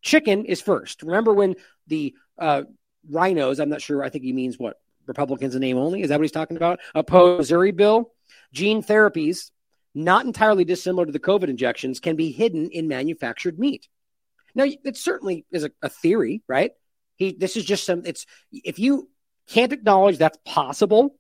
[0.03, 1.03] Chicken is first.
[1.03, 1.57] Remember when
[1.87, 2.63] the uh,
[3.11, 4.79] RINOs, I'm not sure, I think he means what?
[5.07, 6.03] Republicans in name only?
[6.03, 6.81] Is that what he's talking about?
[6.95, 8.13] Opposed Missouri bill?
[8.53, 9.51] Gene therapies,
[9.95, 13.89] not entirely dissimilar to the COVID injections, can be hidden in manufactured meat.
[14.55, 16.73] Now, it certainly is a, a theory, right?
[17.17, 19.09] He, this is just some, it's, if you
[19.49, 21.17] can't acknowledge that's possible,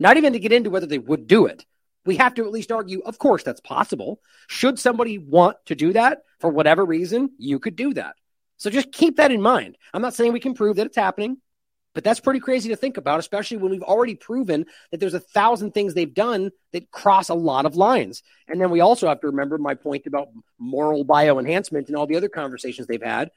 [0.00, 1.64] not even to get into whether they would do it,
[2.06, 4.20] we have to at least argue, of course, that's possible.
[4.48, 8.16] Should somebody want to do that for whatever reason, you could do that.
[8.56, 9.76] So just keep that in mind.
[9.92, 11.38] I'm not saying we can prove that it's happening,
[11.94, 15.20] but that's pretty crazy to think about, especially when we've already proven that there's a
[15.20, 18.22] thousand things they've done that cross a lot of lines.
[18.48, 22.16] And then we also have to remember my point about moral bioenhancement and all the
[22.16, 23.30] other conversations they've had,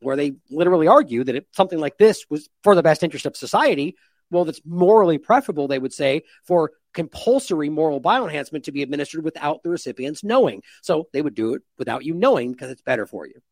[0.00, 3.36] where they literally argue that if something like this was for the best interest of
[3.36, 3.96] society,
[4.30, 9.62] well, that's morally preferable, they would say, for compulsory moral bioenhancement to be administered without
[9.62, 10.62] the recipients knowing.
[10.80, 13.42] So they would do it without you knowing because it's better for you.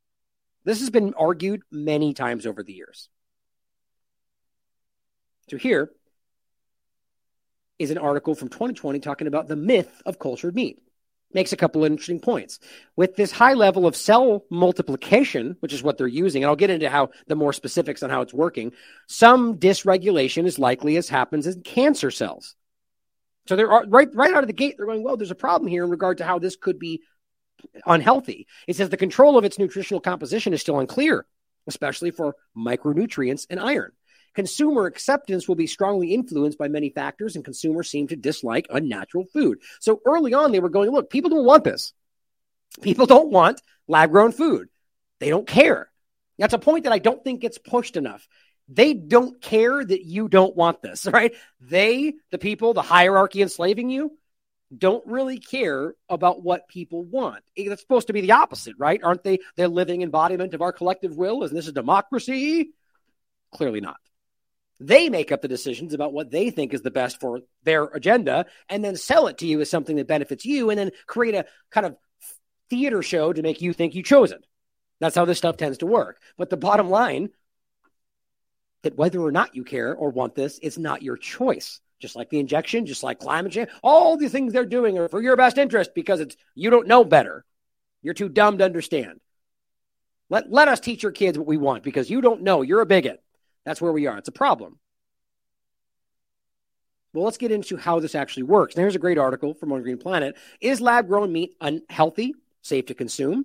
[0.64, 3.08] This has been argued many times over the years.
[5.50, 5.90] So here
[7.80, 10.80] is an article from 2020 talking about the myth of cultured meat.
[11.32, 12.60] Makes a couple of interesting points.
[12.94, 16.70] With this high level of cell multiplication, which is what they're using, and I'll get
[16.70, 18.72] into how the more specifics on how it's working,
[19.08, 22.54] some dysregulation is likely as happens in cancer cells.
[23.46, 24.74] So they're right right out of the gate.
[24.76, 27.02] They're going, well, there's a problem here in regard to how this could be
[27.86, 28.46] unhealthy.
[28.68, 31.26] It says the control of its nutritional composition is still unclear,
[31.66, 33.92] especially for micronutrients and iron.
[34.34, 39.24] Consumer acceptance will be strongly influenced by many factors, and consumers seem to dislike unnatural
[39.32, 39.58] food.
[39.80, 41.92] So early on, they were going, look, people don't want this.
[42.82, 44.68] People don't want lab grown food.
[45.18, 45.90] They don't care.
[46.38, 48.26] That's a point that I don't think gets pushed enough
[48.70, 51.34] they don't care that you don't want this, right?
[51.60, 54.16] They, the people, the hierarchy enslaving you,
[54.76, 57.42] don't really care about what people want.
[57.56, 59.00] It's supposed to be the opposite, right?
[59.02, 61.42] Aren't they the living embodiment of our collective will?
[61.42, 62.70] Isn't this a democracy?
[63.52, 63.96] Clearly not.
[64.80, 68.46] They make up the decisions about what they think is the best for their agenda
[68.68, 71.44] and then sell it to you as something that benefits you and then create a
[71.70, 71.96] kind of
[72.70, 74.44] theater show to make you think you chose it.
[74.98, 76.20] That's how this stuff tends to work.
[76.38, 77.28] But the bottom line
[78.82, 81.80] that whether or not you care or want this, it's not your choice.
[81.98, 85.20] Just like the injection, just like climate change, all the things they're doing are for
[85.20, 87.44] your best interest because it's you don't know better.
[88.02, 89.20] You're too dumb to understand.
[90.30, 92.62] Let let us teach your kids what we want because you don't know.
[92.62, 93.22] You're a bigot.
[93.64, 94.18] That's where we are.
[94.18, 94.78] It's a problem.
[97.12, 98.74] Well, let's get into how this actually works.
[98.74, 100.36] And here's a great article from One Green Planet.
[100.60, 102.34] Is lab grown meat unhealthy?
[102.62, 103.44] safe to consume.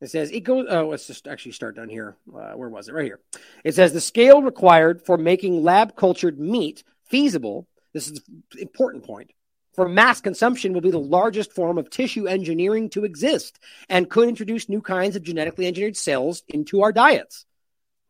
[0.00, 0.66] It says it goes.
[0.68, 2.16] Oh, let's just actually start down here.
[2.28, 2.94] Uh, where was it?
[2.94, 3.20] Right here.
[3.62, 7.68] It says the scale required for making lab cultured meat feasible.
[7.92, 9.30] This is an important point.
[9.74, 13.58] For mass consumption will be the largest form of tissue engineering to exist
[13.88, 17.46] and could introduce new kinds of genetically engineered cells into our diets.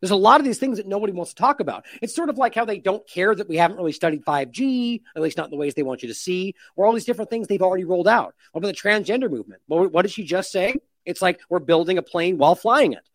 [0.01, 1.86] There's a lot of these things that nobody wants to talk about.
[2.01, 5.22] It's sort of like how they don't care that we haven't really studied 5G, at
[5.22, 7.47] least not in the ways they want you to see, or all these different things
[7.47, 8.34] they've already rolled out.
[8.51, 9.62] What about the transgender movement?
[9.68, 10.74] what did she just say?
[11.05, 13.09] It's like we're building a plane while flying it.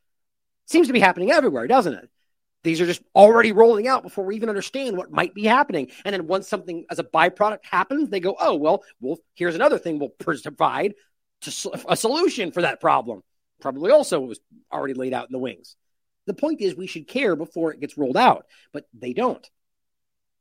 [0.67, 2.09] Seems to be happening everywhere, doesn't it?
[2.67, 5.89] These are just already rolling out before we even understand what might be happening.
[6.03, 9.79] And then once something as a byproduct happens, they go, oh, well, well here's another
[9.79, 10.95] thing we'll provide
[11.41, 13.23] to a solution for that problem.
[13.61, 15.77] Probably also was already laid out in the wings.
[16.25, 19.49] The point is, we should care before it gets rolled out, but they don't.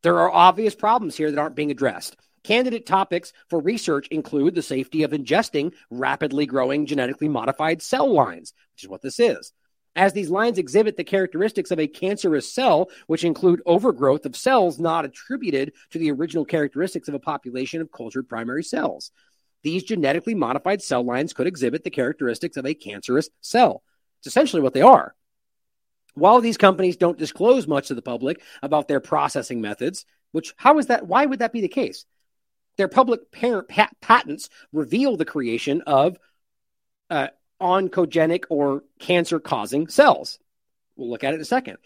[0.02, 2.16] There are obvious problems here that aren't being addressed.
[2.42, 8.52] Candidate topics for research include the safety of ingesting rapidly growing genetically modified cell lines,
[8.74, 9.52] which is what this is.
[9.96, 14.78] As these lines exhibit the characteristics of a cancerous cell, which include overgrowth of cells
[14.78, 19.10] not attributed to the original characteristics of a population of cultured primary cells.
[19.62, 23.82] These genetically modified cell lines could exhibit the characteristics of a cancerous cell.
[24.20, 25.14] It's essentially what they are.
[26.14, 30.78] While these companies don't disclose much to the public about their processing methods, which how
[30.78, 31.06] is that?
[31.06, 32.04] Why would that be the case?
[32.76, 36.18] Their public parent pat- patents reveal the creation of
[37.08, 37.28] uh,
[37.60, 40.38] oncogenic or cancer causing cells.
[40.96, 41.78] We'll look at it in a second.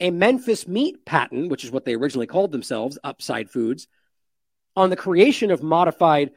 [0.00, 3.86] A Memphis meat patent, which is what they originally called themselves, Upside Foods,
[4.76, 6.30] on the creation of modified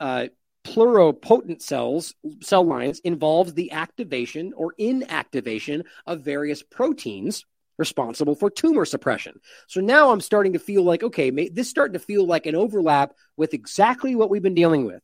[0.00, 0.26] uh,
[0.64, 7.44] pluripotent cells, cell lines, involves the activation or inactivation of various proteins
[7.76, 9.40] responsible for tumor suppression.
[9.66, 13.12] So now I'm starting to feel like, okay, this starting to feel like an overlap
[13.36, 15.02] with exactly what we've been dealing with.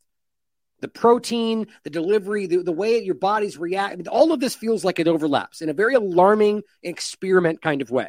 [0.81, 4.98] The protein, the delivery, the, the way your body's react, all of this feels like
[4.98, 8.09] it overlaps in a very alarming experiment kind of way.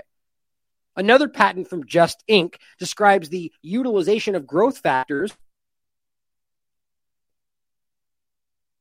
[0.96, 2.56] Another patent from Just Inc.
[2.78, 5.34] describes the utilization of growth factors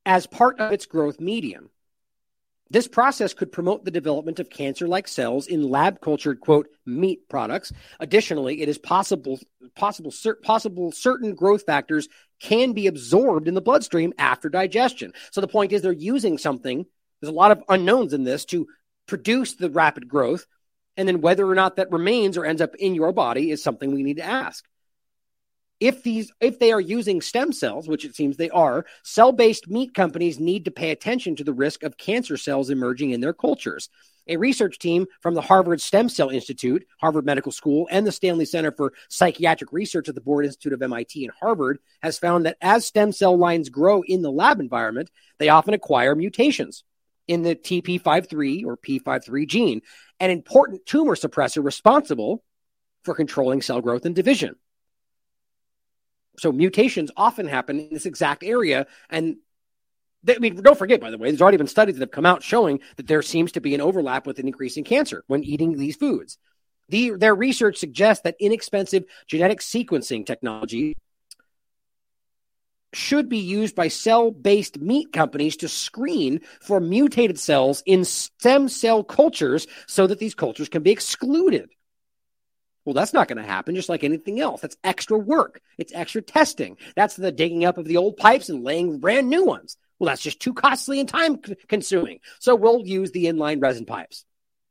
[0.05, 1.71] as part of its growth medium.
[2.73, 7.29] This process could promote the development of cancer like cells in lab cultured, quote, meat
[7.29, 7.73] products.
[7.99, 9.41] Additionally, it is possible,
[9.75, 12.09] possible, cer- possible certain growth factors
[12.41, 15.13] can be absorbed in the bloodstream after digestion.
[15.31, 16.87] So the point is they're using something,
[17.21, 18.67] there's a lot of unknowns in this to
[19.07, 20.47] produce the rapid growth.
[20.97, 23.93] And then whether or not that remains or ends up in your body is something
[23.93, 24.65] we need to ask
[25.81, 29.95] if these if they are using stem cells which it seems they are cell-based meat
[29.95, 33.89] companies need to pay attention to the risk of cancer cells emerging in their cultures
[34.31, 38.47] a research team from the harvard stem cell institute harvard medical school and the stanley
[38.47, 42.57] center for psychiatric research at the broad institute of mit and harvard has found that
[42.63, 46.85] as stem cell lines grow in the lab environment they often acquire mutations
[47.29, 49.83] in the tp53 or p53 gene
[50.19, 52.43] an important tumor suppressor responsible
[53.03, 54.55] for controlling cell growth and division
[56.41, 58.87] so mutations often happen in this exact area.
[59.11, 59.37] And
[60.29, 62.43] I mean, don't forget, by the way, there's already been studies that have come out
[62.43, 65.77] showing that there seems to be an overlap with an increase in cancer when eating
[65.77, 66.39] these foods.
[66.91, 70.97] The, their research suggests that inexpensive genetic sequencing technology
[72.93, 78.69] should be used by cell based meat companies to screen for mutated cells in stem
[78.69, 81.71] cell cultures so that these cultures can be excluded.
[82.85, 84.61] Well, that's not going to happen, just like anything else.
[84.61, 85.61] That's extra work.
[85.79, 86.77] It's extra testing.
[86.97, 89.77] That's the digging up of the old pipes and laying brand new ones.
[90.01, 92.21] Well, that's just too costly and time consuming.
[92.39, 94.25] So we'll use the inline resin pipes,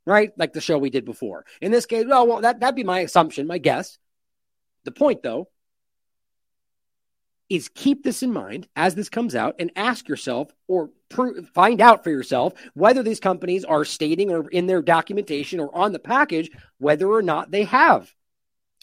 [0.06, 0.32] right?
[0.38, 1.46] Like the show we did before.
[1.62, 4.00] In this case, well, well that, that'd be my assumption, my guess.
[4.86, 5.48] The point, though,
[7.48, 11.80] is keep this in mind as this comes out and ask yourself or pr- find
[11.80, 16.00] out for yourself whether these companies are stating or in their documentation or on the
[16.00, 16.50] package
[16.80, 18.12] whether or not they have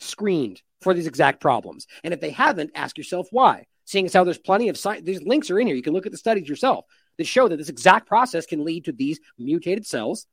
[0.01, 1.87] screened for these exact problems.
[2.05, 3.67] And if they haven't, ask yourself why.
[3.87, 5.77] Seeing as how there's plenty of science, these links are in here.
[5.77, 6.85] You can look at the studies yourself
[7.17, 10.27] that show that this exact process can lead to these mutated cells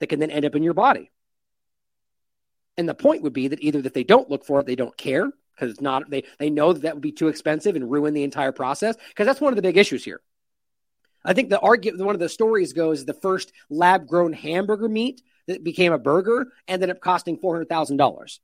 [0.00, 1.10] that can then end up in your body.
[2.76, 4.96] And the point would be that either that they don't look for it, they don't
[4.96, 8.14] care, because it's not they they know that that would be too expensive and ruin
[8.14, 10.20] the entire process because that's one of the big issues here.
[11.24, 15.22] I think the argument one of the stories goes the first lab grown hamburger meat
[15.46, 18.40] that became a burger ended up costing four hundred thousand dollars.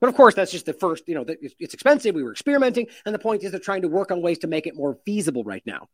[0.00, 1.04] But of course, that's just the first.
[1.06, 2.14] You know, it's expensive.
[2.14, 4.66] We were experimenting, and the point is they're trying to work on ways to make
[4.66, 5.88] it more feasible right now.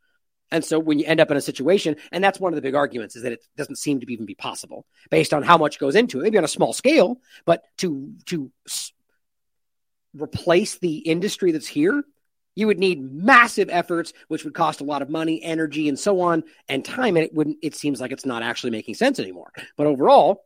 [0.52, 2.76] And so when you end up in a situation, and that's one of the big
[2.76, 5.96] arguments is that it doesn't seem to even be possible based on how much goes
[5.96, 8.52] into it, maybe on a small scale, but to to
[10.14, 12.04] replace the industry that's here
[12.56, 16.22] You would need massive efforts, which would cost a lot of money, energy, and so
[16.22, 17.16] on, and time.
[17.16, 19.52] And it wouldn't, it seems like it's not actually making sense anymore.
[19.76, 20.42] But overall,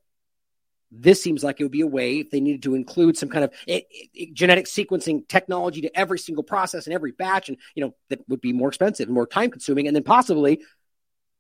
[0.90, 3.44] this seems like it would be a way if they needed to include some kind
[3.44, 7.84] of it, it, genetic sequencing technology to every single process and every batch, and you
[7.84, 10.60] know that would be more expensive and more time consuming, and then possibly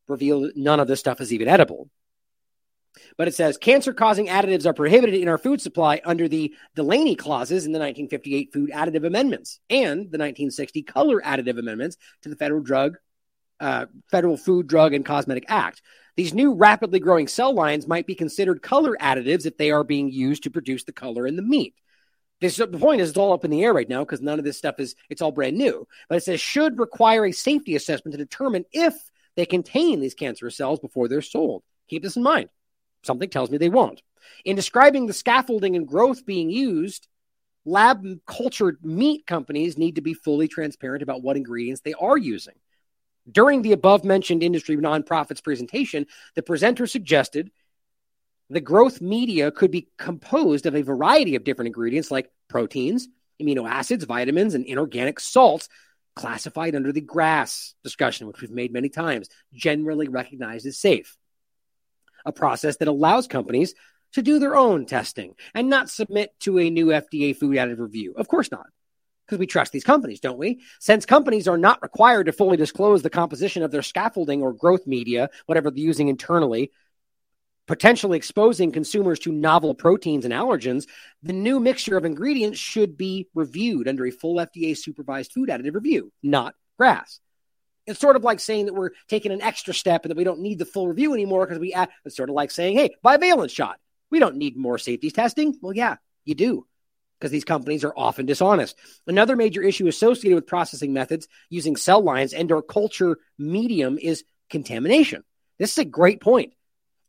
[0.08, 1.88] reveal that none of this stuff is even edible.
[3.16, 7.16] But it says cancer causing additives are prohibited in our food supply under the Delaney
[7.16, 12.36] clauses in the 1958 Food Additive Amendments and the 1960 Color Additive Amendments to the
[12.36, 12.96] Federal Drug,
[13.60, 15.82] uh, Federal Food, Drug, and Cosmetic Act.
[16.16, 20.10] These new rapidly growing cell lines might be considered color additives if they are being
[20.10, 21.74] used to produce the color in the meat.
[22.40, 24.44] This, the point is, it's all up in the air right now because none of
[24.44, 25.86] this stuff is, it's all brand new.
[26.08, 28.94] But it says should require a safety assessment to determine if
[29.36, 31.62] they contain these cancerous cells before they're sold.
[31.88, 32.48] Keep this in mind.
[33.02, 34.02] Something tells me they won't.
[34.44, 37.08] In describing the scaffolding and growth being used,
[37.64, 42.54] lab cultured meat companies need to be fully transparent about what ingredients they are using.
[43.30, 47.50] During the above mentioned industry nonprofits presentation, the presenter suggested
[48.48, 53.08] the growth media could be composed of a variety of different ingredients like proteins,
[53.40, 55.68] amino acids, vitamins, and inorganic salts
[56.16, 61.16] classified under the GRAS discussion, which we've made many times, generally recognized as safe.
[62.26, 63.74] A process that allows companies
[64.12, 68.14] to do their own testing and not submit to a new FDA food additive review.
[68.16, 68.66] Of course not
[69.30, 70.60] because we trust these companies, don't we?
[70.80, 74.88] Since companies are not required to fully disclose the composition of their scaffolding or growth
[74.88, 76.72] media, whatever they're using internally,
[77.68, 80.88] potentially exposing consumers to novel proteins and allergens,
[81.22, 85.76] the new mixture of ingredients should be reviewed under a full FDA supervised food additive
[85.76, 87.20] review, not GRAS.
[87.86, 90.40] It's sort of like saying that we're taking an extra step and that we don't
[90.40, 93.50] need the full review anymore because we add, it's sort of like saying, hey, bivalent
[93.50, 93.78] shot.
[94.10, 95.56] We don't need more safety testing.
[95.62, 96.66] Well, yeah, you do
[97.20, 98.76] because these companies are often dishonest.
[99.06, 104.24] Another major issue associated with processing methods using cell lines and or culture medium is
[104.48, 105.22] contamination.
[105.58, 106.54] This is a great point.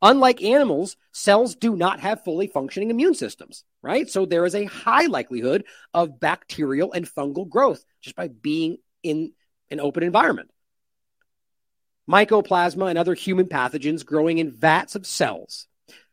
[0.01, 4.09] Unlike animals, cells do not have fully functioning immune systems, right?
[4.09, 5.63] So there is a high likelihood
[5.93, 9.31] of bacterial and fungal growth just by being in
[9.69, 10.51] an open environment.
[12.09, 15.67] Mycoplasma and other human pathogens growing in vats of cells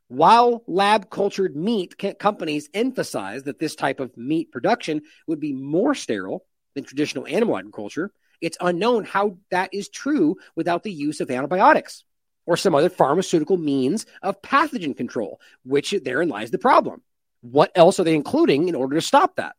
[0.08, 5.94] while lab cultured meat companies emphasize that this type of meat production would be more
[5.94, 6.44] sterile
[6.74, 8.10] than traditional animal agriculture,
[8.40, 12.04] it's unknown how that is true without the use of antibiotics
[12.46, 17.02] or some other pharmaceutical means of pathogen control, which therein lies the problem.
[17.42, 19.54] What else are they including in order to stop that?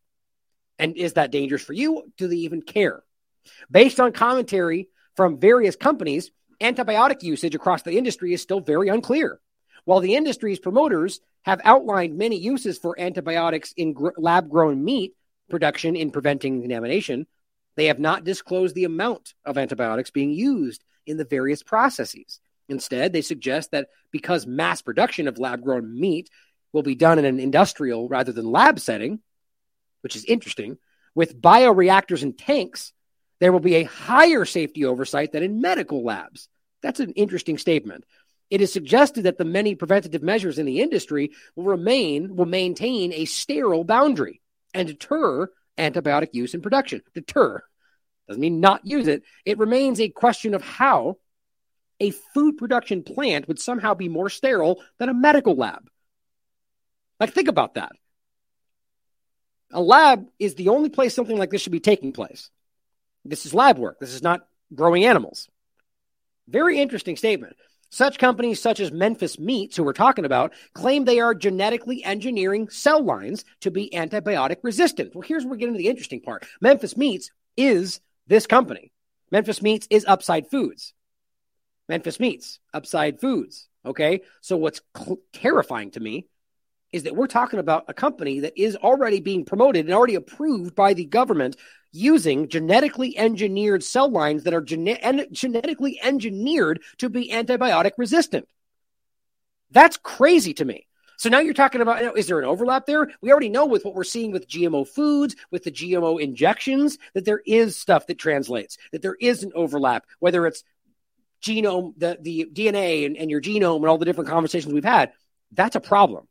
[0.80, 2.12] And is that dangerous for you?
[2.18, 3.04] Do they even care?
[3.70, 9.40] Based on commentary from various companies, antibiotic usage across the industry is still very unclear.
[9.90, 15.16] While the industry's promoters have outlined many uses for antibiotics in gr- lab grown meat
[15.50, 17.26] production in preventing contamination,
[17.76, 22.40] they have not disclosed the amount of antibiotics being used in the various processes.
[22.68, 26.30] Instead, they suggest that because mass production of lab grown meat
[26.72, 29.20] will be done in an industrial rather than lab setting,
[30.02, 30.78] which is interesting,
[31.16, 32.94] with bioreactors and tanks,
[33.40, 36.48] there will be a higher safety oversight than in medical labs.
[36.84, 38.06] That's an interesting statement.
[38.50, 43.14] It is suggested that the many preventative measures in the industry will remain, will maintain
[43.14, 44.42] a sterile boundary
[44.74, 47.02] and deter antibiotic use and production.
[47.14, 47.64] Deter
[48.28, 49.24] doesn't mean not use it.
[49.46, 51.18] It remains a question of how
[52.00, 55.90] a food production plant would somehow be more sterile than a medical lab.
[57.20, 57.92] Like, think about that.
[59.72, 62.50] A lab is the only place something like this should be taking place.
[63.26, 64.00] This is lab work.
[64.00, 65.50] This is not growing animals.
[66.48, 67.56] Very interesting statement.
[67.90, 72.70] Such companies such as Memphis Meats, who we're talking about, claim they are genetically engineering
[72.70, 75.16] cell lines to be antibiotic resistant.
[75.16, 76.46] Well, here's where we get into the interesting part.
[76.62, 78.92] Memphis Meats is this company.
[79.32, 80.94] Memphis Meats is Upside Foods.
[81.88, 83.68] Memphis Meats, Upside Foods.
[83.86, 84.22] Okay.
[84.42, 86.28] So what's cl- terrifying to me
[86.92, 90.76] is that we're talking about a company that is already being promoted and already approved
[90.76, 91.56] by the government
[91.92, 98.48] using genetically engineered cell lines that are gene- en- genetically engineered to be antibiotic resistant.
[99.72, 100.88] That's crazy to me.
[101.18, 103.12] So now you're talking about, you know, is there an overlap there?
[103.22, 107.26] We already know with what we're seeing with GMO foods, with the GMO injections, that
[107.26, 110.64] there is stuff that translates, that there is an overlap, whether it's
[111.44, 115.12] genome, the, the DNA and, and your genome and all the different conversations we've had.
[115.52, 116.29] That's a problem.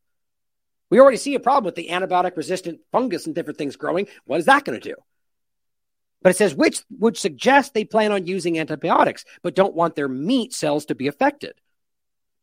[0.90, 4.08] We already see a problem with the antibiotic resistant fungus and different things growing.
[4.24, 4.96] What is that going to do?
[6.22, 10.08] But it says which would suggest they plan on using antibiotics, but don't want their
[10.08, 11.54] meat cells to be affected.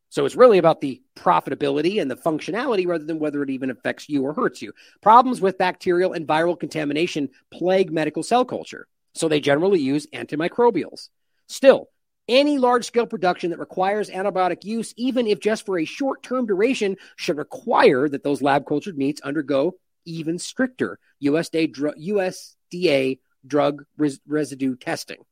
[0.09, 4.07] So it's really about the profitability and the functionality rather than whether it even affects
[4.07, 4.71] you or hurts you.
[5.01, 8.87] Problems with bacterial and viral contamination plague medical cell culture.
[9.13, 11.09] So they generally use antimicrobials.
[11.47, 11.89] Still,
[12.27, 16.45] any large scale production that requires antibiotic use, even if just for a short term
[16.45, 19.75] duration, should require that those lab cultured meats undergo
[20.05, 25.23] even stricter USDA, USDA drug res- residue testing,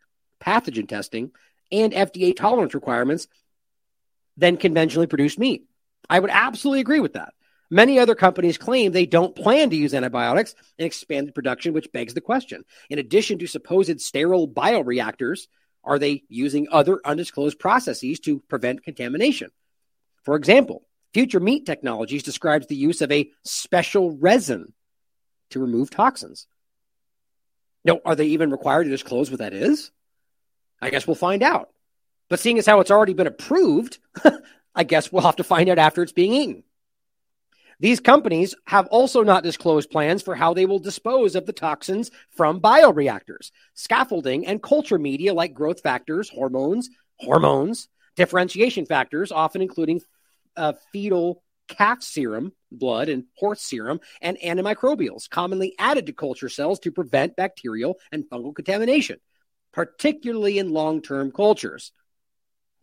[0.41, 1.31] pathogen testing,
[1.71, 3.27] and FDA tolerance requirements
[4.37, 5.65] than conventionally produced meat.
[6.09, 7.33] I would absolutely agree with that.
[7.69, 12.13] Many other companies claim they don't plan to use antibiotics in expanded production, which begs
[12.13, 12.63] the question.
[12.89, 15.47] In addition to supposed sterile bioreactors,
[15.83, 19.51] are they using other undisclosed processes to prevent contamination?
[20.23, 20.83] For example,
[21.13, 24.73] Future Meat Technologies describes the use of a special resin
[25.51, 26.47] to remove toxins.
[27.85, 29.91] No, are they even required to disclose what that is?
[30.81, 31.69] I guess we'll find out.
[32.29, 33.99] But seeing as how it's already been approved,
[34.75, 36.63] I guess we'll have to find out after it's being eaten.
[37.79, 42.11] These companies have also not disclosed plans for how they will dispose of the toxins
[42.31, 50.01] from bioreactors, scaffolding, and culture media like growth factors, hormones, hormones, differentiation factors, often including
[50.55, 56.79] uh, fetal calf serum, blood, and horse serum, and antimicrobials, commonly added to culture cells
[56.79, 59.19] to prevent bacterial and fungal contamination,
[59.71, 61.91] particularly in long term cultures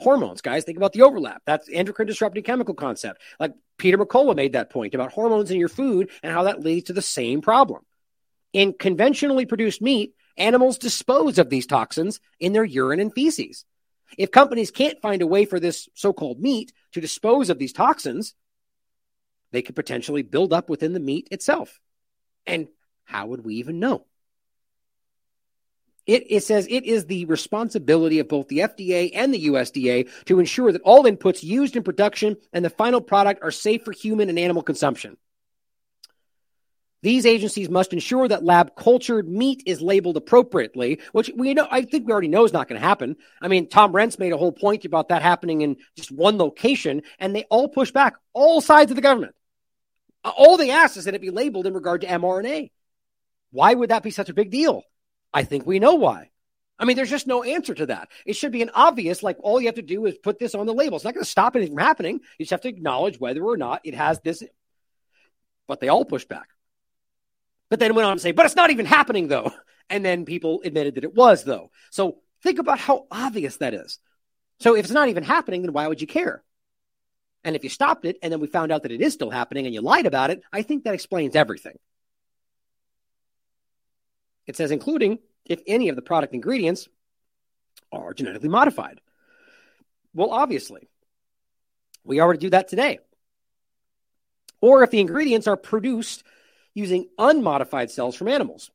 [0.01, 0.65] hormones, guys.
[0.65, 1.43] Think about the overlap.
[1.47, 3.21] That's endocrine disrupting chemical concept.
[3.39, 6.87] Like Peter McCullough made that point about hormones in your food and how that leads
[6.87, 7.85] to the same problem.
[8.53, 13.65] In conventionally produced meat, animals dispose of these toxins in their urine and feces.
[14.19, 17.73] If companies can't find a way for this so called meat to dispose of these
[17.73, 18.35] toxins,
[19.53, 21.81] they could potentially build up within the meat itself.
[22.47, 22.69] And
[23.05, 24.07] how would we even know?
[26.07, 30.41] It, it, says it is the responsibility of both the FDA and the USDA to
[30.41, 34.29] ensure that all inputs used in production and the final product are safe for human
[34.29, 35.17] and animal consumption.
[37.03, 41.83] These agencies must ensure that lab cultured meat is labeled appropriately, which we know, I
[41.83, 43.17] think we already know is not going to happen.
[43.41, 47.03] I mean, Tom Renz made a whole point about that happening in just one location,
[47.19, 49.35] and they all push back, all sides of the government.
[50.25, 52.71] All they ask is that it be labeled in regard to mRNA.
[53.51, 54.83] Why would that be such a big deal?
[55.33, 56.31] I think we know why.
[56.79, 58.09] I mean, there's just no answer to that.
[58.25, 60.67] It should be an obvious, like all you have to do is put this on
[60.67, 60.97] the label.
[60.97, 62.21] It's not going to stop anything from happening.
[62.39, 64.43] You just have to acknowledge whether or not it has this.
[65.67, 66.49] But they all push back.
[67.69, 69.53] But then went on to say, but it's not even happening though.
[69.93, 71.73] And then people admitted that it was though.
[71.91, 73.99] So think about how obvious that is.
[74.61, 76.45] So if it's not even happening, then why would you care?
[77.43, 79.67] And if you stopped it and then we found out that it is still happening
[79.67, 81.77] and you lied about it, I think that explains everything.
[84.47, 86.89] It says, including if any of the product ingredients
[87.93, 89.01] are genetically modified.
[90.15, 90.89] Well, obviously,
[92.05, 92.99] we already do that today.
[94.61, 96.25] Or if the ingredients are produced
[96.75, 98.71] using unmodified cells from animals.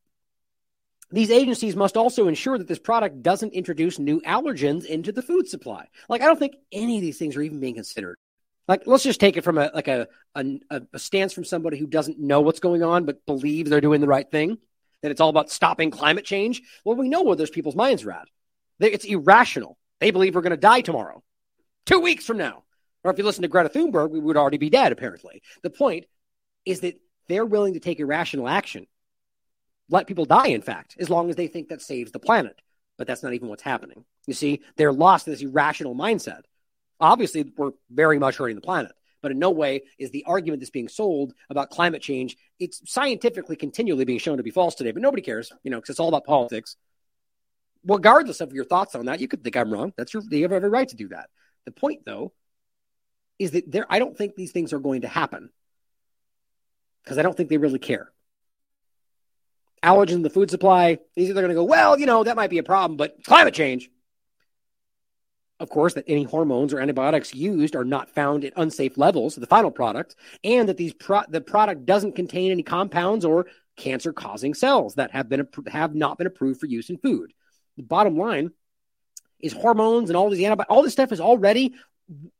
[1.12, 5.48] These agencies must also ensure that this product doesn't introduce new allergens into the food
[5.48, 5.88] supply.
[6.10, 8.18] Like, I don't think any of these things are even being considered.
[8.68, 11.86] Like, let's just take it from a like a, a, a stance from somebody who
[11.86, 14.58] doesn't know what's going on but believes they're doing the right thing
[15.06, 16.64] that it's all about stopping climate change.
[16.84, 18.28] Well, we know where those people's minds are at.
[18.80, 19.78] It's irrational.
[20.00, 21.24] They believe we're going to die tomorrow,
[21.86, 22.64] two weeks from now.
[23.04, 25.44] Or if you listen to Greta Thunberg, we would already be dead, apparently.
[25.62, 26.06] The point
[26.66, 28.88] is that they're willing to take irrational action,
[29.90, 32.60] let people die, in fact, as long as they think that saves the planet.
[32.98, 34.06] But that's not even what's happening.
[34.26, 36.42] You see, they're lost in this irrational mindset.
[37.00, 38.92] Obviously, we're very much hurting the planet
[39.26, 42.38] but in no way is the argument that's being sold about climate change.
[42.60, 45.90] It's scientifically continually being shown to be false today, but nobody cares, you know, because
[45.90, 46.76] it's all about politics.
[47.84, 49.94] Regardless of your thoughts on that, you could think I'm wrong.
[49.98, 51.32] That's your you have every right to do that.
[51.66, 52.34] The point, though,
[53.40, 55.50] is that there I don't think these things are going to happen
[57.04, 58.12] because I don't think they really care.
[59.82, 62.60] Allergen in the food supply, they're going to go, well, you know, that might be
[62.60, 63.90] a problem, but climate change
[65.66, 69.48] of course, that any hormones or antibiotics used are not found at unsafe levels, the
[69.48, 74.94] final product, and that these pro- the product doesn't contain any compounds or cancer-causing cells
[74.94, 77.34] that have been have not been approved for use in food.
[77.78, 78.52] The bottom line
[79.40, 81.74] is hormones and all these antibiotics, all this stuff is already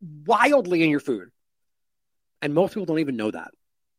[0.02, 1.32] wildly in your food,
[2.44, 3.50] and most people don't even know that.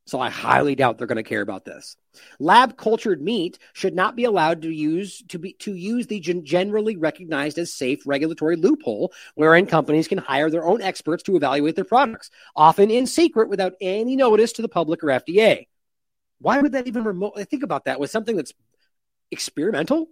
[0.06, 1.96] So I highly doubt they're going to care about this.
[2.38, 6.44] Lab cultured meat should not be allowed to use to be to use the gen-
[6.44, 11.74] generally recognized as safe regulatory loophole wherein companies can hire their own experts to evaluate
[11.74, 15.66] their products, often in secret without any notice to the public or FDA.
[16.38, 18.52] Why would that even remotely think about that with something that's
[19.32, 20.06] experimental?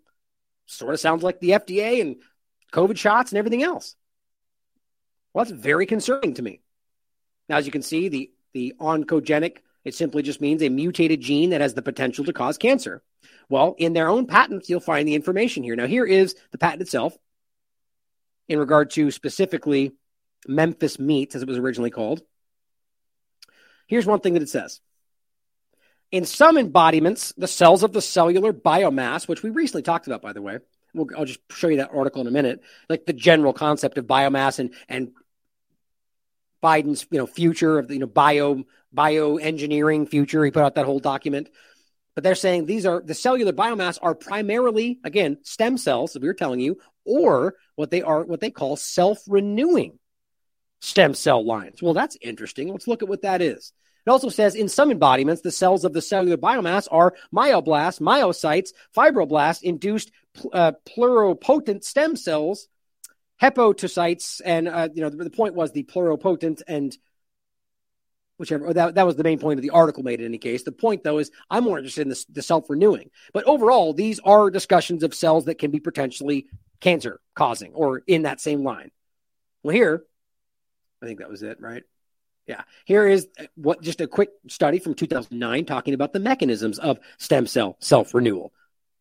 [0.66, 2.16] Sort of sounds like the FDA and
[2.72, 3.94] COVID shots and everything else.
[5.32, 6.62] Well, that's very concerning to me.
[7.48, 11.50] Now, as you can see, the the oncogenic It simply just means a mutated gene
[11.50, 13.02] that has the potential to cause cancer.
[13.48, 15.76] Well, in their own patents, you'll find the information here.
[15.76, 17.16] Now, here is the patent itself
[18.48, 19.92] in regard to specifically
[20.46, 22.22] Memphis meat, as it was originally called.
[23.86, 24.80] Here's one thing that it says.
[26.10, 30.32] In some embodiments, the cells of the cellular biomass, which we recently talked about, by
[30.32, 30.58] the way,
[30.94, 34.06] we'll, I'll just show you that article in a minute, like the general concept of
[34.06, 35.12] biomass and, and
[36.64, 38.64] Biden's you know future of the you know bio
[38.96, 40.44] bioengineering future.
[40.44, 41.50] He put out that whole document.
[42.14, 46.28] But they're saying these are the cellular biomass are primarily again stem cells, as we
[46.28, 49.98] were telling you, or what they are what they call self-renewing
[50.80, 51.82] stem cell lines.
[51.82, 52.68] Well, that's interesting.
[52.68, 53.72] Let's look at what that is.
[54.06, 58.72] It also says in some embodiments, the cells of the cellular biomass are myoblasts, myocytes,
[58.96, 60.12] fibroblasts, induced
[60.52, 62.68] uh, pluripotent stem cells
[63.40, 66.96] hepatocytes, and uh, you know the, the, point was the pluripotent and
[68.36, 70.62] whichever that, that was the main point of the article made in any case.
[70.62, 73.10] The point though is I'm more interested in the, the self renewing.
[73.32, 76.46] But overall, these are discussions of cells that can be potentially
[76.80, 78.90] cancer causing or in that same line.
[79.62, 80.04] Well, here,
[81.02, 81.82] I think that was it, right?
[82.46, 82.62] Yeah.
[82.84, 87.46] Here is what just a quick study from 2009 talking about the mechanisms of stem
[87.46, 88.52] cell self renewal.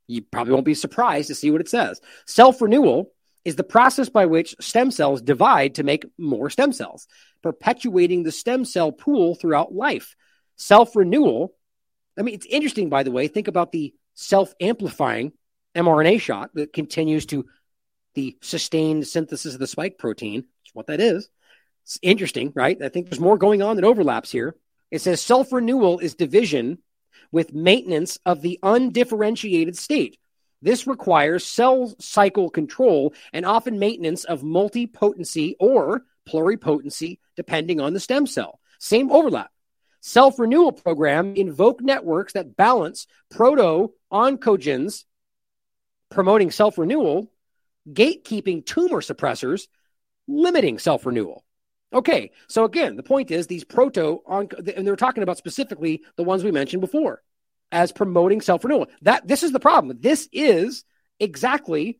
[0.07, 1.99] You probably won't be surprised to see what it says.
[2.25, 3.11] Self renewal
[3.45, 7.07] is the process by which stem cells divide to make more stem cells,
[7.41, 10.15] perpetuating the stem cell pool throughout life.
[10.55, 11.53] Self renewal,
[12.17, 13.27] I mean, it's interesting, by the way.
[13.27, 15.33] Think about the self amplifying
[15.75, 17.45] mRNA shot that continues to
[18.13, 20.45] the sustained synthesis of the spike protein.
[20.73, 21.29] What that is.
[21.83, 22.81] It's interesting, right?
[22.81, 24.55] I think there's more going on that overlaps here.
[24.89, 26.79] It says self renewal is division
[27.31, 30.17] with maintenance of the undifferentiated state.
[30.63, 37.99] This requires cell cycle control and often maintenance of multipotency or pluripotency, depending on the
[37.99, 38.61] stem cell.
[38.79, 39.51] Same overlap.
[39.99, 45.03] Self renewal program invoke networks that balance proto oncogenes,
[46.09, 47.29] promoting self renewal,
[47.89, 49.67] gatekeeping tumor suppressors,
[50.29, 51.43] limiting self renewal.
[51.91, 56.45] Okay, so again, the point is these proto, and they're talking about specifically the ones
[56.45, 57.21] we mentioned before
[57.73, 58.87] as promoting self renewal.
[59.01, 59.97] That this is the problem.
[59.99, 60.85] This is
[61.19, 61.99] exactly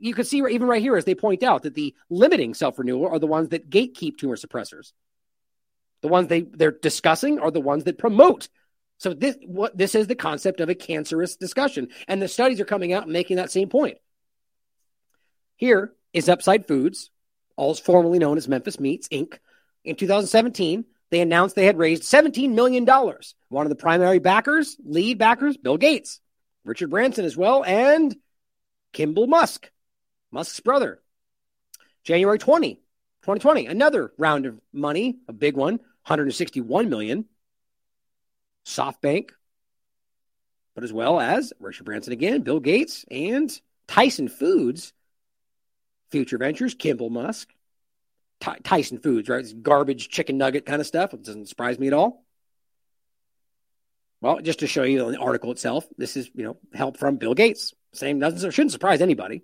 [0.00, 3.06] you can see even right here as they point out that the limiting self renewal
[3.06, 4.92] are the ones that gatekeep tumor suppressors.
[6.02, 8.48] The ones they they're discussing are the ones that promote.
[8.98, 12.66] So this what this is the concept of a cancerous discussion, and the studies are
[12.66, 13.98] coming out and making that same point.
[15.56, 17.10] Here is Upside Foods,
[17.56, 19.38] all formerly known as Memphis Meats Inc.
[19.84, 22.84] In 2017, they announced they had raised $17 million.
[22.86, 26.20] One of the primary backers, lead backers, Bill Gates,
[26.64, 28.16] Richard Branson as well, and
[28.92, 29.70] Kimball Musk,
[30.30, 31.00] Musk's brother.
[32.04, 37.26] January 20, 2020, another round of money, a big one, 161 million.
[38.64, 39.30] SoftBank,
[40.74, 43.50] but as well as Richard Branson again, Bill Gates, and
[43.88, 44.92] Tyson Foods,
[46.10, 47.48] Future Ventures, Kimball Musk,
[48.40, 49.40] Tyson Foods, right?
[49.40, 51.14] It's garbage chicken nugget kind of stuff.
[51.14, 52.24] It doesn't surprise me at all.
[54.20, 57.34] Well, just to show you the article itself, this is you know help from Bill
[57.34, 57.72] Gates.
[57.92, 59.42] Same doesn't shouldn't surprise anybody.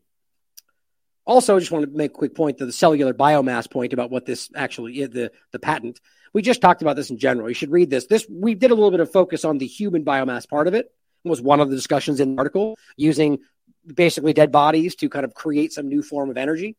[1.24, 4.26] Also, just want to make a quick point to the cellular biomass point about what
[4.26, 6.00] this actually is, the the patent.
[6.32, 7.48] We just talked about this in general.
[7.48, 8.06] You should read this.
[8.06, 10.86] This we did a little bit of focus on the human biomass part of it.
[11.24, 13.38] it was one of the discussions in the article using
[13.86, 16.76] basically dead bodies to kind of create some new form of energy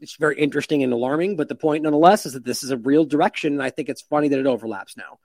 [0.00, 1.36] it's very interesting and alarming.
[1.36, 4.02] But the point, nonetheless, is that this is a real direction, and I think it's
[4.02, 5.18] funny that it overlaps now.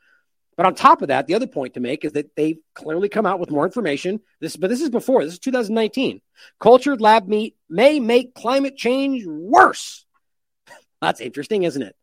[0.56, 3.26] But on top of that, the other point to make is that they've clearly come
[3.26, 4.20] out with more information.
[4.40, 5.24] This, but this is before.
[5.24, 6.22] This is 2019.
[6.60, 10.06] Cultured lab meat may make climate change worse.
[11.02, 11.96] That's interesting, isn't it?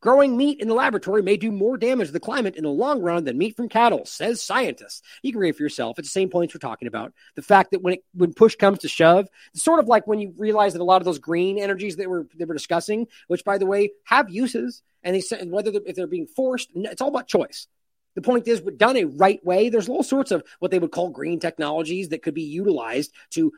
[0.00, 3.02] Growing meat in the laboratory may do more damage to the climate in the long
[3.02, 5.02] run than meat from cattle, says scientists.
[5.22, 5.98] You can read it for yourself.
[5.98, 7.12] It's the same points we're talking about.
[7.34, 10.20] The fact that when it, when push comes to shove, it's sort of like when
[10.20, 13.44] you realize that a lot of those green energies that we're they were discussing, which
[13.44, 17.02] by the way have uses, and they said whether they're, if they're being forced, it's
[17.02, 17.66] all about choice.
[18.14, 21.10] The point is, done a right way, there's all sorts of what they would call
[21.10, 23.52] green technologies that could be utilized to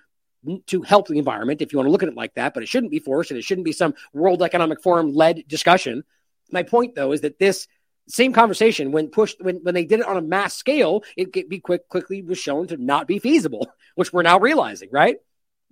[0.66, 2.54] to help the environment, if you want to look at it like that.
[2.54, 6.02] But it shouldn't be forced, and it shouldn't be some World Economic Forum led discussion
[6.52, 7.66] my point though is that this
[8.08, 11.60] same conversation when pushed when, when they did it on a mass scale, it be
[11.60, 15.16] quick quickly was shown to not be feasible, which we're now realizing, right?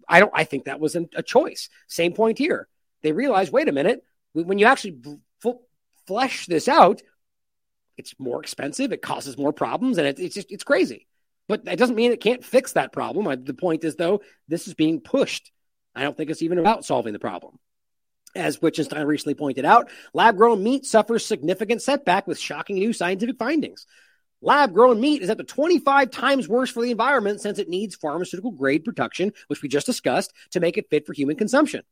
[0.09, 1.69] I don't I think that was a choice.
[1.87, 2.69] Same point here.
[3.03, 4.03] They realized, wait a minute,
[4.33, 4.99] when you actually
[6.07, 7.03] flesh this out,
[7.97, 11.07] it's more expensive, it causes more problems, and it, it's just it's crazy.
[11.49, 13.27] But that doesn't mean it can't fix that problem.
[13.27, 15.51] I, the point is, though, this is being pushed.
[15.95, 17.59] I don't think it's even about solving the problem.
[18.35, 23.39] As Wittgenstein recently pointed out, lab grown meat suffers significant setback with shocking new scientific
[23.39, 23.87] findings.
[24.41, 27.97] Lab grown meat is up to 25 times worse for the environment since it needs
[27.97, 31.83] pharmaceutical grade production, which we just discussed, to make it fit for human consumption.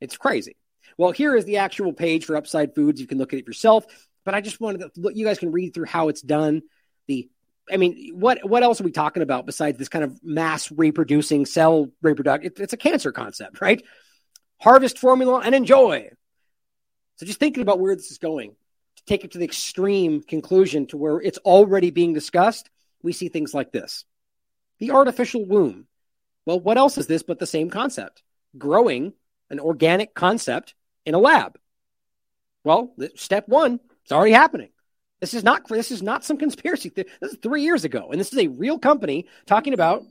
[0.00, 0.56] It's crazy.
[0.98, 3.00] Well, here is the actual page for Upside Foods.
[3.00, 3.86] You can look at it yourself,
[4.24, 6.62] but I just wanted to you guys can read through how it's done.
[7.06, 7.30] The
[7.70, 11.46] I mean, what what else are we talking about besides this kind of mass reproducing
[11.46, 12.52] cell reproduction?
[12.52, 13.82] It, it's a cancer concept, right?
[14.60, 16.10] Harvest formula and enjoy.
[17.16, 18.54] So just thinking about where this is going,
[18.96, 22.68] to take it to the extreme conclusion to where it's already being discussed,
[23.02, 24.04] we see things like this.
[24.78, 25.86] The artificial womb.
[26.46, 28.22] Well, what else is this but the same concept?
[28.56, 29.12] Growing
[29.50, 30.74] an organic concept
[31.04, 31.58] in a lab.
[32.64, 34.70] Well, step one, it's already happening.
[35.20, 36.90] This is not this is not some conspiracy.
[36.94, 40.02] This is three years ago, and this is a real company talking about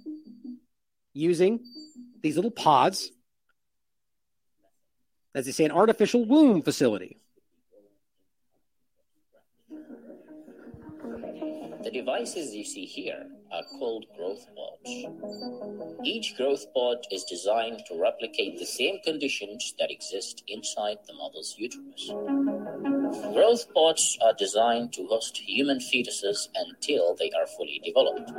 [1.14, 1.60] using
[2.22, 3.12] these little pods,
[5.36, 7.18] as they say, an artificial womb facility.
[11.84, 15.98] The devices you see here are called growth pods.
[16.04, 21.56] Each growth pod is designed to replicate the same conditions that exist inside the mother's
[21.58, 22.12] uterus.
[23.34, 28.30] Growth pods are designed to host human fetuses until they are fully developed.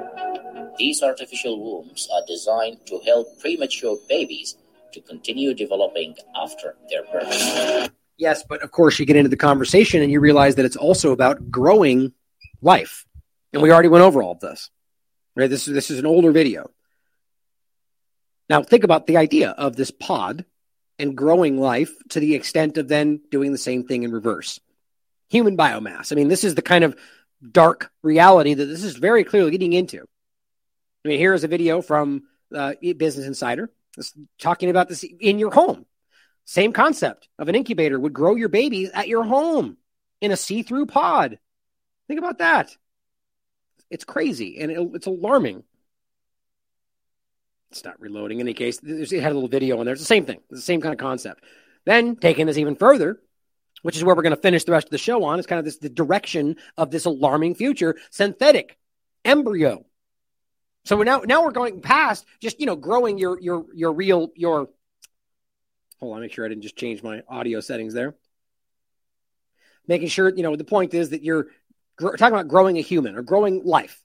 [0.78, 4.56] These artificial wombs are designed to help premature babies
[4.92, 7.90] to continue developing after their birth.
[8.16, 11.12] Yes, but of course, you get into the conversation and you realize that it's also
[11.12, 12.12] about growing
[12.60, 13.06] life.
[13.52, 14.70] And we already went over all of this.
[15.34, 15.48] Right?
[15.48, 16.70] This is this is an older video.
[18.50, 20.44] Now think about the idea of this pod
[20.98, 24.60] and growing life to the extent of then doing the same thing in reverse.
[25.30, 26.12] Human biomass.
[26.12, 26.96] I mean, this is the kind of
[27.50, 30.00] dark reality that this is very clearly getting into.
[31.04, 33.70] I mean, here is a video from uh, Business Insider
[34.38, 35.86] talking about this in your home.
[36.44, 39.76] Same concept of an incubator would grow your babies at your home
[40.20, 41.38] in a see through pod.
[42.08, 42.76] Think about that.
[43.90, 45.62] It's crazy and it, it's alarming.
[47.70, 48.80] It's not reloading in any case.
[48.82, 49.92] It had a little video in there.
[49.92, 50.40] It's the same thing.
[50.50, 51.44] It's the same kind of concept.
[51.84, 53.20] Then taking this even further,
[53.82, 55.60] which is where we're going to finish the rest of the show on, is kind
[55.60, 58.76] of this the direction of this alarming future: synthetic
[59.24, 59.86] embryo.
[60.84, 64.30] So we're now now we're going past just you know growing your your your real
[64.34, 64.68] your.
[66.00, 68.14] Hold on, make sure I didn't just change my audio settings there.
[69.86, 71.48] Making sure you know the point is that you're
[71.96, 74.02] gr- talking about growing a human or growing life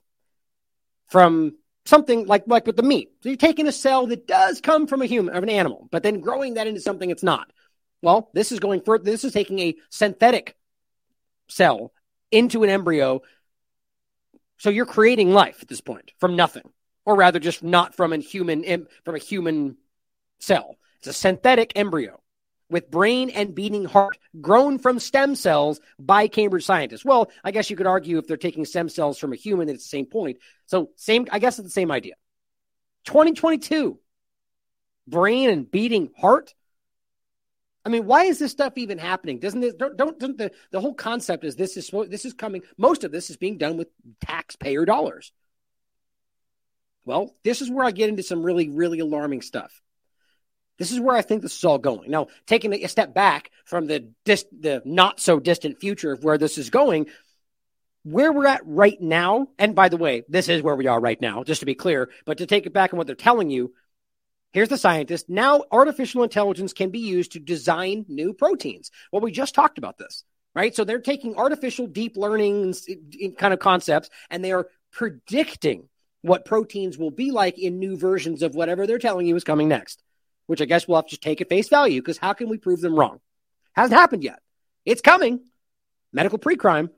[1.08, 3.12] from something like like with the meat.
[3.22, 6.02] So you're taking a cell that does come from a human of an animal, but
[6.02, 7.50] then growing that into something it's not.
[8.02, 10.56] Well, this is going for this is taking a synthetic
[11.48, 11.92] cell
[12.30, 13.22] into an embryo.
[14.58, 16.68] So you're creating life at this point from nothing,
[17.04, 19.76] or rather, just not from a human from a human
[20.38, 20.76] cell.
[20.98, 22.20] It's a synthetic embryo
[22.68, 27.04] with brain and beating heart grown from stem cells by Cambridge scientists.
[27.04, 29.84] Well, I guess you could argue if they're taking stem cells from a human, it's
[29.84, 30.38] the same point.
[30.66, 32.14] So, same, I guess it's the same idea.
[33.04, 33.98] 2022,
[35.06, 36.54] brain and beating heart.
[37.86, 39.38] I mean, why is this stuff even happening?
[39.38, 42.62] Doesn't this don't, don't, not the, the whole concept is this is this is coming
[42.76, 43.86] most of this is being done with
[44.20, 45.32] taxpayer dollars.
[47.04, 49.80] Well, this is where I get into some really really alarming stuff.
[50.78, 52.10] This is where I think this is all going.
[52.10, 56.38] Now, taking a step back from the dis- the not so distant future of where
[56.38, 57.06] this is going,
[58.02, 61.20] where we're at right now, and by the way, this is where we are right
[61.20, 63.74] now, just to be clear, but to take it back on what they're telling you,
[64.56, 65.28] here's the scientist.
[65.28, 68.90] Now, artificial intelligence can be used to design new proteins.
[69.12, 70.24] Well, we just talked about this,
[70.54, 70.74] right?
[70.74, 72.74] So they're taking artificial deep learning
[73.38, 75.88] kind of concepts and they are predicting
[76.22, 79.68] what proteins will be like in new versions of whatever they're telling you is coming
[79.68, 80.02] next
[80.46, 82.80] which I guess we'll have to take at face value because how can we prove
[82.80, 83.20] them wrong?
[83.74, 84.40] Hasn't happened yet.
[84.84, 85.40] It's coming.
[86.12, 86.90] Medical pre crime.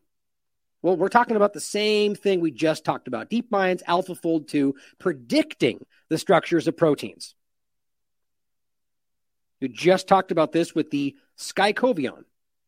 [0.83, 5.85] Well, we're talking about the same thing we just talked about DeepMind's AlphaFold 2 predicting
[6.09, 7.35] the structures of proteins.
[9.61, 12.25] You just talked about this with the Skycovione.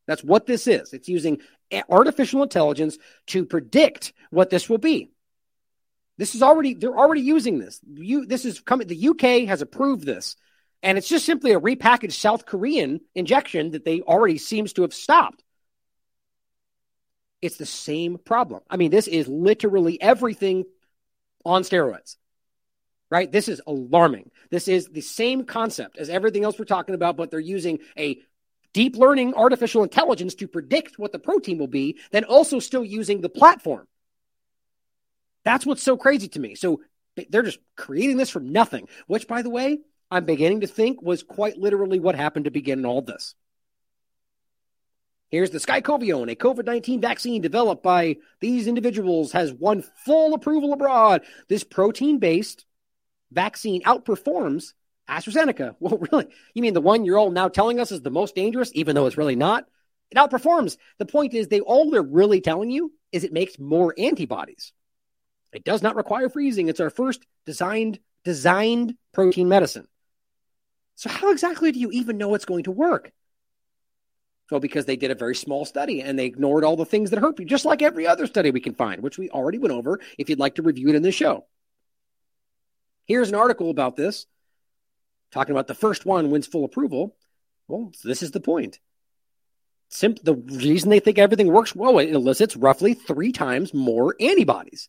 [0.06, 0.92] That's what this is.
[0.92, 1.40] It's using
[1.88, 2.98] artificial intelligence
[3.28, 5.10] to predict what this will be.
[6.18, 7.80] This is already, they're already using this.
[7.88, 10.36] You, this is coming, the UK has approved this
[10.82, 14.94] and it's just simply a repackaged South Korean injection that they already seems to have
[14.94, 15.42] stopped.
[17.42, 18.62] It's the same problem.
[18.68, 20.64] I mean, this is literally everything
[21.44, 22.16] on steroids.
[23.10, 23.30] Right?
[23.30, 24.30] This is alarming.
[24.50, 28.20] This is the same concept as everything else we're talking about, but they're using a
[28.72, 33.20] deep learning artificial intelligence to predict what the protein will be, then also still using
[33.20, 33.86] the platform.
[35.44, 36.54] That's what's so crazy to me.
[36.54, 36.82] So
[37.30, 39.80] they're just creating this from nothing, which, by the way,
[40.10, 43.34] I'm beginning to think was quite literally what happened to begin all this.
[45.30, 50.72] Here's the Skycovione, a COVID 19 vaccine developed by these individuals, has won full approval
[50.72, 51.22] abroad.
[51.48, 52.64] This protein based
[53.32, 54.72] vaccine outperforms
[55.08, 55.74] AstraZeneca.
[55.80, 56.26] Well, really?
[56.54, 59.06] You mean the one you're all now telling us is the most dangerous, even though
[59.06, 59.66] it's really not?
[60.10, 60.76] It outperforms.
[60.98, 64.72] The point is, they all they're really telling you is it makes more antibodies.
[65.52, 66.68] It does not require freezing.
[66.68, 69.86] It's our first designed designed protein medicine.
[70.96, 73.10] So how exactly do you even know it's going to work?
[74.50, 77.20] Well, because they did a very small study and they ignored all the things that
[77.20, 80.00] hurt you, just like every other study we can find, which we already went over
[80.18, 81.46] if you'd like to review it in the show.
[83.10, 84.26] Here's an article about this,
[85.32, 87.16] talking about the first one wins full approval.
[87.66, 88.78] Well, this is the point.
[89.88, 94.88] Sim- the reason they think everything works well, it elicits roughly three times more antibodies.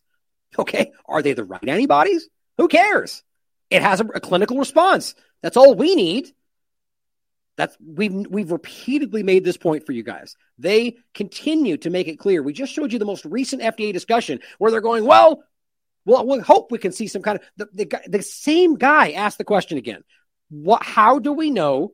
[0.56, 2.28] Okay, are they the right antibodies?
[2.58, 3.24] Who cares?
[3.70, 5.16] It has a, a clinical response.
[5.42, 6.30] That's all we need.
[7.56, 10.36] That's we've we've repeatedly made this point for you guys.
[10.60, 12.40] They continue to make it clear.
[12.40, 15.42] We just showed you the most recent FDA discussion where they're going, well,
[16.04, 19.38] well, we hope we can see some kind of the, the, the same guy asked
[19.38, 20.02] the question again.
[20.50, 21.92] What how do we know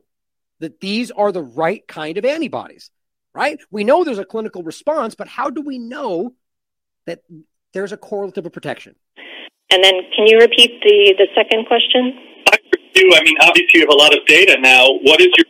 [0.59, 2.89] that these are the right kind of antibodies?
[3.33, 3.59] Right?
[3.69, 6.33] We know there's a clinical response, but how do we know
[7.05, 7.21] that
[7.73, 8.95] there's a correlative of protection?
[9.71, 12.17] And then can you repeat the, the second question?
[12.51, 12.57] I
[12.93, 13.11] do.
[13.13, 14.87] I mean, obviously you have a lot of data now.
[15.03, 15.45] What is your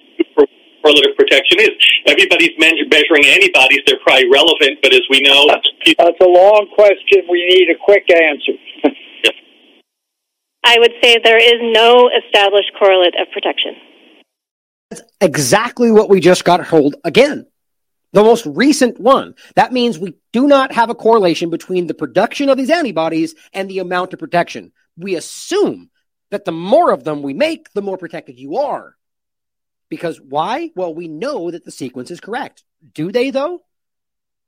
[0.89, 1.69] correlative protection is?
[2.05, 3.79] Everybody's measuring antibodies.
[3.85, 5.47] They're probably relevant, but as we know...
[5.49, 7.23] That's a long question.
[7.29, 8.53] We need a quick answer.
[10.65, 13.75] I would say there is no established correlate of protection.
[14.89, 17.45] That's exactly what we just got hold again.
[18.11, 19.35] The most recent one.
[19.55, 23.69] That means we do not have a correlation between the production of these antibodies and
[23.69, 24.71] the amount of protection.
[24.97, 25.91] We assume
[26.31, 28.95] that the more of them we make, the more protected you are.
[29.89, 30.71] Because why?
[30.75, 32.63] Well, we know that the sequence is correct.
[32.93, 33.61] Do they, though?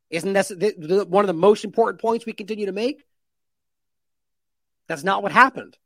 [0.10, 3.04] Isn't that the, the, one of the most important points we continue to make?
[4.88, 5.78] That's not what happened.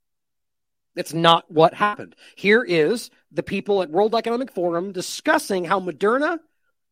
[0.95, 2.15] It's not what happened.
[2.35, 6.39] Here is the people at World Economic Forum discussing how Moderna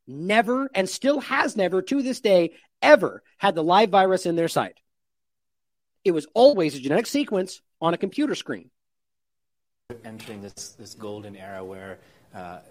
[0.06, 4.50] never and still has never to this day ever had the live virus in their
[4.50, 4.78] site.
[6.04, 8.70] It was always a genetic sequence on a computer screen.
[10.04, 12.00] Entering this, this golden era where,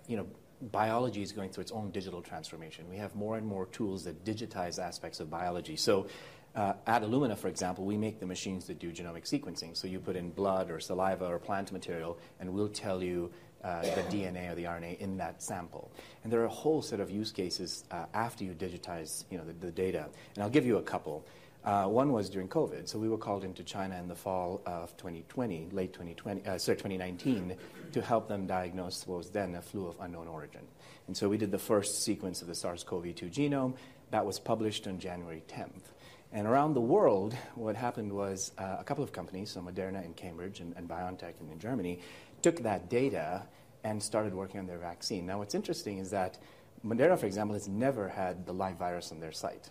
[0.06, 0.26] you know,
[0.70, 2.88] biology is going through its own digital transformation.
[2.88, 5.76] We have more and more tools that digitize aspects of biology.
[5.76, 6.06] So
[6.54, 9.76] uh, at Illumina, for example, we make the machines that do genomic sequencing.
[9.76, 13.32] So you put in blood or saliva or plant material, and we'll tell you
[13.64, 15.90] uh, the DNA or the RNA in that sample.
[16.22, 19.44] And there are a whole set of use cases uh, after you digitize you know,
[19.44, 20.08] the, the, data.
[20.34, 21.24] And I'll give you a couple.
[21.64, 22.88] Uh, one was during COVID.
[22.88, 26.76] So we were called into China in the fall of 2020, late 2020, uh, sorry,
[26.76, 27.56] 2019,
[27.92, 30.62] to help them diagnose what was then a flu of unknown origin.
[31.06, 33.74] And so we did the first sequence of the SARS-CoV-2 genome.
[34.10, 35.92] That was published on January 10th.
[36.32, 40.14] And around the world, what happened was uh, a couple of companies, so Moderna in
[40.14, 42.00] Cambridge and, and BioNTech in, in Germany,
[42.40, 43.42] took that data
[43.84, 45.26] and started working on their vaccine.
[45.26, 46.38] Now, what's interesting is that
[46.84, 49.70] Moderna, for example, has never had the live virus on their site.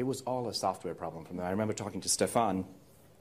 [0.00, 1.44] It was all a software problem from them.
[1.44, 2.64] I remember talking to Stefan,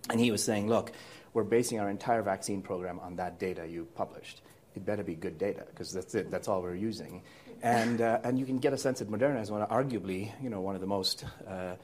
[0.10, 0.94] and he was saying, look,
[1.34, 4.40] we're basing our entire vaccine program on that data you published.
[4.78, 6.32] It better be good data, because that's it.
[6.32, 7.22] That's all we're using.
[7.64, 10.50] And, uh, and you can get a sense that Moderna is one of, arguably, you
[10.50, 11.76] know, one of the most, uh,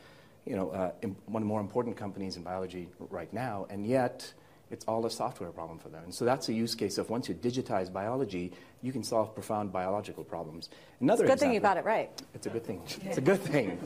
[0.46, 0.92] you know, uh,
[1.26, 4.32] one of the more important companies in biology right now, and yet
[4.72, 6.06] it's all a software problem for them.
[6.06, 9.74] And so that's a use case of once you digitize biology, you can solve profound
[9.74, 10.70] biological problems.
[11.02, 12.24] Another it's a good example, thing you got it right.
[12.34, 12.82] It's a good thing.
[13.04, 13.78] It's a good thing.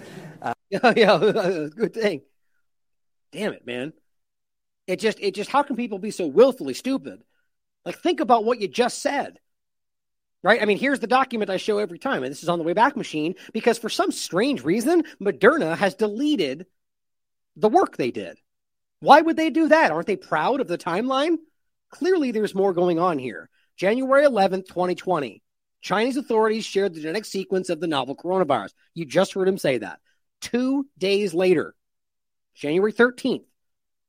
[0.71, 1.17] Yeah, yeah,
[1.75, 2.21] good thing.
[3.31, 3.93] Damn it, man.
[4.87, 7.23] It just, it just, how can people be so willfully stupid?
[7.85, 9.39] Like, think about what you just said.
[10.41, 10.61] Right?
[10.61, 12.95] I mean, here's the document I show every time, and this is on the Wayback
[12.95, 16.65] Machine because for some strange reason, Moderna has deleted
[17.55, 18.37] the work they did.
[19.01, 19.91] Why would they do that?
[19.91, 21.37] Aren't they proud of the timeline?
[21.89, 23.49] Clearly, there's more going on here.
[23.75, 25.41] January 11th, 2020.
[25.81, 28.73] Chinese authorities shared the genetic sequence of the novel coronavirus.
[28.93, 29.99] You just heard him say that.
[30.41, 31.75] Two days later,
[32.55, 33.45] January 13th,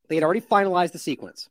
[0.08, 1.48] they had already finalized the sequence.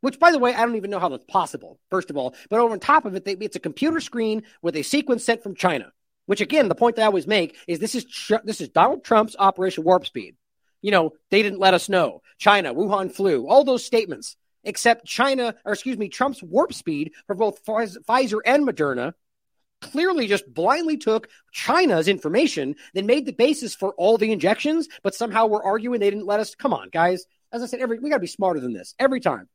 [0.00, 2.34] Which, by the way, I don't even know how that's possible, first of all.
[2.50, 5.42] But over on top of it, they, it's a computer screen with a sequence sent
[5.42, 5.92] from China.
[6.26, 8.06] Which, again, the point that I always make is this is
[8.44, 10.36] this is Donald Trump's Operation Warp Speed
[10.82, 12.22] you know, they didn't let us know.
[12.38, 17.34] China, Wuhan flu, all those statements, except China, or excuse me, Trump's warp speed for
[17.34, 19.14] both Pfizer and Moderna
[19.80, 25.14] clearly just blindly took China's information, then made the basis for all the injections, but
[25.14, 26.54] somehow we're arguing they didn't let us.
[26.54, 27.24] Come on, guys.
[27.52, 29.48] As I said, every we got to be smarter than this every time.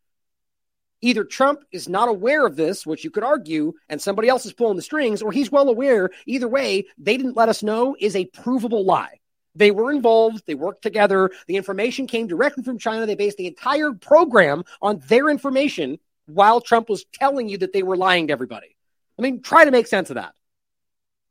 [1.02, 4.54] Either Trump is not aware of this, which you could argue, and somebody else is
[4.54, 6.10] pulling the strings, or he's well aware.
[6.26, 9.20] Either way, they didn't let us know is a provable lie.
[9.54, 10.44] They were involved.
[10.48, 11.30] They worked together.
[11.48, 13.06] The information came directly from China.
[13.06, 17.84] They based the entire program on their information while Trump was telling you that they
[17.84, 18.76] were lying to everybody.
[19.18, 20.34] I mean, try to make sense of that.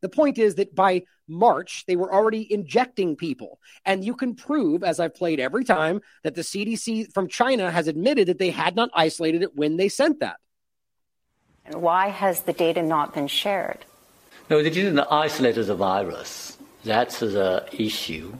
[0.01, 3.59] The point is that by March, they were already injecting people.
[3.85, 7.87] And you can prove, as I've played every time, that the CDC from China has
[7.87, 10.37] admitted that they had not isolated it when they sent that.
[11.65, 13.85] And why has the data not been shared?
[14.49, 16.57] No, they didn't isolate the virus.
[16.83, 18.33] That's the issue.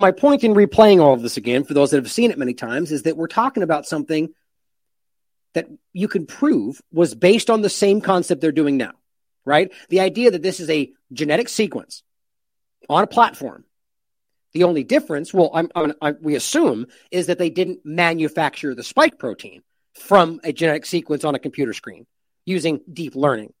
[0.00, 2.54] My point in replaying all of this again, for those that have seen it many
[2.54, 4.30] times, is that we're talking about something
[5.54, 8.92] that you can prove was based on the same concept they're doing now,
[9.44, 9.72] right?
[9.88, 12.02] The idea that this is a genetic sequence
[12.88, 13.64] on a platform.
[14.52, 18.82] The only difference, well, I'm, I'm, I, we assume, is that they didn't manufacture the
[18.82, 19.62] spike protein
[19.94, 22.06] from a genetic sequence on a computer screen
[22.44, 23.52] using deep learning.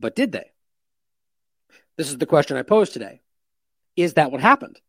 [0.00, 0.50] But did they?
[1.96, 3.20] This is the question I pose today.
[3.96, 4.80] Is that what happened?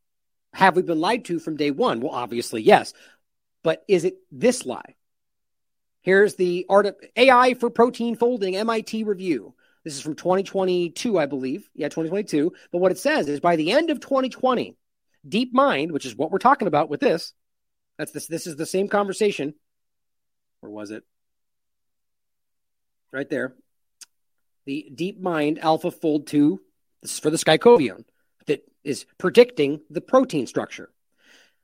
[0.53, 2.01] Have we been lied to from day one?
[2.01, 2.93] Well, obviously, yes.
[3.63, 4.95] But is it this lie?
[6.07, 9.53] Here's the art AI for protein folding MIT review.
[9.83, 11.69] This is from 2022, I believe.
[11.75, 12.53] Yeah, 2022.
[12.71, 14.77] But what it says is by the end of 2020,
[15.27, 17.33] DeepMind, which is what we're talking about with this,
[17.97, 18.25] that's this.
[18.25, 19.53] This is the same conversation.
[20.61, 21.03] Or was it?
[23.11, 23.53] Right there.
[24.65, 26.61] The DeepMind AlphaFold 2
[27.01, 28.05] this is for the Skycovione
[28.45, 30.89] that is predicting the protein structure.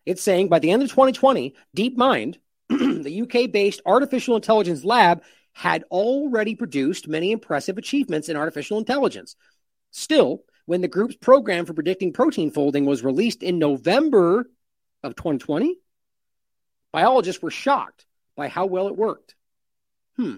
[0.05, 5.23] It's saying by the end of 2020, DeepMind, the UK based artificial intelligence lab,
[5.53, 9.35] had already produced many impressive achievements in artificial intelligence.
[9.91, 14.49] Still, when the group's program for predicting protein folding was released in November
[15.03, 15.77] of 2020,
[16.91, 19.35] biologists were shocked by how well it worked.
[20.15, 20.37] Hmm.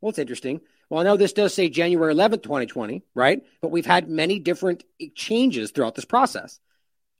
[0.00, 0.60] Well, it's interesting.
[0.88, 3.42] Well, I know this does say January 11th, 2020, right?
[3.60, 4.82] But we've had many different
[5.14, 6.58] changes throughout this process.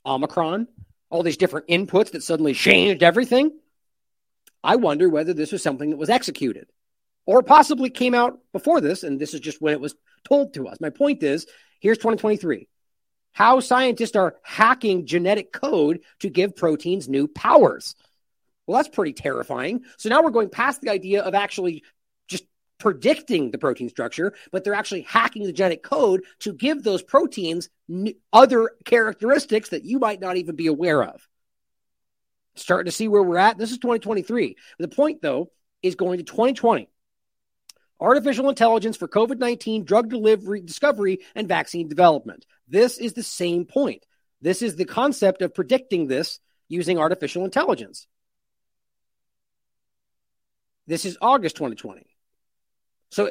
[0.05, 0.67] Omicron,
[1.09, 3.53] all these different inputs that suddenly changed everything.
[4.63, 6.67] I wonder whether this was something that was executed
[7.27, 10.69] or possibly came out before this, and this is just when it was told to
[10.69, 10.81] us.
[10.81, 11.47] My point is
[11.81, 12.69] here's 2023
[13.33, 17.95] how scientists are hacking genetic code to give proteins new powers.
[18.67, 19.85] Well, that's pretty terrifying.
[19.99, 21.85] So now we're going past the idea of actually
[22.29, 22.45] just
[22.79, 27.69] predicting the protein structure, but they're actually hacking the genetic code to give those proteins
[28.33, 31.27] other characteristics that you might not even be aware of.
[32.57, 33.59] Starting to see where we're at.
[33.59, 34.57] This is 2023.
[34.79, 35.51] The point, though,
[35.83, 36.89] is going to 2020.
[38.01, 42.47] Artificial intelligence for COVID 19 drug delivery, discovery, and vaccine development.
[42.67, 44.05] This is the same point.
[44.41, 48.07] This is the concept of predicting this using artificial intelligence.
[50.87, 52.07] This is August 2020.
[53.11, 53.31] So,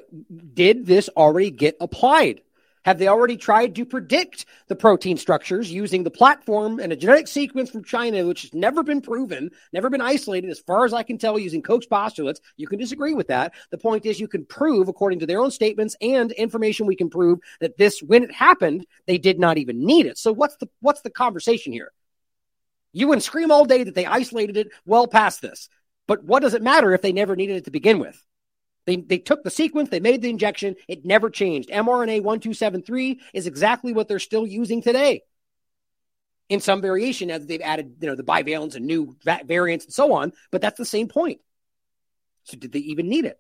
[0.54, 2.42] did this already get applied?
[2.90, 7.28] Have they already tried to predict the protein structures using the platform and a genetic
[7.28, 11.04] sequence from China, which has never been proven, never been isolated, as far as I
[11.04, 12.42] can tell, using Koch's postulates?
[12.58, 13.54] You can disagree with that.
[13.70, 17.12] The point is, you can prove, according to their own statements and information we can
[17.12, 20.18] prove, that this, when it happened, they did not even need it.
[20.18, 21.92] So, what's the what's the conversation here?
[22.92, 25.70] You can scream all day that they isolated it well past this,
[26.08, 28.20] but what does it matter if they never needed it to begin with?
[28.90, 31.70] They, they took the sequence, they made the injection, it never changed.
[31.70, 35.22] mRNA 1273 is exactly what they're still using today.
[36.50, 40.14] In some variation, as they've added, you know, the bivalents and new variants and so
[40.14, 41.40] on, but that's the same point.
[42.46, 43.38] So did they even need it?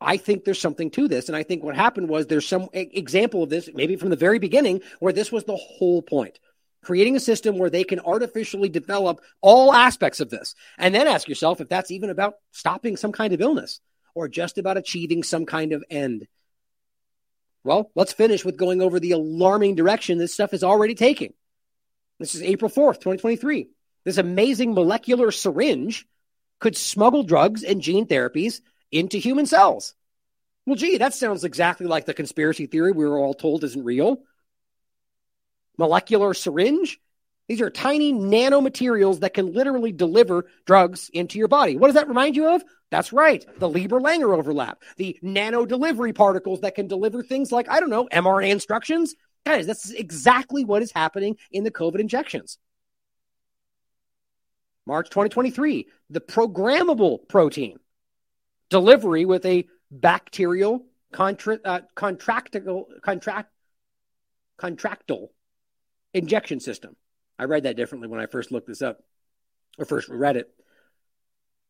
[0.00, 1.26] I think there's something to this.
[1.26, 4.38] And I think what happened was there's some example of this, maybe from the very
[4.38, 6.38] beginning, where this was the whole point
[6.82, 10.54] creating a system where they can artificially develop all aspects of this.
[10.78, 13.80] And then ask yourself if that's even about stopping some kind of illness
[14.14, 16.26] or just about achieving some kind of end.
[17.64, 21.32] Well, let's finish with going over the alarming direction this stuff is already taking.
[22.18, 23.68] This is April 4th, 2023.
[24.04, 26.06] This amazing molecular syringe
[26.58, 28.60] could smuggle drugs and gene therapies
[28.90, 29.94] into human cells.
[30.66, 34.22] Well, gee, that sounds exactly like the conspiracy theory we were all told isn't real
[35.78, 36.98] molecular syringe.
[37.48, 41.76] These are tiny nanomaterials that can literally deliver drugs into your body.
[41.76, 42.62] What does that remind you of?
[42.90, 47.68] That's right, the Lieber Langer overlap, the nano delivery particles that can deliver things like,
[47.68, 49.14] I don't know, mRNA instructions.
[49.46, 52.58] Guys, that's exactly what is happening in the COVID injections.
[54.86, 57.78] March 2023, the programmable protein
[58.68, 62.56] delivery with a bacterial contra- uh, contract
[64.58, 65.32] contractile
[66.14, 66.96] injection system.
[67.38, 69.02] I read that differently when I first looked this up
[69.78, 70.50] or first read it.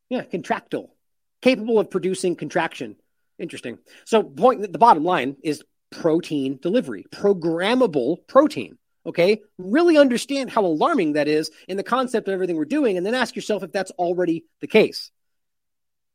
[0.09, 0.95] Yeah, contractile,
[1.41, 2.97] capable of producing contraction.
[3.39, 3.79] Interesting.
[4.05, 8.79] So, point the bottom line is protein delivery, programmable protein.
[9.05, 13.05] Okay, really understand how alarming that is in the concept of everything we're doing, and
[13.05, 15.11] then ask yourself if that's already the case.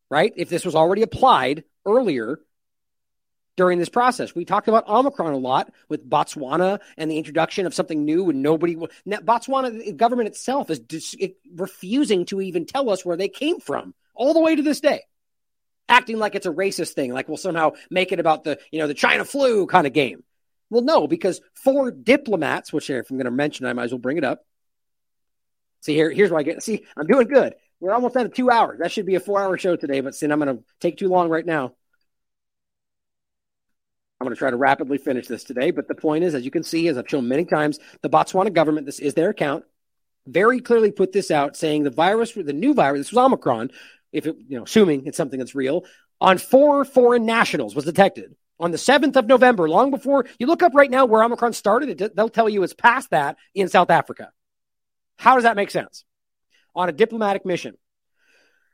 [0.10, 0.32] Right?
[0.38, 2.40] If this was already applied earlier
[3.58, 4.34] during this process.
[4.34, 8.42] We talked about Omicron a lot with Botswana and the introduction of something new, and
[8.42, 8.78] nobody.
[9.06, 13.28] Now, Botswana, the government itself is dis, it, refusing to even tell us where they
[13.28, 15.02] came from, all the way to this day,
[15.90, 18.88] acting like it's a racist thing, like we'll somehow make it about the you know
[18.88, 20.24] the China flu kind of game.
[20.70, 24.00] Well, no, because four diplomats, which if I'm going to mention, I might as well
[24.00, 24.46] bring it up.
[25.82, 26.62] See here, here's where I get.
[26.62, 27.56] See, I'm doing good.
[27.80, 28.80] We're almost at two hours.
[28.80, 31.30] That should be a four-hour show today, but sin, I'm going to take too long
[31.30, 31.76] right now.
[34.20, 36.50] I'm going to try to rapidly finish this today, but the point is, as you
[36.50, 39.64] can see, as I've shown many times, the Botswana government, this is their account,
[40.26, 43.70] very clearly put this out, saying the virus, the new virus, this was Omicron,
[44.12, 45.86] if it, you know, assuming it's something that's real,
[46.20, 50.64] on four foreign nationals was detected on the 7th of November, long before you look
[50.64, 53.92] up right now where Omicron started, it, they'll tell you it's past that in South
[53.92, 54.32] Africa.
[55.18, 56.06] How does that make sense?
[56.76, 57.76] On a diplomatic mission.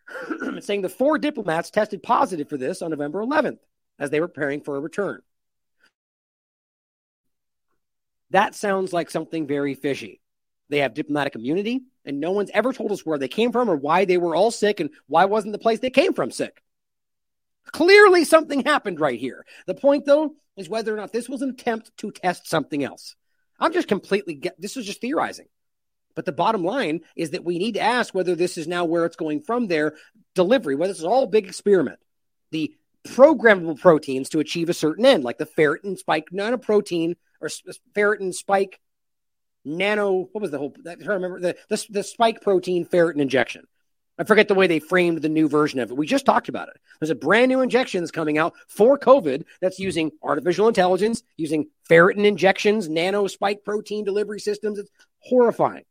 [0.59, 3.59] saying the four diplomats tested positive for this on November 11th
[3.99, 5.21] as they were preparing for a return.
[8.33, 10.19] That sounds like something very fishy.
[10.69, 13.75] They have diplomatic immunity, and no one's ever told us where they came from or
[13.75, 16.63] why they were all sick and why wasn't the place they came from sick.
[17.67, 19.45] Clearly, something happened right here.
[19.67, 23.15] The point, though, is whether or not this was an attempt to test something else.
[23.59, 25.47] I'm just completely get this is just theorizing.
[26.15, 29.05] But the bottom line is that we need to ask whether this is now where
[29.05, 29.95] it's going from there
[30.33, 31.99] delivery, whether this is all a big experiment.
[32.51, 37.49] The programmable proteins to achieve a certain end, like the ferritin spike nanoprotein or
[37.95, 38.79] ferritin spike
[39.65, 40.29] nano.
[40.31, 40.73] What was the whole?
[40.87, 43.65] I remember the, the the spike protein ferritin injection.
[44.17, 45.97] I forget the way they framed the new version of it.
[45.97, 46.79] We just talked about it.
[46.99, 51.69] There's a brand new injection that's coming out for COVID that's using artificial intelligence, using
[51.89, 54.77] ferritin injections, nano spike protein delivery systems.
[54.77, 55.83] It's horrifying.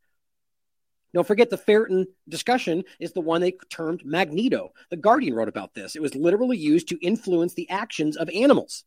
[1.13, 4.71] Don't forget the ferritin discussion is the one they termed magneto.
[4.89, 5.95] The Guardian wrote about this.
[5.95, 8.83] It was literally used to influence the actions of animals.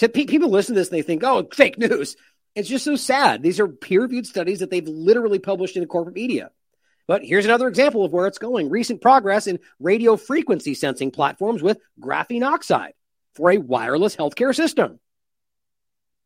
[0.00, 2.16] To pe- people listen to this and they think, oh, fake news.
[2.54, 3.42] It's just so sad.
[3.42, 6.50] These are peer reviewed studies that they've literally published in the corporate media.
[7.06, 11.62] But here's another example of where it's going recent progress in radio frequency sensing platforms
[11.62, 12.94] with graphene oxide
[13.34, 14.98] for a wireless healthcare system.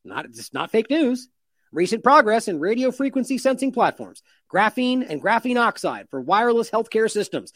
[0.04, 1.28] Not, it's not fake news.
[1.72, 7.52] Recent progress in radio frequency sensing platforms, graphene and graphene oxide for wireless healthcare systems.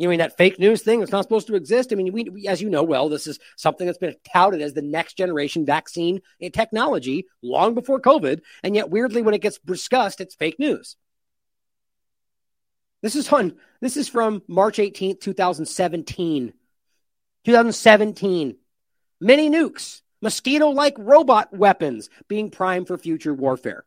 [0.00, 1.92] You mean that fake news thing that's not supposed to exist?
[1.92, 4.72] I mean, we, we, as you know well, this is something that's been touted as
[4.72, 6.22] the next generation vaccine
[6.54, 8.40] technology long before COVID.
[8.62, 10.96] And yet, weirdly, when it gets discussed, it's fake news.
[13.02, 16.54] This is on this is from March 18th, 2017.
[17.44, 18.56] 2017.
[19.20, 23.84] Mini nukes, mosquito-like robot weapons being primed for future warfare.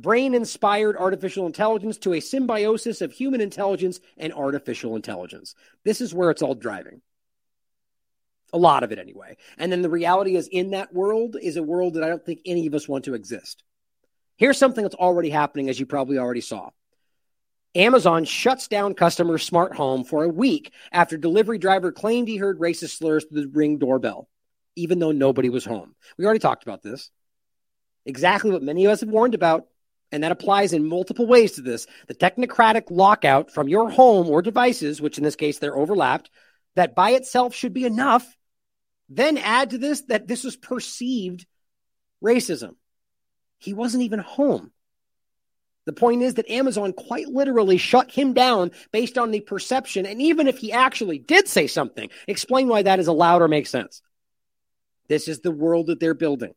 [0.00, 5.56] Brain-inspired artificial intelligence to a symbiosis of human intelligence and artificial intelligence.
[5.84, 7.02] This is where it's all driving.
[8.52, 9.36] A lot of it anyway.
[9.58, 12.40] And then the reality is in that world is a world that I don't think
[12.46, 13.64] any of us want to exist.
[14.36, 16.70] Here's something that's already happening, as you probably already saw.
[17.74, 22.60] Amazon shuts down customer smart home for a week after delivery driver claimed he heard
[22.60, 24.28] racist slurs through the ring doorbell,
[24.76, 25.94] even though nobody was home.
[26.16, 27.10] We already talked about this.
[28.06, 29.66] Exactly what many of us have warned about,
[30.10, 31.86] and that applies in multiple ways to this.
[32.06, 36.30] The technocratic lockout from your home or devices, which in this case they're overlapped,
[36.76, 38.26] that by itself should be enough.
[39.08, 41.46] Then add to this that this was perceived
[42.22, 42.74] racism.
[43.58, 44.72] He wasn't even home.
[45.84, 50.04] The point is that Amazon quite literally shut him down based on the perception.
[50.04, 53.70] And even if he actually did say something, explain why that is allowed or makes
[53.70, 54.02] sense.
[55.08, 56.52] This is the world that they're building.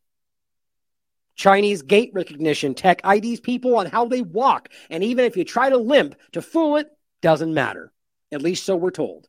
[1.36, 4.70] Chinese gait recognition tech IDs people on how they walk.
[4.90, 6.90] And even if you try to limp to fool it,
[7.22, 7.92] doesn't matter.
[8.32, 9.28] At least so we're told.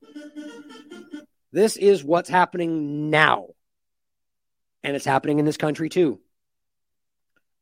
[1.53, 3.49] This is what's happening now.
[4.83, 6.21] And it's happening in this country too.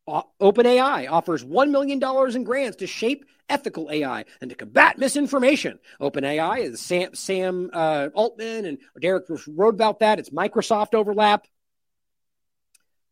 [0.09, 2.03] OpenAI offers $1 million
[2.37, 5.79] in grants to shape ethical AI and to combat misinformation.
[6.01, 10.19] OpenAI is Sam, Sam uh, Altman and Derek wrote about that.
[10.19, 11.47] It's Microsoft overlap.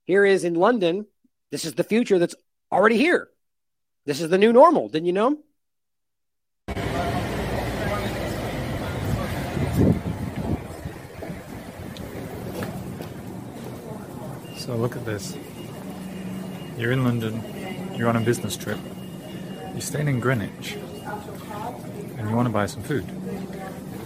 [0.05, 1.07] Here is in London.
[1.51, 2.35] This is the future that's
[2.71, 3.29] already here.
[4.05, 4.89] This is the new normal.
[4.89, 5.39] Didn't you know?
[14.57, 15.35] So look at this.
[16.77, 17.43] You're in London,
[17.97, 18.79] you're on a business trip,
[19.73, 20.77] you're staying in Greenwich,
[22.17, 23.05] and you want to buy some food.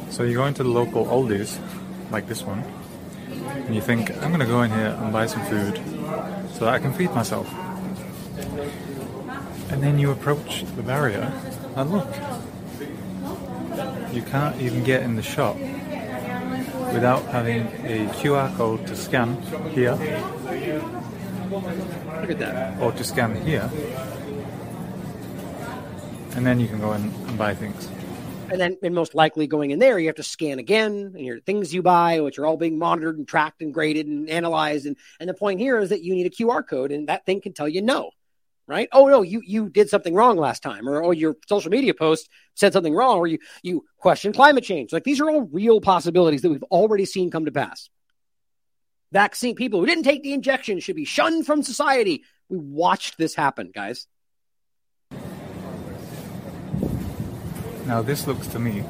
[0.09, 1.59] So you go into the local Aldi's,
[2.11, 2.65] like this one,
[3.67, 5.77] and you think, I'm going to go in here and buy some food
[6.63, 7.53] so that I can feed myself.
[9.73, 11.33] And then you approach the barrier,
[11.75, 12.07] and look,
[14.13, 15.57] you can't even get in the shop
[16.95, 19.99] without having a QR code to scan here.
[21.51, 22.81] Look at that.
[22.81, 23.69] Or to scan here.
[26.37, 27.89] And then you can go in and buy things.
[28.53, 31.41] And then, and most likely going in there, you have to scan again, and your
[31.41, 34.85] things you buy, which are all being monitored and tracked and graded and analyzed.
[34.85, 37.41] And, and the point here is that you need a QR code, and that thing
[37.41, 38.11] can tell you no,
[38.67, 38.91] right?
[38.93, 42.29] Oh no, you you did something wrong last time, or oh your social media post
[42.55, 44.93] said something wrong, or you you question climate change.
[44.93, 47.89] Like these are all real possibilities that we've already seen come to pass.
[49.13, 52.23] Vaccine people who didn't take the injection should be shunned from society.
[52.51, 54.07] We watched this happen, guys.
[57.93, 58.83] Now, this looks to me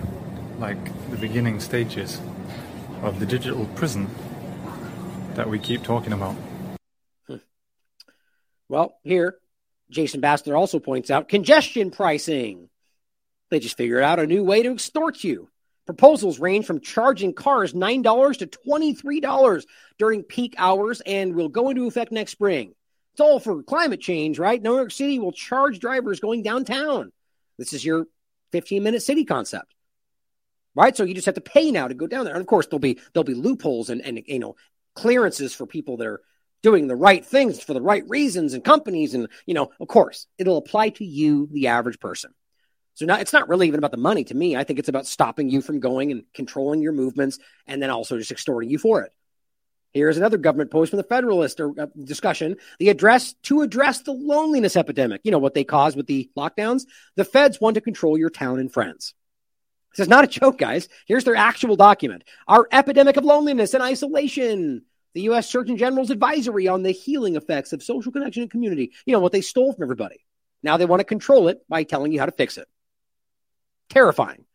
[0.60, 0.78] like
[1.10, 2.20] the beginning stages
[3.02, 4.08] of the digital prison
[5.34, 6.36] that we keep talking about.
[8.68, 9.38] Well, here,
[9.90, 12.68] Jason Bassler also points out congestion pricing.
[13.50, 15.48] They just figured out a new way to extort you.
[15.84, 19.64] Proposals range from charging cars $9 to $23
[19.98, 22.72] during peak hours and will go into effect next spring.
[23.14, 24.62] It's all for climate change, right?
[24.62, 27.10] New York City will charge drivers going downtown.
[27.58, 28.06] This is your
[28.52, 29.74] 15 minute city concept.
[30.74, 30.96] Right?
[30.96, 32.34] So you just have to pay now to go down there.
[32.34, 34.56] And of course there'll be there'll be loopholes and, and you know
[34.94, 36.22] clearances for people that are
[36.62, 40.26] doing the right things for the right reasons and companies and you know, of course,
[40.38, 42.32] it'll apply to you, the average person.
[42.94, 44.54] So now it's not really even about the money to me.
[44.54, 48.18] I think it's about stopping you from going and controlling your movements and then also
[48.18, 49.12] just extorting you for it.
[49.92, 52.56] Here's another government post from the Federalist or uh, discussion.
[52.78, 55.20] The address to address the loneliness epidemic.
[55.24, 56.86] You know what they caused with the lockdowns?
[57.16, 59.14] The feds want to control your town and friends.
[59.92, 60.88] This is not a joke, guys.
[61.06, 62.24] Here's their actual document.
[62.48, 64.82] Our epidemic of loneliness and isolation.
[65.14, 65.50] The U.S.
[65.50, 68.92] Surgeon General's advisory on the healing effects of social connection and community.
[69.04, 70.24] You know what they stole from everybody.
[70.62, 72.66] Now they want to control it by telling you how to fix it.
[73.90, 74.46] Terrifying.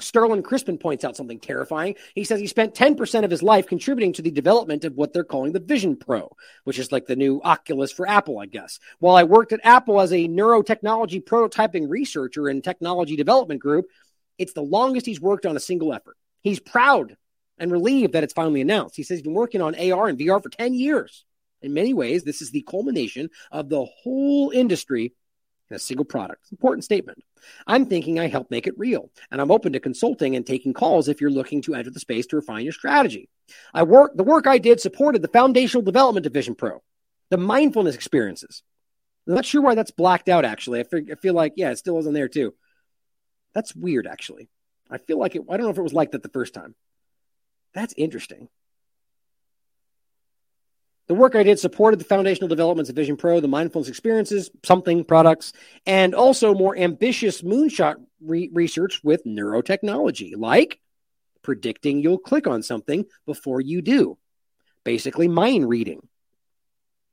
[0.00, 1.94] Sterling Crispin points out something terrifying.
[2.14, 5.24] He says he spent 10% of his life contributing to the development of what they're
[5.24, 6.34] calling the Vision Pro,
[6.64, 8.80] which is like the new Oculus for Apple, I guess.
[8.98, 13.86] While I worked at Apple as a neurotechnology prototyping researcher and technology development group,
[14.36, 16.16] it's the longest he's worked on a single effort.
[16.42, 17.16] He's proud
[17.58, 18.96] and relieved that it's finally announced.
[18.96, 21.24] He says he's been working on AR and VR for 10 years.
[21.62, 25.14] In many ways, this is the culmination of the whole industry
[25.74, 26.46] a single product.
[26.52, 27.22] Important statement.
[27.66, 31.08] I'm thinking I help make it real, and I'm open to consulting and taking calls
[31.08, 33.28] if you're looking to enter the space to refine your strategy.
[33.72, 36.82] I work the work I did supported the foundational development division pro,
[37.30, 38.62] the mindfulness experiences.
[39.26, 40.44] I'm not sure why that's blacked out.
[40.44, 42.54] Actually, I feel, I feel like yeah, it still isn't there too.
[43.54, 44.06] That's weird.
[44.06, 44.48] Actually,
[44.90, 45.42] I feel like it.
[45.48, 46.74] I don't know if it was like that the first time.
[47.74, 48.48] That's interesting.
[51.06, 55.04] The work I did supported the foundational developments of Vision Pro, the mindfulness experiences, something
[55.04, 55.52] products,
[55.84, 60.80] and also more ambitious moonshot re- research with neurotechnology, like
[61.42, 64.16] predicting you'll click on something before you do.
[64.82, 66.08] Basically, mind reading.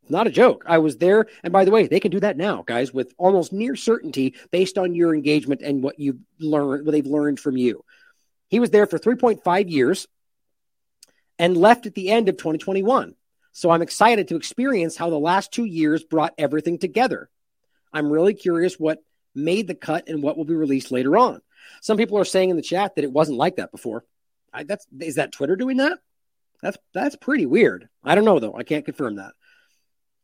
[0.10, 0.64] Not a joke.
[0.68, 1.28] I was there.
[1.44, 4.78] And by the way, they can do that now, guys, with almost near certainty based
[4.78, 7.84] on your engagement and what you've learned, what they've learned from you.
[8.50, 10.08] He was there for 3.5 years
[11.38, 13.16] and left at the end of 2021.
[13.52, 17.30] So I'm excited to experience how the last two years brought everything together.
[17.94, 19.04] I'm really curious what
[19.36, 21.42] made the cut and what will be released later on.
[21.82, 24.06] Some people are saying in the chat that it wasn't like that before.
[24.54, 26.00] I, that's is that Twitter doing that?
[26.62, 27.90] That's that's pretty weird.
[28.04, 28.56] I don't know though.
[28.56, 29.34] I can't confirm that.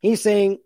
[0.00, 0.58] He's saying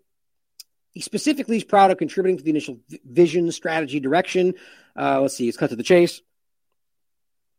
[0.91, 4.53] he specifically is proud of contributing to the initial vision, strategy, direction.
[4.95, 5.45] Uh, let's see.
[5.45, 6.21] He's cut to the chase.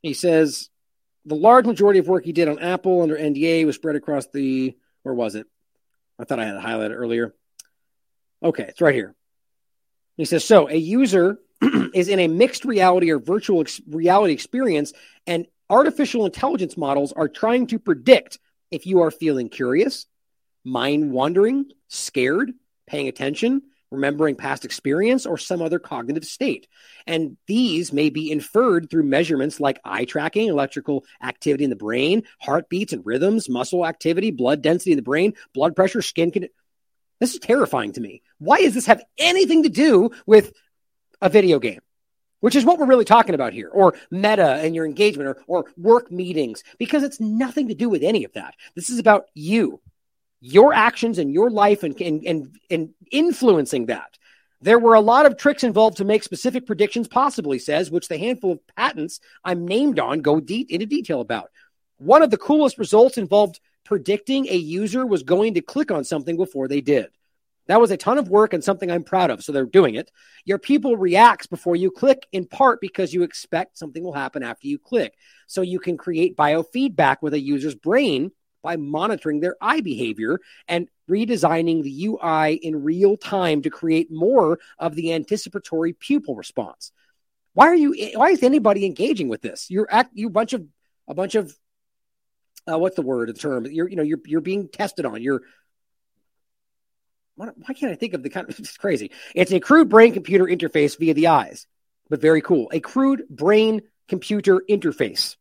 [0.02, 0.70] He says
[1.24, 4.76] the large majority of work he did on Apple under NDA was spread across the
[5.04, 5.46] where was it?
[6.18, 7.34] I thought I had it highlighted earlier.
[8.42, 9.14] Okay, it's right here.
[10.16, 11.38] He says so a user
[11.94, 14.92] is in a mixed reality or virtual ex- reality experience,
[15.26, 18.38] and artificial intelligence models are trying to predict
[18.70, 20.06] if you are feeling curious,
[20.64, 22.52] mind wandering, scared,
[22.86, 23.62] paying attention,
[23.94, 26.68] remembering past experience, or some other cognitive state.
[27.06, 32.24] And these may be inferred through measurements like eye tracking, electrical activity in the brain,
[32.40, 36.30] heartbeats and rhythms, muscle activity, blood density in the brain, blood pressure, skin.
[36.30, 36.48] Con-
[37.20, 38.22] this is terrifying to me.
[38.38, 40.52] Why does this have anything to do with
[41.22, 41.80] a video game?
[42.40, 45.64] Which is what we're really talking about here, or meta and your engagement, or, or
[45.78, 48.54] work meetings, because it's nothing to do with any of that.
[48.74, 49.80] This is about you,
[50.46, 54.18] your actions and your life and, and, and, and influencing that.
[54.60, 58.08] There were a lot of tricks involved to make specific predictions possible, he says, which
[58.08, 61.50] the handful of patents I'm named on go deep into detail about.
[61.96, 66.36] One of the coolest results involved predicting a user was going to click on something
[66.36, 67.06] before they did.
[67.66, 69.42] That was a ton of work and something I'm proud of.
[69.42, 70.10] So they're doing it.
[70.44, 74.66] Your people reacts before you click in part because you expect something will happen after
[74.66, 75.14] you click.
[75.46, 78.30] So you can create biofeedback with a user's brain
[78.64, 84.58] by monitoring their eye behavior and redesigning the UI in real time to create more
[84.78, 86.90] of the anticipatory pupil response.
[87.52, 89.70] Why are you why is anybody engaging with this?
[89.70, 90.66] You're act you bunch of
[91.06, 91.54] a bunch of
[92.68, 95.42] uh, what's the word the term you're you know you're you're being tested on you're
[97.36, 99.10] why can't I think of the kind of it's crazy?
[99.34, 101.66] It's a crude brain computer interface via the eyes,
[102.08, 102.70] but very cool.
[102.72, 105.36] A crude brain computer interface.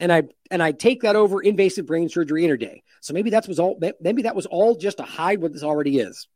[0.00, 2.82] And I and I take that over invasive brain surgery interday.
[3.00, 5.98] So maybe that was all maybe that was all just to hide what this already
[5.98, 6.26] is.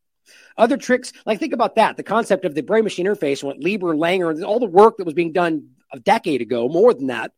[0.57, 3.95] Other tricks, like think about that, the concept of the brain machine interface, what Lieber,
[3.95, 7.33] Langer, all the work that was being done a decade ago, more than that,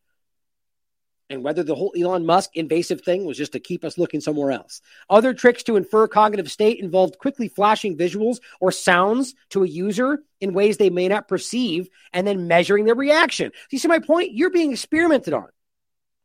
[1.30, 4.50] and whether the whole Elon Musk invasive thing was just to keep us looking somewhere
[4.50, 4.82] else.
[5.08, 10.18] Other tricks to infer cognitive state involved quickly flashing visuals or sounds to a user
[10.40, 13.52] in ways they may not perceive and then measuring their reaction.
[13.70, 14.32] you see my point?
[14.32, 15.46] You're being experimented on.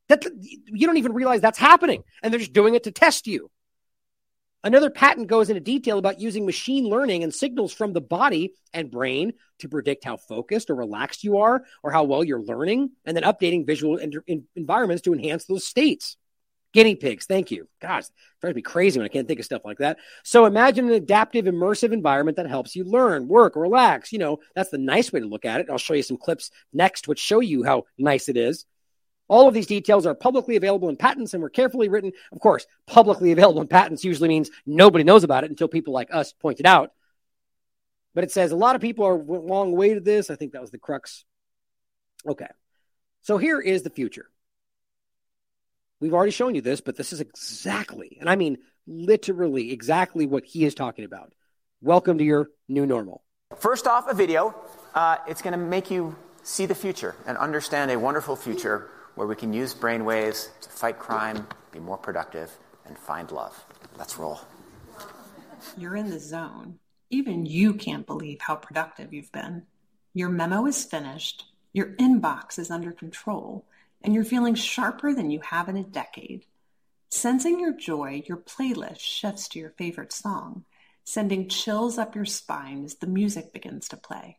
[0.10, 3.50] That you don't even realize that's happening and they're just doing it to test you.
[4.64, 8.90] Another patent goes into detail about using machine learning and signals from the body and
[8.90, 13.16] brain to predict how focused or relaxed you are or how well you're learning, and
[13.16, 14.00] then updating visual
[14.56, 16.18] environments to enhance those states.
[16.74, 17.70] Guinea pigs, thank you.
[17.80, 18.06] Gosh,
[18.42, 19.98] drives me crazy when I can't think of stuff like that.
[20.24, 24.12] So imagine an adaptive, immersive environment that helps you learn, work, relax.
[24.12, 25.68] You know, that's the nice way to look at it.
[25.70, 28.66] I'll show you some clips next which show you how nice it is.
[29.28, 32.12] All of these details are publicly available in patents and were carefully written.
[32.32, 36.14] Of course, publicly available in patents usually means nobody knows about it until people like
[36.14, 36.92] us point it out.
[38.14, 40.30] But it says a lot of people are a long way to this.
[40.30, 41.26] I think that was the crux.
[42.28, 42.48] Okay.
[43.22, 44.30] So here is the future.
[46.00, 50.46] We've already shown you this, but this is exactly, and I mean literally exactly what
[50.46, 51.34] he is talking about.
[51.82, 53.24] Welcome to your new normal.
[53.58, 54.54] First off, a video.
[54.94, 59.28] Uh, it's going to make you see the future and understand a wonderful future where
[59.28, 62.52] we can use brainwaves to fight crime, be more productive,
[62.86, 63.66] and find love.
[63.98, 64.40] Let's roll.
[65.78, 66.80] You're in the zone.
[67.10, 69.64] Even you can't believe how productive you've been.
[70.14, 73.66] Your memo is finished, your inbox is under control,
[74.02, 76.46] and you're feeling sharper than you have in a decade.
[77.10, 80.66] Sensing your joy, your playlist shifts to your favorite song,
[81.04, 84.38] sending chills up your spine as the music begins to play.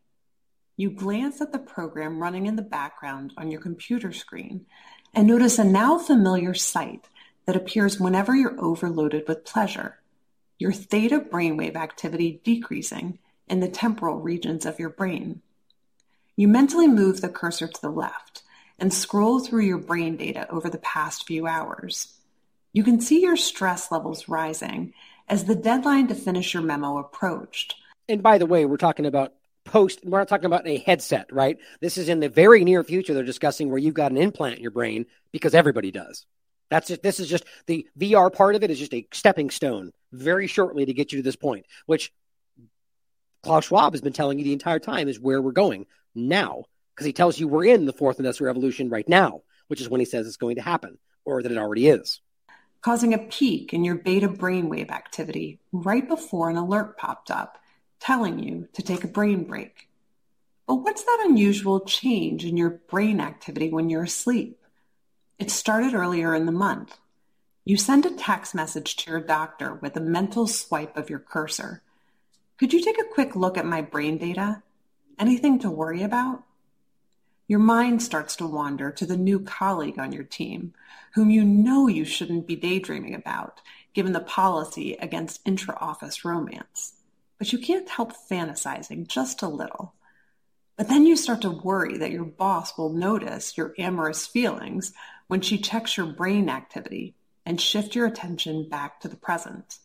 [0.78, 4.66] You glance at the program running in the background on your computer screen
[5.14, 7.08] and notice a now familiar sight
[7.46, 9.98] that appears whenever you're overloaded with pleasure.
[10.58, 15.40] Your theta brainwave activity decreasing in the temporal regions of your brain.
[16.36, 18.42] You mentally move the cursor to the left
[18.78, 22.18] and scroll through your brain data over the past few hours.
[22.74, 24.92] You can see your stress levels rising
[25.26, 27.76] as the deadline to finish your memo approached.
[28.06, 29.32] And by the way, we're talking about
[29.66, 31.58] post we're not talking about a headset right?
[31.80, 34.62] This is in the very near future they're discussing where you've got an implant in
[34.62, 36.24] your brain because everybody does.
[36.70, 39.92] That's just this is just the vr part of it is just a stepping stone
[40.12, 42.12] very shortly to get you to this point which
[43.42, 46.64] klaus schwab has been telling you the entire time is where we're going now
[46.94, 50.00] because he tells you we're in the fourth industrial revolution right now which is when
[50.00, 52.20] he says it's going to happen or that it already is.
[52.82, 57.58] Causing a peak in your beta brainwave activity right before an alert popped up
[58.00, 59.88] telling you to take a brain break.
[60.66, 64.60] But what's that unusual change in your brain activity when you're asleep?
[65.38, 66.98] It started earlier in the month.
[67.64, 71.82] You send a text message to your doctor with a mental swipe of your cursor.
[72.58, 74.62] Could you take a quick look at my brain data?
[75.18, 76.42] Anything to worry about?
[77.48, 80.74] Your mind starts to wander to the new colleague on your team,
[81.14, 83.60] whom you know you shouldn't be daydreaming about,
[83.94, 86.95] given the policy against intra office romance
[87.38, 89.94] but you can't help fantasizing just a little.
[90.76, 94.92] But then you start to worry that your boss will notice your amorous feelings
[95.26, 99.78] when she checks your brain activity and shift your attention back to the present.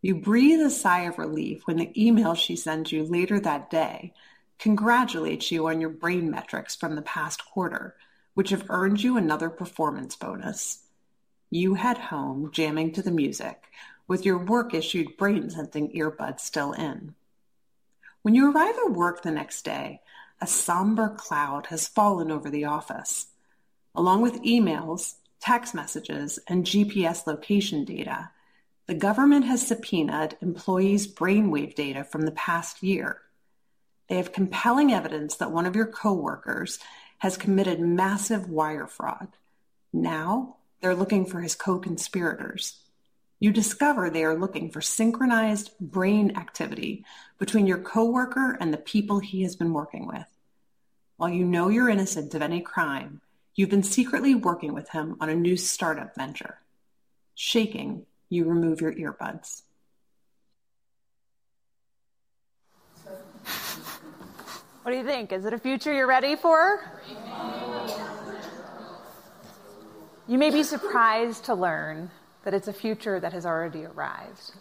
[0.00, 4.12] You breathe a sigh of relief when the email she sends you later that day
[4.58, 7.96] congratulates you on your brain metrics from the past quarter,
[8.34, 10.80] which have earned you another performance bonus.
[11.50, 13.62] You head home jamming to the music
[14.06, 17.14] with your work issued brain sensing earbuds still in.
[18.22, 20.00] When you arrive at work the next day,
[20.40, 23.26] a somber cloud has fallen over the office.
[23.94, 28.30] Along with emails, text messages, and GPS location data,
[28.86, 33.22] the government has subpoenaed employees' brainwave data from the past year.
[34.08, 36.78] They have compelling evidence that one of your coworkers
[37.18, 39.28] has committed massive wire fraud.
[39.92, 42.83] Now they're looking for his co conspirators.
[43.44, 47.04] You discover they are looking for synchronized brain activity
[47.38, 50.24] between your coworker and the people he has been working with.
[51.18, 53.20] While you know you're innocent of any crime,
[53.54, 56.56] you've been secretly working with him on a new startup venture.
[57.34, 59.60] Shaking, you remove your earbuds.
[64.84, 65.32] What do you think?
[65.32, 66.82] Is it a future you're ready for?
[70.26, 72.10] You may be surprised to learn
[72.44, 74.52] that it's a future that has already arrived.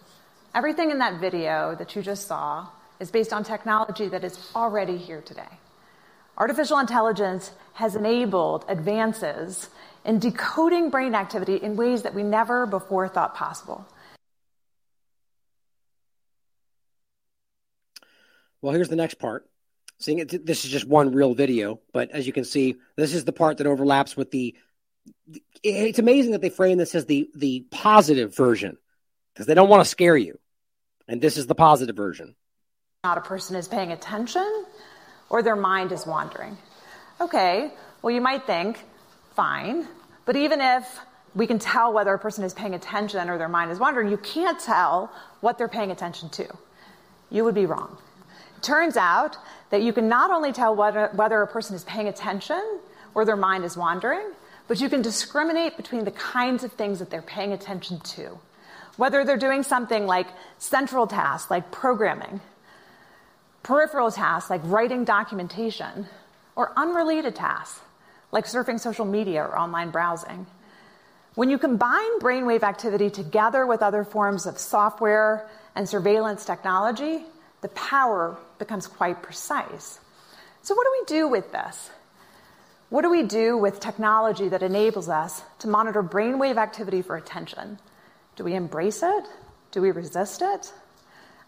[0.55, 2.67] Everything in that video that you just saw
[2.99, 5.59] is based on technology that is already here today.
[6.37, 9.69] Artificial intelligence has enabled advances
[10.05, 13.85] in decoding brain activity in ways that we never before thought possible.
[18.61, 19.47] Well, here's the next part.
[19.99, 23.25] Seeing it, this is just one real video, but as you can see, this is
[23.25, 24.55] the part that overlaps with the.
[25.63, 28.77] It's amazing that they frame this as the the positive version
[29.33, 30.39] because they don't want to scare you,
[31.07, 32.35] and this is the positive version.
[33.03, 34.65] Not a person is paying attention,
[35.29, 36.57] or their mind is wandering.
[37.21, 38.83] Okay, well, you might think,
[39.35, 39.87] fine,
[40.25, 40.99] but even if
[41.35, 44.17] we can tell whether a person is paying attention or their mind is wandering, you
[44.17, 46.47] can't tell what they're paying attention to.
[47.29, 47.97] You would be wrong.
[48.57, 49.37] It turns out
[49.71, 52.79] that you can not only tell whether, whether a person is paying attention
[53.15, 54.31] or their mind is wandering,
[54.67, 58.37] but you can discriminate between the kinds of things that they're paying attention to.
[58.97, 60.27] Whether they're doing something like
[60.59, 62.41] central tasks, like programming,
[63.63, 66.07] peripheral tasks, like writing documentation,
[66.55, 67.81] or unrelated tasks,
[68.31, 70.45] like surfing social media or online browsing.
[71.35, 77.25] When you combine brainwave activity together with other forms of software and surveillance technology,
[77.61, 79.99] the power becomes quite precise.
[80.61, 81.89] So, what do we do with this?
[82.93, 87.79] What do we do with technology that enables us to monitor brainwave activity for attention?
[88.35, 89.25] Do we embrace it?
[89.71, 90.71] Do we resist it?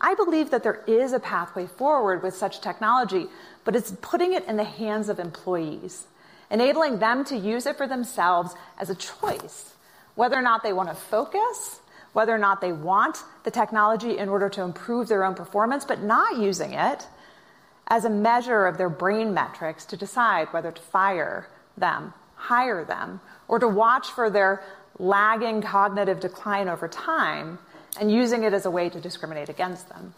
[0.01, 3.27] I believe that there is a pathway forward with such technology,
[3.63, 6.07] but it's putting it in the hands of employees,
[6.49, 9.75] enabling them to use it for themselves as a choice,
[10.15, 11.79] whether or not they want to focus,
[12.13, 16.01] whether or not they want the technology in order to improve their own performance, but
[16.01, 17.05] not using it
[17.87, 21.47] as a measure of their brain metrics to decide whether to fire
[21.77, 24.63] them, hire them, or to watch for their
[24.97, 27.59] lagging cognitive decline over time
[27.99, 30.13] and using it as a way to discriminate against them.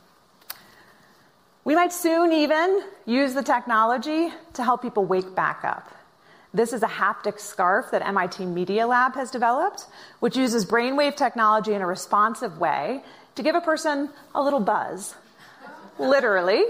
[1.63, 5.93] We might soon even use the technology to help people wake back up.
[6.53, 9.85] This is a haptic scarf that MIT Media Lab has developed,
[10.21, 13.03] which uses brainwave technology in a responsive way
[13.35, 15.13] to give a person a little buzz.
[15.99, 16.63] Literally,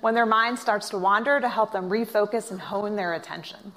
[0.00, 3.72] when their mind starts to wander to help them refocus and hone their attention.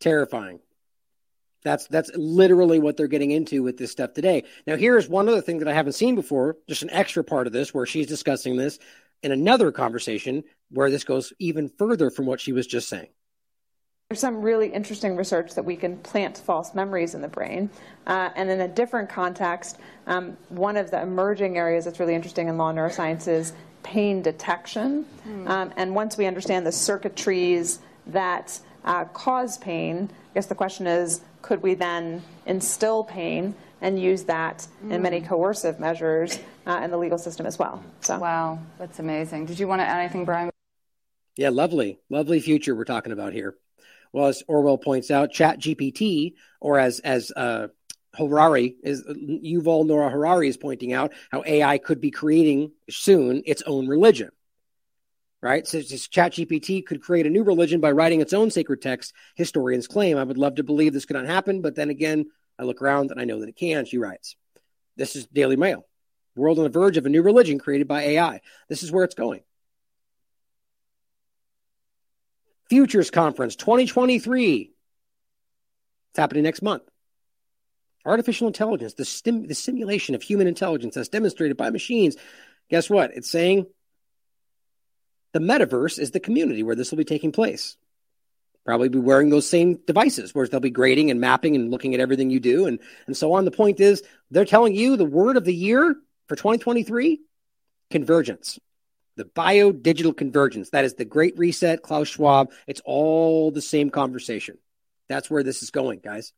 [0.00, 0.60] Terrifying.
[1.62, 4.44] That's that's literally what they're getting into with this stuff today.
[4.66, 7.54] Now, here's one other thing that I haven't seen before, just an extra part of
[7.54, 8.78] this where she's discussing this
[9.22, 13.08] in another conversation where this goes even further from what she was just saying.
[14.10, 17.70] There's some really interesting research that we can plant false memories in the brain.
[18.06, 22.48] Uh, and in a different context, um, one of the emerging areas that's really interesting
[22.48, 25.06] in law neuroscience is pain detection.
[25.26, 25.48] Mm.
[25.48, 30.86] Um, and once we understand the circuitries that uh, cause pain, I guess the question
[30.86, 34.92] is could we then instill pain and use that mm.
[34.92, 35.26] in many hmm.
[35.26, 37.82] coercive measures uh, in the legal system as well?
[38.00, 38.18] So.
[38.18, 39.46] Wow, that's amazing.
[39.46, 40.50] Did you want to add anything, Brian?
[41.36, 43.56] Yeah, lovely, lovely future we're talking about here.
[44.14, 47.66] Well, as Orwell points out, Chat GPT, or as as uh,
[48.14, 53.62] Harari is Yuval Noah Harari is pointing out, how AI could be creating soon its
[53.62, 54.30] own religion.
[55.42, 59.12] Right, so Chat GPT could create a new religion by writing its own sacred text.
[59.34, 60.16] Historians claim.
[60.16, 62.26] I would love to believe this could not happen, but then again,
[62.56, 63.84] I look around and I know that it can.
[63.84, 64.36] She writes,
[64.96, 65.84] "This is Daily Mail.
[66.36, 68.40] World on the verge of a new religion created by AI.
[68.68, 69.42] This is where it's going."
[72.68, 74.70] Futures Conference 2023.
[76.10, 76.82] It's happening next month.
[78.04, 82.16] Artificial intelligence, the, stim- the simulation of human intelligence as demonstrated by machines.
[82.70, 83.12] Guess what?
[83.14, 83.66] It's saying
[85.32, 87.76] the metaverse is the community where this will be taking place.
[88.64, 92.00] Probably be wearing those same devices, where they'll be grading and mapping and looking at
[92.00, 93.44] everything you do and, and so on.
[93.44, 95.94] The point is, they're telling you the word of the year
[96.28, 97.20] for 2023
[97.90, 98.58] convergence
[99.16, 100.70] the bio digital convergence.
[100.70, 102.50] That is the great reset, Klaus Schwab.
[102.66, 104.58] It's all the same conversation.
[105.08, 106.32] That's where this is going, guys.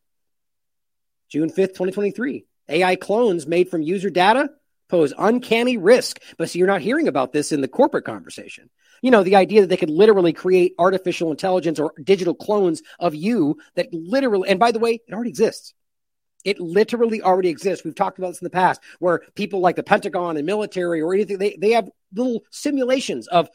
[1.29, 2.45] June 5th, 2023.
[2.69, 4.51] AI clones made from user data
[4.89, 6.21] pose uncanny risk.
[6.39, 8.71] But see, you're not hearing about this in the corporate conversation.
[9.03, 13.15] You know, the idea that they could literally create artificial intelligence or digital clones of
[13.15, 15.75] you that literally, and by the way, it already exists.
[16.47, 17.85] It literally already exists.
[17.85, 21.13] We've talked about this in the past where people like the Pentagon and military or
[21.13, 23.51] anything, they, they have little simulations of,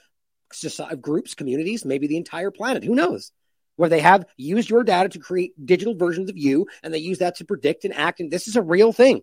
[0.78, 2.84] of groups, communities, maybe the entire planet.
[2.84, 3.32] Who knows?
[3.78, 7.20] Where they have used your data to create digital versions of you and they use
[7.20, 8.20] that to predict and act.
[8.20, 9.22] And this is a real thing.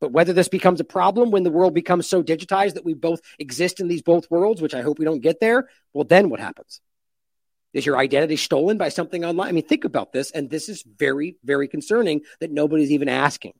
[0.00, 3.20] But whether this becomes a problem when the world becomes so digitized that we both
[3.38, 6.40] exist in these both worlds, which I hope we don't get there, well, then what
[6.40, 6.80] happens?
[7.72, 9.48] Is your identity stolen by something online?
[9.48, 10.30] I mean, think about this.
[10.30, 13.54] And this is very, very concerning that nobody's even asking.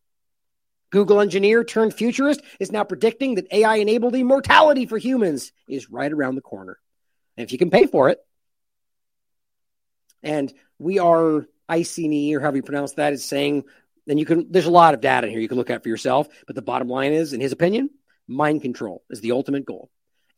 [0.91, 6.13] Google engineer turned futurist is now predicting that AI enabled immortality for humans is right
[6.13, 6.79] around the corner.
[7.37, 8.19] And if you can pay for it,
[10.23, 13.65] and we are ICNE, or however you pronounce that, is saying
[14.07, 15.89] then you can there's a lot of data in here you can look at for
[15.89, 17.91] yourself but the bottom line is in his opinion
[18.27, 19.89] mind control is the ultimate goal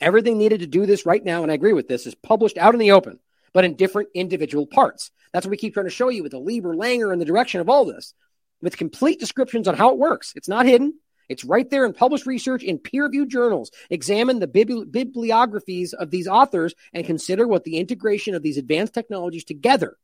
[0.01, 2.75] everything needed to do this right now and i agree with this is published out
[2.75, 3.19] in the open
[3.53, 6.39] but in different individual parts that's what we keep trying to show you with the
[6.39, 8.15] lieber langer and the direction of all this
[8.61, 10.95] with complete descriptions on how it works it's not hidden
[11.29, 16.29] it's right there in published research in peer-reviewed journals examine the bibli- bibliographies of these
[16.29, 19.97] authors and consider what the integration of these advanced technologies together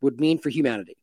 [0.00, 0.96] would mean for humanity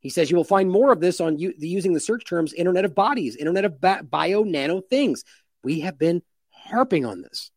[0.00, 2.86] he says you will find more of this on u- using the search terms Internet
[2.86, 5.24] of Bodies, Internet of ba- Bio Nano Things.
[5.62, 7.50] We have been harping on this.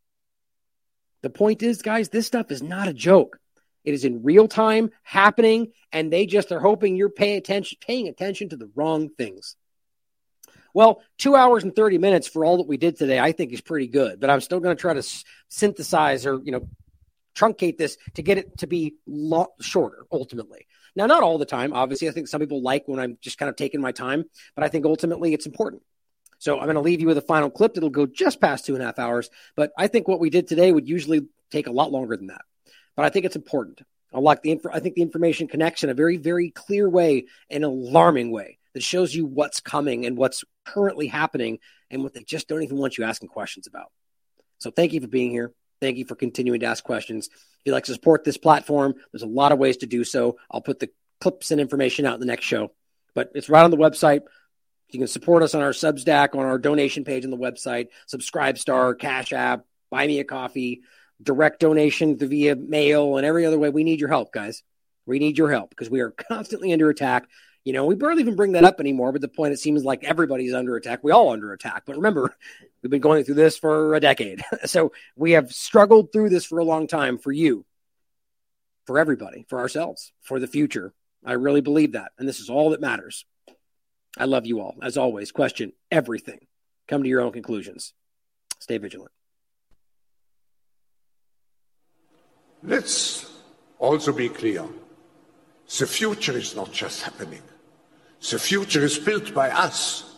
[1.22, 3.40] The point is, guys, this stuff is not a joke.
[3.84, 8.08] It is in real time happening, and they just are hoping you're paying attention, paying
[8.08, 9.56] attention to the wrong things.
[10.74, 13.62] Well, two hours and 30 minutes for all that we did today, I think is
[13.62, 16.68] pretty good, but I'm still going to try to s- synthesize or, you know,
[17.36, 20.68] truncate this to get it to be lo- shorter ultimately.
[20.96, 21.74] Now, not all the time.
[21.74, 24.64] Obviously, I think some people like when I'm just kind of taking my time, but
[24.64, 25.84] I think ultimately it's important.
[26.40, 28.74] So I'm going to leave you with a final clip that'll go just past two
[28.74, 29.30] and a half hours.
[29.56, 31.22] But I think what we did today would usually
[31.52, 32.42] take a lot longer than that.
[32.96, 33.82] But I think it's important.
[34.14, 37.26] I like the inf- I think the information connects in a very, very clear way,
[37.50, 42.24] an alarming way that shows you what's coming and what's currently happening and what they
[42.24, 43.92] just don't even want you asking questions about.
[44.60, 45.52] So thank you for being here.
[45.82, 47.28] Thank you for continuing to ask questions.
[47.28, 50.38] If you'd like to support this platform, there's a lot of ways to do so.
[50.50, 50.90] I'll put the
[51.20, 52.72] clips and information out in the next show,
[53.14, 54.22] but it's right on the website.
[54.90, 58.58] You can support us on our Substack, on our donation page on the website, Subscribe
[58.58, 60.82] Star, Cash App, Buy Me a Coffee,
[61.24, 63.70] direct donation via mail, and every other way.
[63.70, 64.64] We need your help, guys.
[65.06, 67.28] We need your help because we are constantly under attack.
[67.64, 70.04] You know, we barely even bring that up anymore, but the point it seems like
[70.04, 71.04] everybody's under attack.
[71.04, 71.84] We all under attack.
[71.86, 72.36] But remember,
[72.82, 74.44] we've been going through this for a decade.
[74.66, 77.66] so we have struggled through this for a long time for you,
[78.86, 80.94] for everybody, for ourselves, for the future.
[81.26, 82.12] I really believe that.
[82.18, 83.26] And this is all that matters.
[84.18, 84.76] I love you all.
[84.82, 86.40] As always, question everything.
[86.88, 87.94] Come to your own conclusions.
[88.60, 89.12] Stay vigilant.
[92.66, 93.30] Let's
[93.78, 94.64] also be clear.
[95.78, 97.42] The future is not just happening.
[98.30, 100.10] The future is built by us.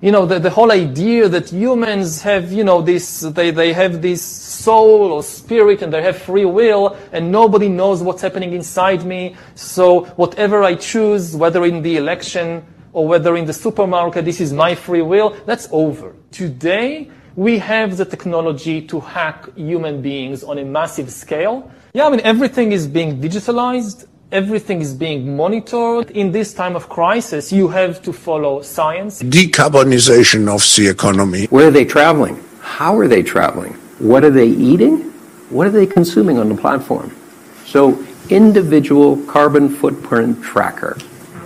[0.00, 4.00] You know, the, the whole idea that humans have, you know, this, they, they have
[4.00, 9.04] this soul or spirit and they have free will and nobody knows what's happening inside
[9.04, 9.34] me.
[9.56, 14.52] So whatever I choose, whether in the election or whether in the supermarket, this is
[14.52, 16.14] my free will, that's over.
[16.30, 21.70] Today, we have the technology to hack human beings on a massive scale.
[21.92, 26.10] Yeah, I mean, everything is being digitalized everything is being monitored.
[26.10, 29.22] In this time of crisis, you have to follow science.
[29.22, 31.46] Decarbonization of the economy.
[31.46, 32.42] Where are they traveling?
[32.60, 33.72] How are they traveling?
[33.98, 35.10] What are they eating?
[35.50, 37.14] What are they consuming on the platform?
[37.64, 40.98] So, individual carbon footprint tracker.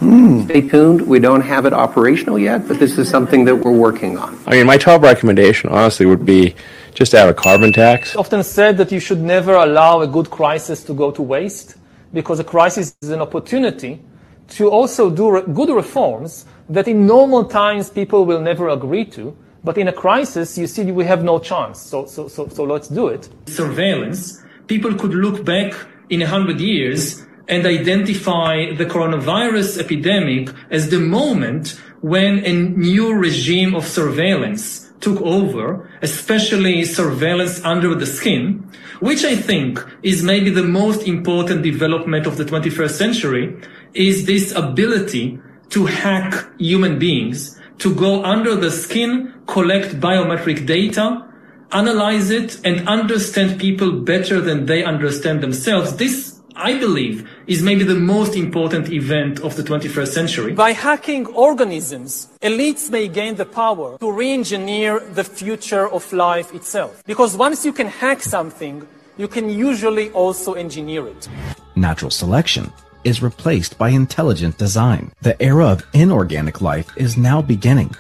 [0.03, 0.45] Hmm.
[0.47, 1.07] Stay tuned.
[1.07, 4.37] We don't have it operational yet, but this is something that we're working on.
[4.47, 6.57] I mean, my top recommendation, honestly, would be
[6.93, 8.17] just to have a carbon tax.
[8.17, 11.77] Often said that you should never allow a good crisis to go to waste
[12.13, 14.01] because a crisis is an opportunity
[14.49, 19.37] to also do re- good reforms that in normal times people will never agree to.
[19.63, 21.81] But in a crisis, you see, we have no chance.
[21.81, 23.29] So, so, so, so let's do it.
[23.47, 24.43] Surveillance.
[24.67, 25.75] People could look back
[26.11, 33.13] in a hundred years and identify the coronavirus epidemic as the moment when a new
[33.15, 38.69] regime of surveillance took over, especially surveillance under the skin,
[39.01, 43.57] which I think is maybe the most important development of the 21st century,
[43.95, 45.41] is this ability
[45.71, 51.27] to hack human beings, to go under the skin, collect biometric data,
[51.73, 55.97] analyze it, and understand people better than they understand themselves.
[55.97, 60.53] This I believe, is maybe the most important event of the 21st century.
[60.53, 67.03] By hacking organisms, elites may gain the power to re-engineer the future of life itself.
[67.07, 71.29] Because once you can hack something, you can usually also engineer it.
[71.75, 72.71] Natural selection
[73.05, 75.13] is replaced by intelligent design.
[75.23, 77.95] The era of inorganic life is now beginning.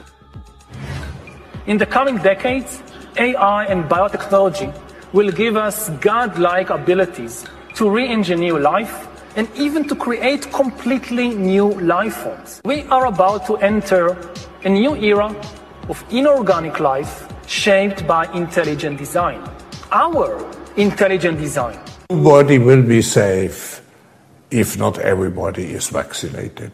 [1.67, 2.83] In the coming decades,
[3.17, 4.75] AI and biotechnology
[5.13, 12.17] will give us godlike abilities to re-engineer life and even to create completely new life
[12.17, 12.60] forms.
[12.65, 14.17] We are about to enter
[14.65, 15.34] a new era
[15.89, 19.42] of inorganic life shaped by intelligent design.
[19.91, 21.78] Our intelligent design.
[22.10, 23.83] Nobody will be safe
[24.51, 26.73] if not everybody is vaccinated.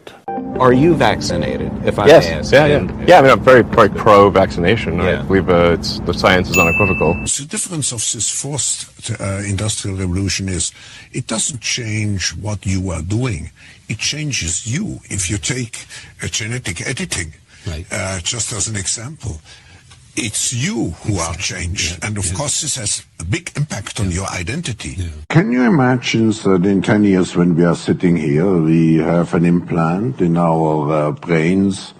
[0.57, 1.71] Are you vaccinated?
[1.85, 2.25] If I yes.
[2.25, 2.51] may ask.
[2.51, 3.19] Yeah, yeah, yeah.
[3.19, 4.97] I mean, I'm very, very pro-vaccination.
[4.97, 5.19] Yeah.
[5.19, 7.13] I believe uh, it's, the science is unequivocal.
[7.13, 10.73] The difference of this fourth uh, industrial revolution is
[11.13, 13.51] it doesn't change what you are doing;
[13.87, 14.99] it changes you.
[15.05, 15.85] If you take
[16.21, 17.33] a genetic editing,
[17.65, 17.85] right.
[17.91, 19.39] uh, just as an example,
[20.19, 21.99] it's you who are changed.
[21.99, 22.33] Yeah, and of yeah.
[22.33, 24.95] course, this has a big impact on your identity.
[24.97, 25.07] Yeah.
[25.29, 29.45] Can you imagine that in 10 years, when we are sitting here, we have an
[29.45, 31.93] implant in our uh, brains,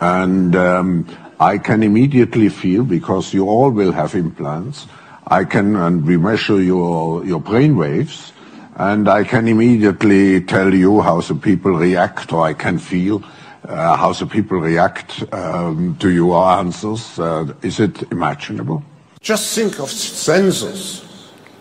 [0.00, 1.06] and um,
[1.40, 4.86] I can immediately feel, because you all will have implants,
[5.26, 8.32] I can, and we measure your, your brain waves,
[8.76, 13.22] and I can immediately tell you how the people react, or I can feel
[13.68, 17.18] how the people react um, to your answers.
[17.18, 18.82] Uh, is it imaginable?
[19.20, 21.04] Just think of sensors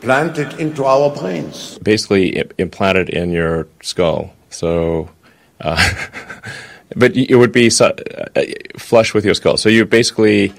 [0.02, 1.80] planted into our brains.
[1.80, 4.34] Basically, implanted in your skull.
[4.52, 5.10] So,
[5.62, 5.94] uh,
[6.96, 7.92] but it would be uh,
[8.78, 9.58] flush with your skull.
[9.58, 10.54] So you basically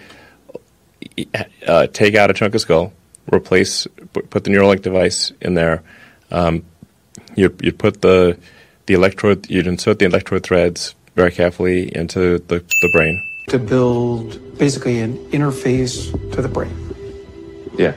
[1.66, 2.92] uh, take out a chunk of skull,
[3.32, 3.86] replace,
[4.30, 5.82] put the Neuralink device in there.
[6.30, 6.64] Um,
[7.36, 8.38] you you put the
[8.86, 13.20] the electrode, you'd insert the electrode threads very carefully into the, the brain.
[13.48, 16.76] To build basically an interface to the brain.
[17.78, 17.94] Yeah.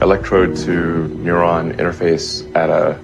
[0.00, 2.98] Electrode to neuron interface at a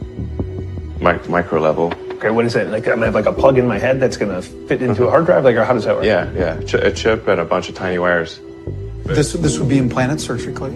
[1.02, 1.92] mi- micro level.
[2.12, 2.68] Okay, what is it?
[2.68, 5.10] Like I'm gonna have like a plug in my head that's gonna fit into a
[5.10, 5.44] hard drive?
[5.44, 6.04] Like, or how does that work?
[6.04, 6.60] Yeah, yeah.
[6.62, 8.40] Ch- a chip and a bunch of tiny wires.
[9.04, 10.74] This this would be implanted surgically,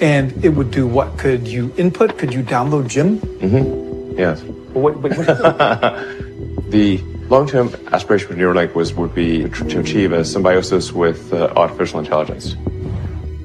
[0.00, 1.18] and it would do what?
[1.18, 2.18] Could you input?
[2.18, 3.18] Could you download Jim?
[3.18, 4.18] Mm-hmm.
[4.18, 4.42] Yes.
[4.72, 5.26] What, what, what?
[6.70, 11.98] the long-term aspiration for Neuralink was would be to achieve a symbiosis with uh, artificial
[12.00, 12.54] intelligence.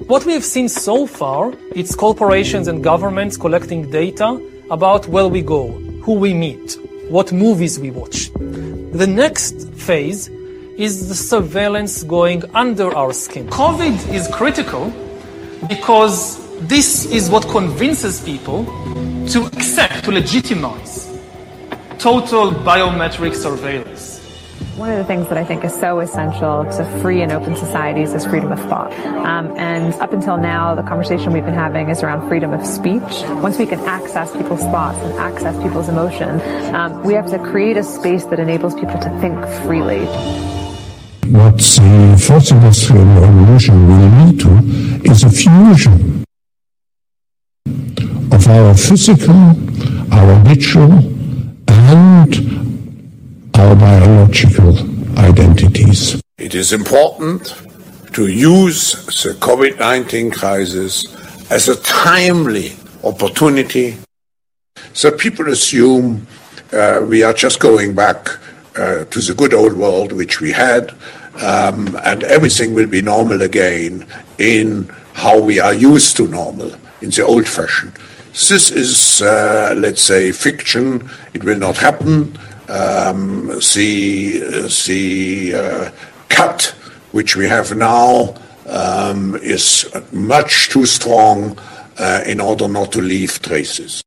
[0.07, 4.41] What we have seen so far, it's corporations and governments collecting data
[4.71, 5.71] about where we go,
[6.03, 6.77] who we meet,
[7.09, 8.31] what movies we watch.
[8.33, 10.27] The next phase
[10.77, 13.47] is the surveillance going under our skin.
[13.49, 14.91] COVID is critical
[15.67, 18.65] because this is what convinces people
[19.27, 21.08] to accept, to legitimize
[21.99, 24.17] total biometric surveillance.
[24.77, 28.13] One of the things that I think is so essential to free and open societies
[28.13, 28.93] is freedom of thought.
[29.03, 33.27] Um, and up until now, the conversation we've been having is around freedom of speech.
[33.43, 36.41] Once we can access people's thoughts and access people's emotions,
[36.73, 40.05] um, we have to create a space that enables people to think freely.
[41.27, 46.23] What the fourth industrial revolution will lead to is a fusion
[48.31, 49.35] of our physical,
[50.13, 51.18] our digital,
[51.69, 54.77] and our biological
[55.19, 56.21] identities.
[56.37, 57.53] It is important
[58.13, 61.05] to use the COVID 19 crisis
[61.51, 62.73] as a timely
[63.03, 63.97] opportunity.
[64.93, 66.27] So people assume
[66.73, 68.29] uh, we are just going back
[68.75, 70.91] uh, to the good old world which we had,
[71.41, 74.05] um, and everything will be normal again
[74.37, 77.91] in how we are used to normal, in the old fashion.
[78.47, 81.09] This is, uh, let's say, fiction.
[81.33, 82.37] It will not happen.
[82.69, 84.39] Um, the
[84.87, 85.91] the uh,
[86.29, 86.73] cut
[87.11, 88.35] which we have now
[88.65, 91.59] um, is much too strong
[91.97, 94.01] uh, in order not to leave traces.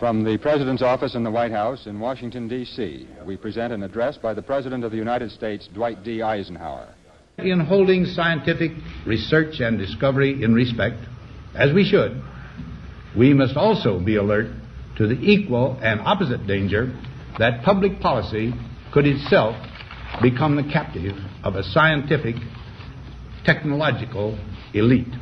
[0.00, 4.16] From the President's office in the White House in Washington, D.C., we present an address
[4.16, 6.22] by the President of the United States, Dwight D.
[6.22, 6.95] Eisenhower
[7.38, 8.72] in holding scientific
[9.04, 10.96] research and discovery in respect,
[11.54, 12.22] as we should,
[13.14, 14.46] we must also be alert
[14.96, 16.90] to the equal and opposite danger
[17.38, 18.54] that public policy
[18.90, 19.54] could itself
[20.22, 22.36] become the captive of a scientific,
[23.44, 24.38] technological
[24.72, 25.12] elite.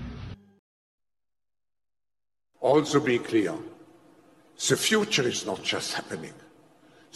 [2.61, 3.55] Also, be clear
[4.69, 6.33] the future is not just happening,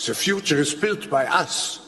[0.07, 1.88] the future is built by us